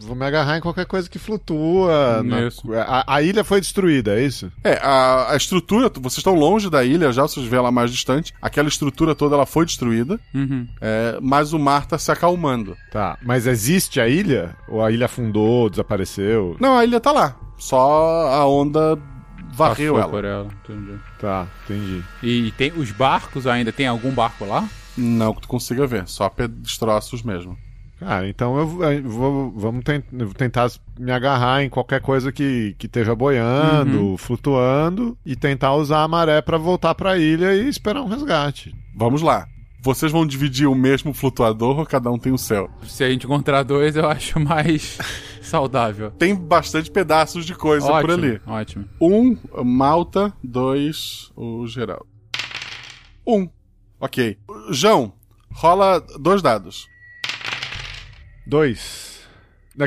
[0.00, 2.22] Vou me agarrar em qualquer coisa que flutua.
[2.22, 2.48] Na...
[2.86, 4.50] A, a, ilha foi destruída, é isso?
[4.62, 8.32] É, a, a, estrutura, vocês estão longe da ilha já, vocês vê ela mais distante.
[8.40, 10.68] Aquela estrutura toda ela foi destruída, uhum.
[10.80, 12.76] é, mas o mar tá se acalmando.
[12.92, 14.56] Tá, mas existe a ilha?
[14.68, 16.56] Ou a ilha afundou, desapareceu?
[16.60, 17.36] Não, a ilha tá lá.
[17.58, 18.96] Só a onda
[19.52, 20.08] varreu ela.
[20.08, 20.48] Por ela.
[20.62, 20.98] Entendi.
[21.20, 22.04] Tá, entendi.
[22.22, 23.72] E, e tem os barcos ainda?
[23.72, 24.68] Tem algum barco lá?
[24.96, 27.58] Não que tu consiga ver, só destroços mesmo.
[28.02, 28.66] Cara, então eu
[29.04, 30.04] vou, vamos tent,
[30.36, 34.16] tentar me agarrar em qualquer coisa que, que esteja boiando, uhum.
[34.16, 38.74] flutuando e tentar usar a maré para voltar para a ilha e esperar um resgate.
[38.96, 39.46] Vamos lá.
[39.80, 42.68] Vocês vão dividir o mesmo flutuador ou cada um tem o seu?
[42.84, 44.98] Se a gente encontrar dois, eu acho mais
[45.40, 46.10] saudável.
[46.10, 48.40] Tem bastante pedaços de coisa ótimo, por ali.
[48.44, 48.84] Ótimo.
[49.00, 50.32] Um, Malta.
[50.42, 52.06] Dois, o Geraldo.
[53.26, 53.48] Um.
[54.00, 54.38] Ok.
[54.70, 55.12] João,
[55.52, 56.91] rola dois dados.
[58.46, 59.12] Dois.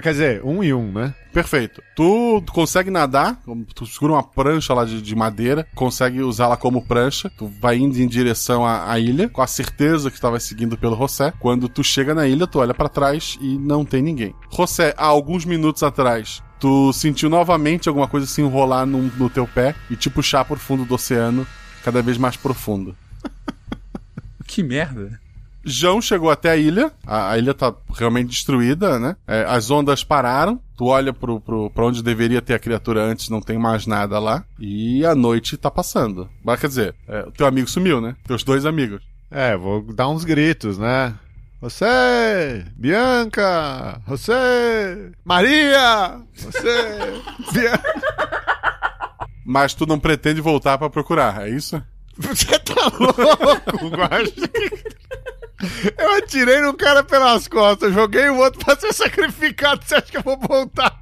[0.01, 1.13] Quer dizer, um e um, né?
[1.31, 1.81] Perfeito.
[1.95, 3.39] Tu consegue nadar,
[3.75, 7.99] tu segura uma prancha lá de, de madeira, consegue usá-la como prancha, tu vai indo
[7.99, 11.31] em direção à, à ilha, com a certeza que estava seguindo pelo José.
[11.39, 14.33] Quando tu chega na ilha, tu olha para trás e não tem ninguém.
[14.51, 19.47] José, há alguns minutos atrás, tu sentiu novamente alguma coisa se enrolar no, no teu
[19.47, 21.45] pé e te puxar pro fundo do oceano,
[21.83, 22.95] cada vez mais profundo.
[24.47, 25.19] que merda.
[25.65, 29.15] João chegou até a ilha, a, a ilha tá realmente destruída, né?
[29.27, 33.29] É, as ondas pararam, tu olha pro, pro, pra onde deveria ter a criatura antes,
[33.29, 36.29] não tem mais nada lá, e a noite tá passando.
[36.43, 38.15] Mas quer dizer, é, o teu amigo sumiu, né?
[38.27, 39.01] Teus dois amigos.
[39.31, 41.15] É, vou dar uns gritos, né?
[41.61, 48.45] Você, Bianca, você, Maria, você, Bianca.
[49.43, 51.81] Mas tu não pretende voltar para procurar, é isso?
[52.17, 54.49] Você tá louco, Guaxa?
[55.97, 59.83] Eu atirei no cara pelas costas, joguei o outro pra ser sacrificado.
[59.83, 61.01] Você acha que eu vou voltar?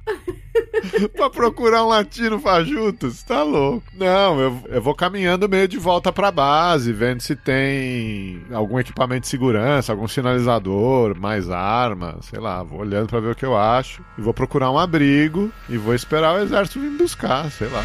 [1.16, 3.10] pra procurar um latino fajuto?
[3.10, 3.82] Você tá louco?
[3.94, 9.22] Não, eu, eu vou caminhando meio de volta pra base, vendo se tem algum equipamento
[9.22, 12.62] de segurança, algum sinalizador, mais arma, sei lá.
[12.62, 14.04] Vou olhando pra ver o que eu acho.
[14.16, 17.82] E vou procurar um abrigo e vou esperar o exército vir buscar, sei lá.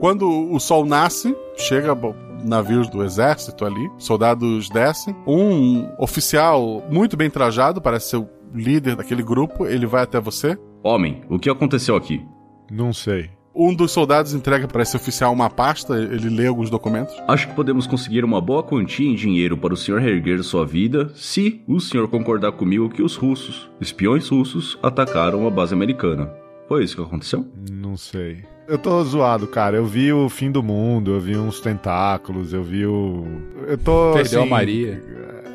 [0.00, 1.94] Quando o sol nasce, chega
[2.42, 5.14] navios do exército ali, soldados descem.
[5.26, 10.58] Um oficial muito bem trajado, parece ser o líder daquele grupo, ele vai até você.
[10.82, 12.24] Homem, o que aconteceu aqui?
[12.72, 13.28] Não sei.
[13.54, 17.14] Um dos soldados entrega para esse oficial uma pasta, ele lê alguns documentos.
[17.28, 21.12] Acho que podemos conseguir uma boa quantia em dinheiro para o senhor reerguer sua vida
[21.14, 26.32] se o senhor concordar comigo que os russos, espiões russos, atacaram a base americana.
[26.66, 27.44] Foi isso que aconteceu?
[27.70, 28.44] Não sei.
[28.70, 29.76] Eu tô zoado, cara.
[29.76, 33.26] Eu vi o fim do mundo, eu vi uns tentáculos, eu vi o.
[33.66, 34.12] Eu tô.
[34.14, 35.02] Perdeu assim, a Maria.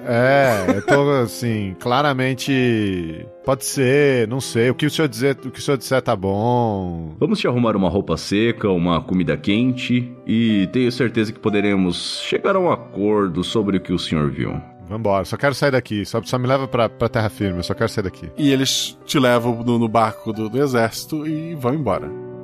[0.06, 3.26] É, eu tô assim, claramente.
[3.46, 4.70] Pode ser, não sei.
[4.70, 7.16] O que o senhor dizer, o que o senhor disser tá bom.
[7.18, 12.58] Vamos te arrumar uma roupa seca, uma comida quente e tenho certeza que poderemos chegar
[12.58, 14.62] a um acordo sobre o que o senhor viu.
[14.90, 16.06] Vambora, só quero sair daqui.
[16.06, 18.30] Só, só me leva pra, pra terra firme, eu só quero sair daqui.
[18.38, 22.35] E eles te levam no, no barco do, do exército e vão embora.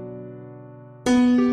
[1.05, 1.50] I'm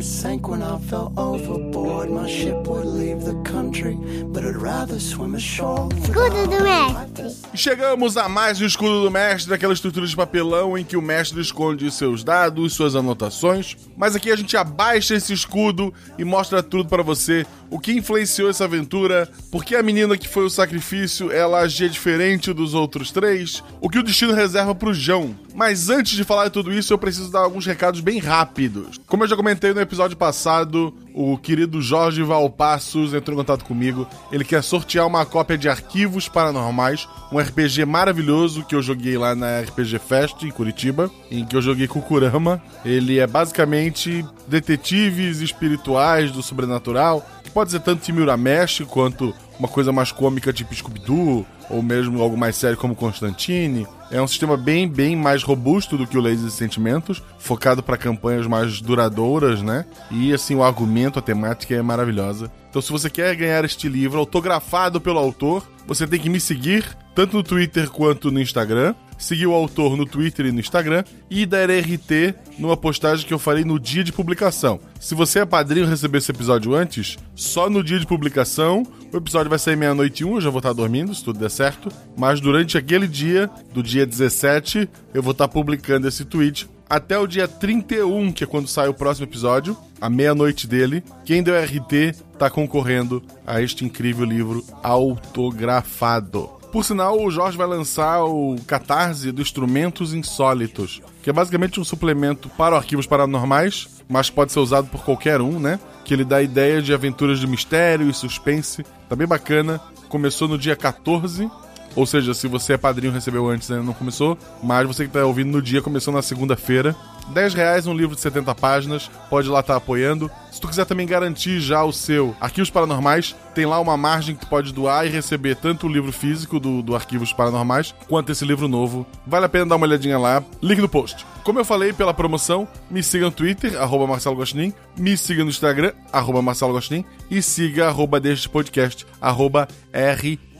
[0.00, 2.10] that sank when I fell overboard.
[2.10, 3.96] My ship would leave the country,
[4.32, 5.88] but I'd rather swim ashore.
[6.02, 7.36] Escudo do mestre.
[7.52, 11.02] E chegamos a mais um escudo do mestre, aquela estrutura de papelão em que o
[11.02, 13.76] mestre esconde seus dados, suas anotações.
[13.96, 18.48] Mas aqui a gente abaixa esse escudo e mostra tudo para você, o que influenciou
[18.48, 23.10] essa aventura, por que a menina que foi o sacrifício ela agia diferente dos outros
[23.10, 25.34] três, o que o destino reserva pro João.
[25.60, 28.98] Mas antes de falar de tudo isso, eu preciso dar alguns recados bem rápidos.
[29.06, 34.08] Como eu já comentei no episódio passado, o querido Jorge Valpassos entrou em contato comigo.
[34.32, 39.34] Ele quer sortear uma cópia de Arquivos Paranormais, um RPG maravilhoso que eu joguei lá
[39.34, 42.62] na RPG Fest em Curitiba, em que eu joguei com o Kurama.
[42.82, 49.68] Ele é basicamente detetives espirituais do sobrenatural, que pode ser tanto time Uramesh quanto uma
[49.68, 53.86] coisa mais cômica tipo Scooby-Doo, ou mesmo algo mais sério como Constantine.
[54.10, 58.46] É um sistema bem, bem mais robusto do que o Lazy Sentimentos, focado para campanhas
[58.46, 59.84] mais duradouras, né?
[60.10, 62.50] E assim, o argumento, a temática é maravilhosa.
[62.70, 66.96] Então, se você quer ganhar este livro autografado pelo autor, você tem que me seguir,
[67.14, 68.94] tanto no Twitter quanto no Instagram.
[69.20, 73.38] Seguir o autor no Twitter e no Instagram e dar RT numa postagem que eu
[73.38, 74.80] farei no dia de publicação.
[74.98, 78.82] Se você é padrinho receber esse episódio antes, só no dia de publicação,
[79.12, 81.50] o episódio vai sair meia-noite e um, eu já vou estar dormindo, se tudo der
[81.50, 81.90] certo.
[82.16, 87.26] Mas durante aquele dia, do dia 17, eu vou estar publicando esse tweet até o
[87.26, 91.04] dia 31, que é quando sai o próximo episódio, a meia-noite dele.
[91.24, 96.59] Quem deu RT tá concorrendo a este incrível livro autografado.
[96.72, 101.84] Por sinal, o Jorge vai lançar o Catarse do Instrumentos Insólitos, que é basicamente um
[101.84, 105.80] suplemento para arquivos paranormais, mas pode ser usado por qualquer um, né?
[106.04, 108.84] Que ele dá ideia de aventuras de mistério e suspense.
[109.08, 109.80] Tá bem bacana.
[110.08, 111.50] Começou no dia 14,
[111.96, 115.24] ou seja, se você é padrinho recebeu antes, ainda não começou, mas você que está
[115.24, 116.94] ouvindo no dia começou na segunda-feira.
[117.30, 120.30] 10 reais um livro de 70 páginas, pode lá estar tá apoiando.
[120.50, 124.40] Se tu quiser também garantir já o seu Arquivos Paranormais, tem lá uma margem que
[124.40, 128.44] tu pode doar e receber tanto o livro físico do, do Arquivos Paranormais, quanto esse
[128.44, 129.06] livro novo.
[129.26, 131.24] Vale a pena dar uma olhadinha lá, link no post.
[131.44, 135.50] Como eu falei pela promoção, me siga no Twitter, arroba Marcelo Gostin, me siga no
[135.50, 139.68] Instagram, arroba Marcelo Gostin, e siga arroba deste podcast, arroba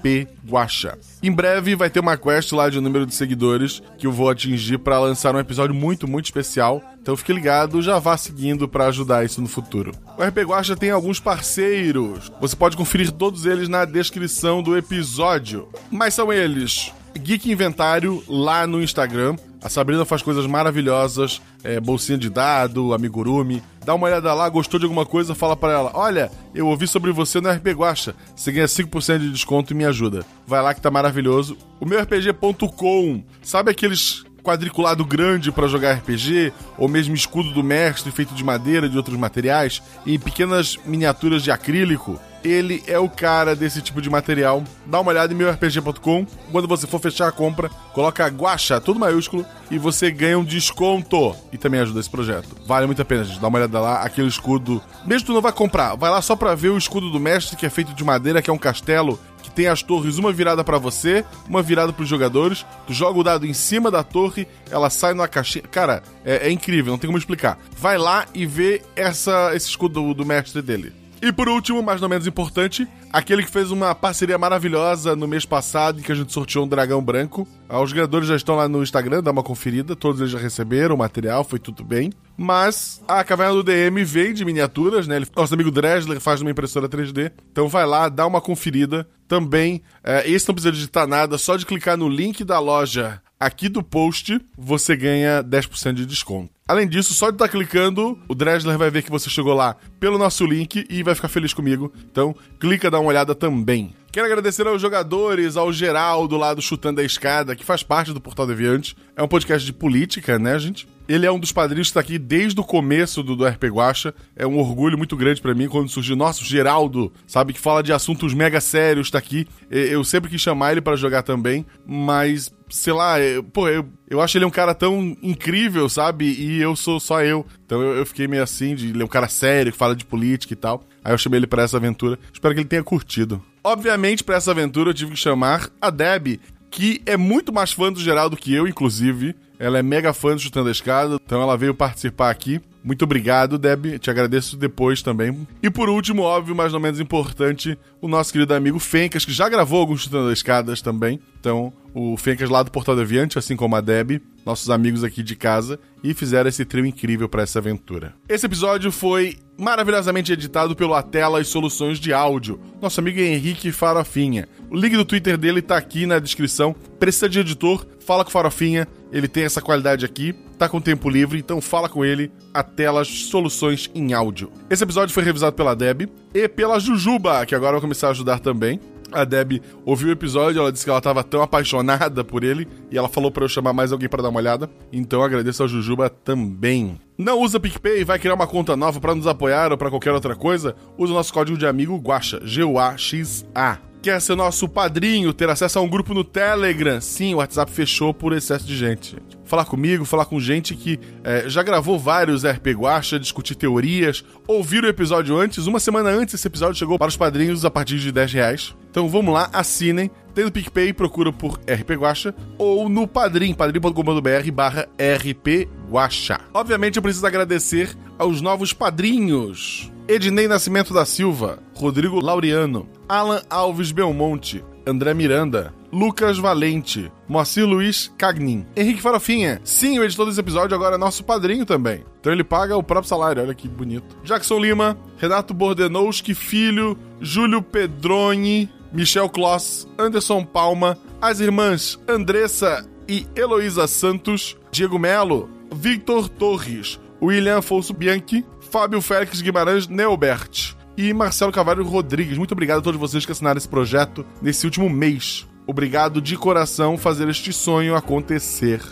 [0.00, 0.98] RP Guacha.
[1.22, 4.78] Em breve vai ter uma quest lá de número de seguidores que eu vou atingir
[4.78, 6.82] para lançar um episódio muito, muito especial.
[7.00, 9.92] Então fique ligado, já vá seguindo para ajudar isso no futuro.
[10.18, 12.32] O RP Guacha tem alguns parceiros.
[12.40, 15.68] Você pode conferir todos eles na descrição do episódio.
[15.90, 19.36] Mas são eles: Geek Inventário lá no Instagram.
[19.62, 23.62] A Sabrina faz coisas maravilhosas, é, bolsinha de dado, amigurumi.
[23.84, 27.12] Dá uma olhada lá, gostou de alguma coisa, fala para ela: Olha, eu ouvi sobre
[27.12, 28.14] você no RP Guacha.
[28.34, 30.24] Você ganha 5% de desconto e me ajuda.
[30.46, 31.58] Vai lá que tá maravilhoso.
[31.78, 38.10] O meu RPG.com, sabe aqueles quadriculado grande para jogar RPG, ou mesmo escudo do mestre
[38.10, 43.08] feito de madeira e de outros materiais, e pequenas miniaturas de acrílico, ele é o
[43.08, 44.64] cara desse tipo de material.
[44.86, 46.26] Dá uma olhada em meurpg.com.
[46.50, 51.34] Quando você for fechar a compra, coloca guacha, tudo maiúsculo, e você ganha um desconto.
[51.52, 52.56] E também ajuda esse projeto.
[52.66, 53.40] Vale muito a pena, gente.
[53.40, 54.82] Dá uma olhada lá, aquele escudo.
[55.06, 57.66] Mesmo tu não vai comprar, vai lá só pra ver o escudo do mestre, que
[57.66, 60.78] é feito de madeira, que é um castelo que tem as torres, uma virada para
[60.78, 62.64] você, uma virada para os jogadores.
[62.86, 65.64] Tu joga o dado em cima da torre, ela sai numa caixinha.
[65.70, 67.58] Cara, é, é incrível, não tem como explicar.
[67.76, 70.99] Vai lá e vê essa, esse escudo do, do mestre dele.
[71.22, 75.44] E por último, mas não menos importante, aquele que fez uma parceria maravilhosa no mês
[75.44, 77.46] passado em que a gente sorteou um dragão branco.
[77.68, 80.98] Os ganhadores já estão lá no Instagram, dá uma conferida, todos eles já receberam o
[80.98, 82.10] material, foi tudo bem.
[82.38, 85.20] Mas a caverna do DM vende miniaturas, né?
[85.36, 87.32] Nosso amigo Dresler faz uma impressora 3D.
[87.52, 89.06] Então vai lá, dá uma conferida.
[89.28, 93.70] Também, é, esse não precisa digitar nada, só de clicar no link da loja aqui
[93.70, 96.52] do post, você ganha 10% de desconto.
[96.70, 99.74] Além disso, só de estar tá clicando, o Dresler vai ver que você chegou lá
[99.98, 101.92] pelo nosso link e vai ficar feliz comigo.
[102.08, 103.92] Então, clica, dá uma olhada também.
[104.12, 108.20] Quero agradecer aos jogadores, ao Geraldo lá do Chutando a Escada, que faz parte do
[108.20, 108.96] Portal Deviante.
[109.16, 110.86] É um podcast de política, né, gente?
[111.10, 114.14] Ele é um dos padrinhos que está aqui desde o começo do, do RP Guacha.
[114.36, 116.14] É um orgulho muito grande para mim quando surgiu.
[116.14, 119.44] Nossa, o Geraldo, sabe, que fala de assuntos mega sérios, está aqui.
[119.68, 124.20] Eu sempre quis chamar ele para jogar também, mas sei lá, eu, pô, eu, eu
[124.20, 126.26] acho ele um cara tão incrível, sabe?
[126.26, 127.44] E eu sou só eu.
[127.66, 130.04] Então eu, eu fiquei meio assim, de ele é um cara sério, que fala de
[130.04, 130.84] política e tal.
[131.04, 132.20] Aí eu chamei ele para essa aventura.
[132.32, 133.42] Espero que ele tenha curtido.
[133.64, 136.38] Obviamente, para essa aventura eu tive que chamar a Deb,
[136.70, 139.34] que é muito mais fã do Geraldo que eu, inclusive.
[139.60, 142.62] Ela é mega fã do Chutando a Escada, então ela veio participar aqui.
[142.82, 143.98] Muito obrigado, Deb.
[143.98, 145.46] Te agradeço depois também.
[145.62, 149.50] E por último, óbvio, mas não menos importante, o nosso querido amigo Fencas, que já
[149.50, 151.20] gravou alguns Chutando das Escadas também.
[151.38, 155.36] Então, o Fencas lá do Portal Deviante, assim como a Deb, nossos amigos aqui de
[155.36, 158.14] casa, e fizeram esse trio incrível para essa aventura.
[158.28, 164.48] Esse episódio foi maravilhosamente editado pelo Atela e Soluções de Áudio, nosso amigo Henrique Farofinha.
[164.70, 166.74] O link do Twitter dele tá aqui na descrição.
[166.98, 167.86] Precisa de editor?
[168.00, 172.04] Fala com Farofinha, ele tem essa qualidade aqui, tá com tempo livre, então fala com
[172.04, 172.30] ele.
[172.54, 174.50] Atela Soluções em Áudio.
[174.68, 178.38] Esse episódio foi revisado pela Deb e pela Jujuba, que agora vai começar a ajudar
[178.38, 178.80] também.
[179.12, 182.98] A Deb ouviu o episódio, ela disse que ela estava tão apaixonada por ele e
[182.98, 184.70] ela falou para eu chamar mais alguém para dar uma olhada.
[184.92, 187.00] Então agradeço a Jujuba também.
[187.18, 190.34] Não usa PicPay, vai criar uma conta nova para nos apoiar ou para qualquer outra
[190.34, 190.74] coisa?
[190.96, 193.78] Usa o nosso código de amigo Guaxa, G-U-A-X-A.
[194.02, 197.00] Quer ser nosso padrinho, ter acesso a um grupo no Telegram?
[197.02, 199.16] Sim, o WhatsApp fechou por excesso de gente.
[199.50, 204.84] Falar comigo, falar com gente que é, já gravou vários RP Guacha, discutir teorias, ouvir
[204.84, 205.66] o episódio antes.
[205.66, 208.76] Uma semana antes esse episódio chegou para os padrinhos a partir de 10 reais.
[208.88, 210.08] Então vamos lá, assinem.
[210.36, 216.38] Tem no PicPay, procura por RP Guacha ou no Padrim, padrim.com.br barra RP Guacha.
[216.54, 219.90] Obviamente eu preciso agradecer aos novos padrinhos.
[220.06, 228.12] Ednei Nascimento da Silva, Rodrigo Laureano, Alan Alves Belmonte, André Miranda, Lucas Valente, Moacir Luiz
[228.16, 229.60] Cagnin, Henrique Farofinha.
[229.64, 232.04] Sim, o editor desse episódio agora é nosso padrinho também.
[232.20, 234.16] Então ele paga o próprio salário, olha que bonito.
[234.22, 243.26] Jackson Lima, Renato Bordenowski Filho, Júlio Pedroni, Michel Kloss, Anderson Palma, as irmãs Andressa e
[243.34, 251.52] Heloísa Santos, Diego Melo, Victor Torres, William Afonso Bianchi, Fábio Félix Guimarães Neubert e Marcelo
[251.52, 252.38] Cavalho Rodrigues.
[252.38, 255.46] Muito obrigado a todos vocês que assinaram esse projeto nesse último mês.
[255.66, 258.82] Obrigado de coração fazer este sonho acontecer.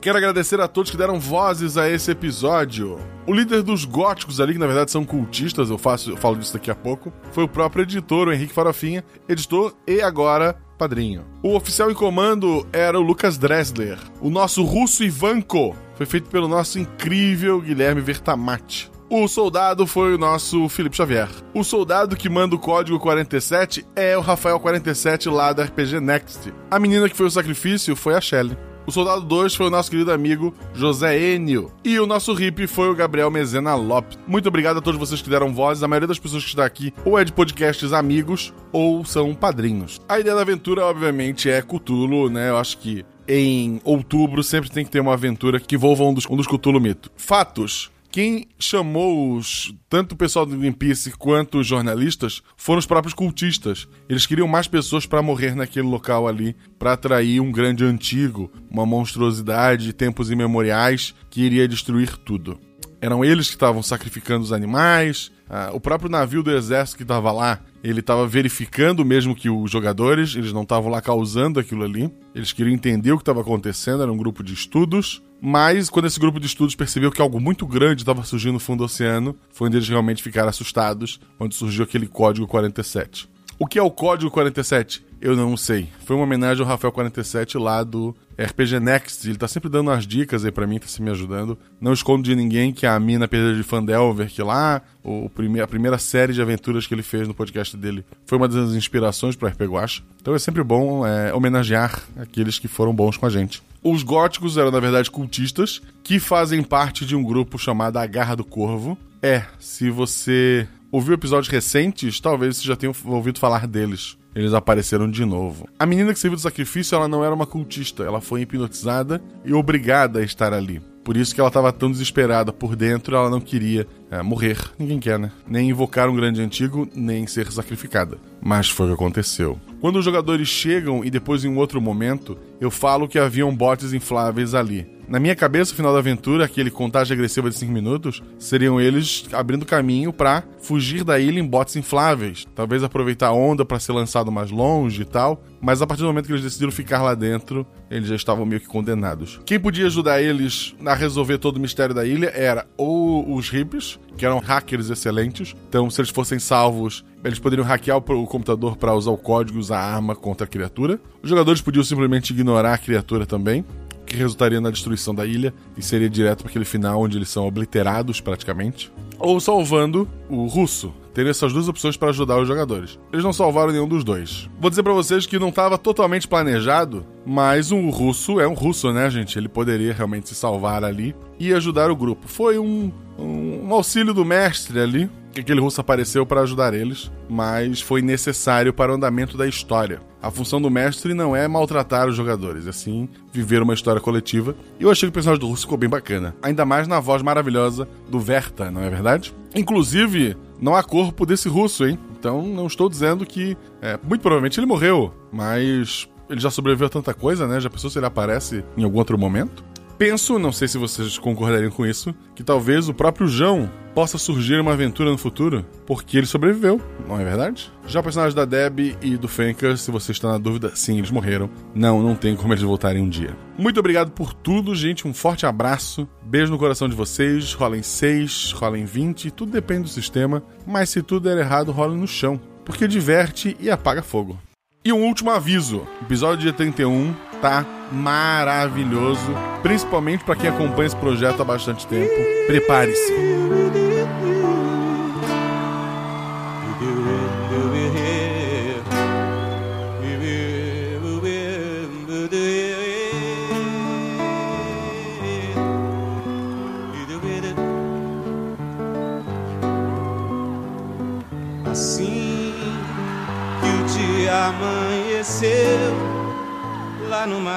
[0.00, 2.98] Quero agradecer a todos que deram vozes a esse episódio.
[3.26, 6.52] O líder dos góticos ali, que na verdade são cultistas, eu, faço, eu falo disso
[6.52, 11.24] daqui a pouco, foi o próprio editor, o Henrique Farofinha, editor e agora padrinho.
[11.42, 13.98] O oficial em comando era o Lucas Dressler.
[14.20, 18.88] O nosso russo Ivanko foi feito pelo nosso incrível Guilherme Vertamati.
[19.10, 21.30] O soldado foi o nosso Felipe Xavier.
[21.54, 26.52] O soldado que manda o código 47 é o Rafael 47 lá da RPG Next.
[26.70, 28.54] A menina que foi o sacrifício foi a Shelley.
[28.86, 31.72] O soldado 2 foi o nosso querido amigo José Enio.
[31.82, 34.18] E o nosso hippie foi o Gabriel Mezena Lopes.
[34.26, 35.82] Muito obrigado a todos vocês que deram vozes.
[35.82, 40.02] A maioria das pessoas que está aqui ou é de podcasts amigos ou são padrinhos.
[40.06, 42.50] A ideia da aventura, obviamente, é Cthulhu, né?
[42.50, 46.26] Eu acho que em outubro sempre tem que ter uma aventura que envolva um dos,
[46.26, 47.10] um dos Cthulhu mito.
[47.16, 47.90] Fatos.
[48.18, 53.86] Quem chamou os, tanto o pessoal do Greenpeace quanto os jornalistas foram os próprios cultistas.
[54.08, 58.84] Eles queriam mais pessoas para morrer naquele local ali, para atrair um grande antigo, uma
[58.84, 62.58] monstruosidade de tempos imemoriais que iria destruir tudo.
[63.00, 65.30] Eram eles que estavam sacrificando os animais.
[65.50, 69.70] Ah, o próprio navio do exército que estava lá, ele estava verificando mesmo que os
[69.70, 72.12] jogadores, eles não estavam lá causando aquilo ali.
[72.34, 75.22] Eles queriam entender o que estava acontecendo, era um grupo de estudos.
[75.40, 78.78] Mas quando esse grupo de estudos percebeu que algo muito grande estava surgindo no fundo
[78.78, 83.28] do oceano, foi onde eles realmente ficaram assustados, onde surgiu aquele código 47.
[83.58, 85.04] O que é o código 47?
[85.20, 85.88] Eu não sei.
[86.04, 89.28] Foi uma homenagem ao Rafael 47 lá do RPG Next.
[89.28, 91.58] Ele tá sempre dando umas dicas aí pra mim, tá se me ajudando.
[91.80, 95.66] Não escondo de ninguém que a mina perda de Fandelver, que lá, o prime a
[95.66, 99.48] primeira série de aventuras que ele fez no podcast dele, foi uma das inspirações pro
[99.48, 100.02] RPG Guacha.
[100.20, 103.62] Então é sempre bom é, homenagear aqueles que foram bons com a gente.
[103.82, 108.34] Os góticos eram, na verdade, cultistas que fazem parte de um grupo chamado A Garra
[108.34, 108.98] do Corvo.
[109.22, 114.16] É, se você ouviu episódios recentes, talvez você já tenha ouvido falar deles.
[114.38, 115.68] Eles apareceram de novo.
[115.76, 118.04] A menina que serviu do sacrifício, ela não era uma cultista.
[118.04, 120.80] Ela foi hipnotizada e obrigada a estar ali.
[121.02, 124.56] Por isso que ela estava tão desesperada por dentro, ela não queria é, morrer.
[124.78, 125.32] Ninguém quer, né?
[125.44, 128.16] Nem invocar um grande antigo, nem ser sacrificada.
[128.40, 129.58] Mas foi o que aconteceu.
[129.80, 133.92] Quando os jogadores chegam e depois em um outro momento, eu falo que haviam botes
[133.92, 134.86] infláveis ali.
[135.08, 139.24] Na minha cabeça, o final da aventura, aquele contagem agressiva de 5 minutos, seriam eles
[139.32, 142.46] abrindo caminho para fugir da ilha em botes infláveis.
[142.54, 145.42] Talvez aproveitar a onda para ser lançado mais longe e tal.
[145.62, 148.60] Mas a partir do momento que eles decidiram ficar lá dentro, eles já estavam meio
[148.60, 149.40] que condenados.
[149.46, 153.98] Quem podia ajudar eles a resolver todo o mistério da ilha era ou os hippies,
[154.14, 155.56] que eram hackers excelentes.
[155.70, 159.60] Então, se eles fossem salvos, eles poderiam hackear o computador para usar o código e
[159.60, 161.00] usar a arma contra a criatura.
[161.22, 163.64] Os jogadores podiam simplesmente ignorar a criatura também
[164.08, 167.46] que resultaria na destruição da ilha e seria direto para aquele final onde eles são
[167.46, 168.90] obliterados praticamente.
[169.18, 170.92] Ou salvando o russo.
[171.12, 172.98] Teria essas duas opções para ajudar os jogadores.
[173.12, 174.48] Eles não salvaram nenhum dos dois.
[174.60, 178.90] Vou dizer para vocês que não estava totalmente planejado, Mas um russo é um russo,
[178.90, 179.38] né, gente?
[179.38, 182.26] Ele poderia realmente se salvar ali e ajudar o grupo.
[182.26, 187.12] Foi um, um, um auxílio do mestre ali, que aquele russo apareceu para ajudar eles,
[187.28, 190.00] mas foi necessário para o andamento da história.
[190.22, 194.56] A função do mestre não é maltratar os jogadores, é sim viver uma história coletiva.
[194.80, 196.34] E eu achei que o personagem do russo ficou bem bacana.
[196.42, 199.34] Ainda mais na voz maravilhosa do Verta, não é verdade?
[199.54, 201.98] Inclusive, não há corpo desse russo, hein?
[202.18, 203.54] Então não estou dizendo que.
[203.82, 207.60] É, muito provavelmente ele morreu, mas ele já sobreviveu a tanta coisa, né?
[207.60, 209.64] Já pensou se ele aparece em algum outro momento?
[209.98, 214.60] Penso, não sei se vocês concordariam com isso, que talvez o próprio João possa surgir
[214.60, 217.68] uma aventura no futuro, porque ele sobreviveu, não é verdade?
[217.84, 221.10] Já o personagem da Deb e do Fenker, se você está na dúvida, sim, eles
[221.10, 221.50] morreram.
[221.74, 223.36] Não, não tem como eles voltarem um dia.
[223.58, 225.08] Muito obrigado por tudo, gente.
[225.08, 226.08] Um forte abraço.
[226.22, 227.52] Beijo no coração de vocês.
[227.54, 230.44] Rolem 6, rolem 20, tudo depende do sistema.
[230.64, 232.40] Mas se tudo der errado, rola no chão.
[232.64, 234.38] Porque diverte e apaga fogo.
[234.84, 239.32] E um último aviso: episódio dia 31 tá maravilhoso,
[239.62, 242.14] principalmente para quem acompanha esse projeto há bastante tempo.
[242.46, 243.12] Prepare-se.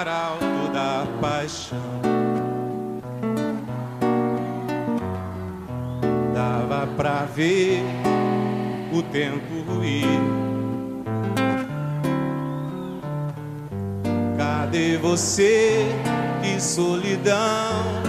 [0.08, 1.78] Alto da paixão.
[6.34, 7.84] Dava pra ver
[8.94, 10.20] o tempo ir.
[14.38, 15.86] Cadê você?
[16.42, 18.02] Que solidão.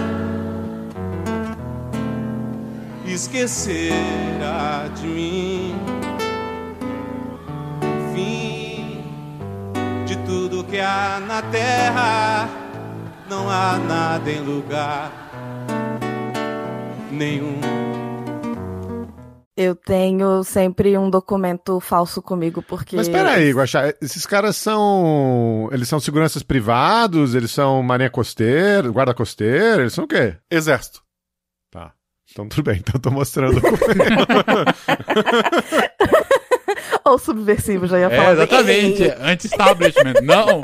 [3.05, 5.92] Esquecerá de mim.
[10.73, 12.49] Que há na terra,
[13.29, 15.11] não há nada em lugar
[17.11, 17.61] nenhum.
[19.55, 22.95] Eu tenho sempre um documento falso comigo, porque.
[22.95, 25.69] Mas peraí, Guaxá, esses caras são.
[25.71, 27.35] Eles são seguranças privados?
[27.35, 29.83] Eles são marinha costeira, guarda costeira?
[29.83, 30.37] Eles são o quê?
[30.49, 31.03] Exército.
[31.69, 31.93] Tá.
[32.31, 34.25] Então tudo bem, então eu tô mostrando o documento.
[37.11, 38.31] Ou subversivo, já ia É, falar.
[38.33, 39.03] exatamente.
[39.19, 40.21] Anti-establishment.
[40.23, 40.61] Não.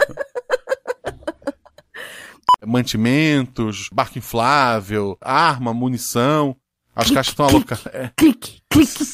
[2.65, 6.55] Mantimentos, barco inflável, arma, munição.
[6.95, 7.85] As caixas estão alocadas.
[7.87, 8.11] É.
[8.17, 9.03] Clique, clique.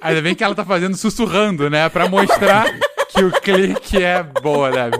[0.00, 1.88] Ainda bem que ela tá fazendo sussurrando, né?
[1.88, 2.66] Pra mostrar
[3.08, 4.90] que o clique é boa, né?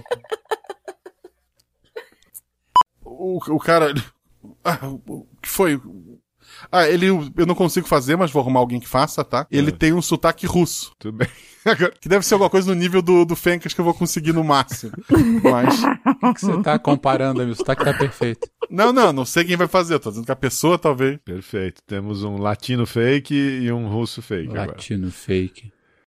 [3.04, 3.92] O, o cara.
[4.64, 5.80] Ah, o que foi?
[6.70, 7.08] Ah, ele.
[7.08, 9.46] Eu não consigo fazer, mas vou arrumar alguém que faça, tá?
[9.50, 10.92] Ele tem um sotaque russo.
[10.98, 11.28] Tudo bem.
[12.00, 14.44] que deve ser alguma coisa no nível do, do Fencas que eu vou conseguir no
[14.44, 14.92] máximo.
[15.42, 15.82] Mas.
[16.22, 17.54] O que você tá comparando, amigo?
[17.54, 18.48] O sotaque tá perfeito.
[18.70, 19.94] Não, não, não sei quem vai fazer.
[19.94, 21.18] Eu tô dizendo que a pessoa talvez.
[21.24, 21.82] Perfeito.
[21.86, 24.48] Temos um latino fake e um russo fake.
[24.48, 24.72] agora.
[24.72, 25.73] Latino fake.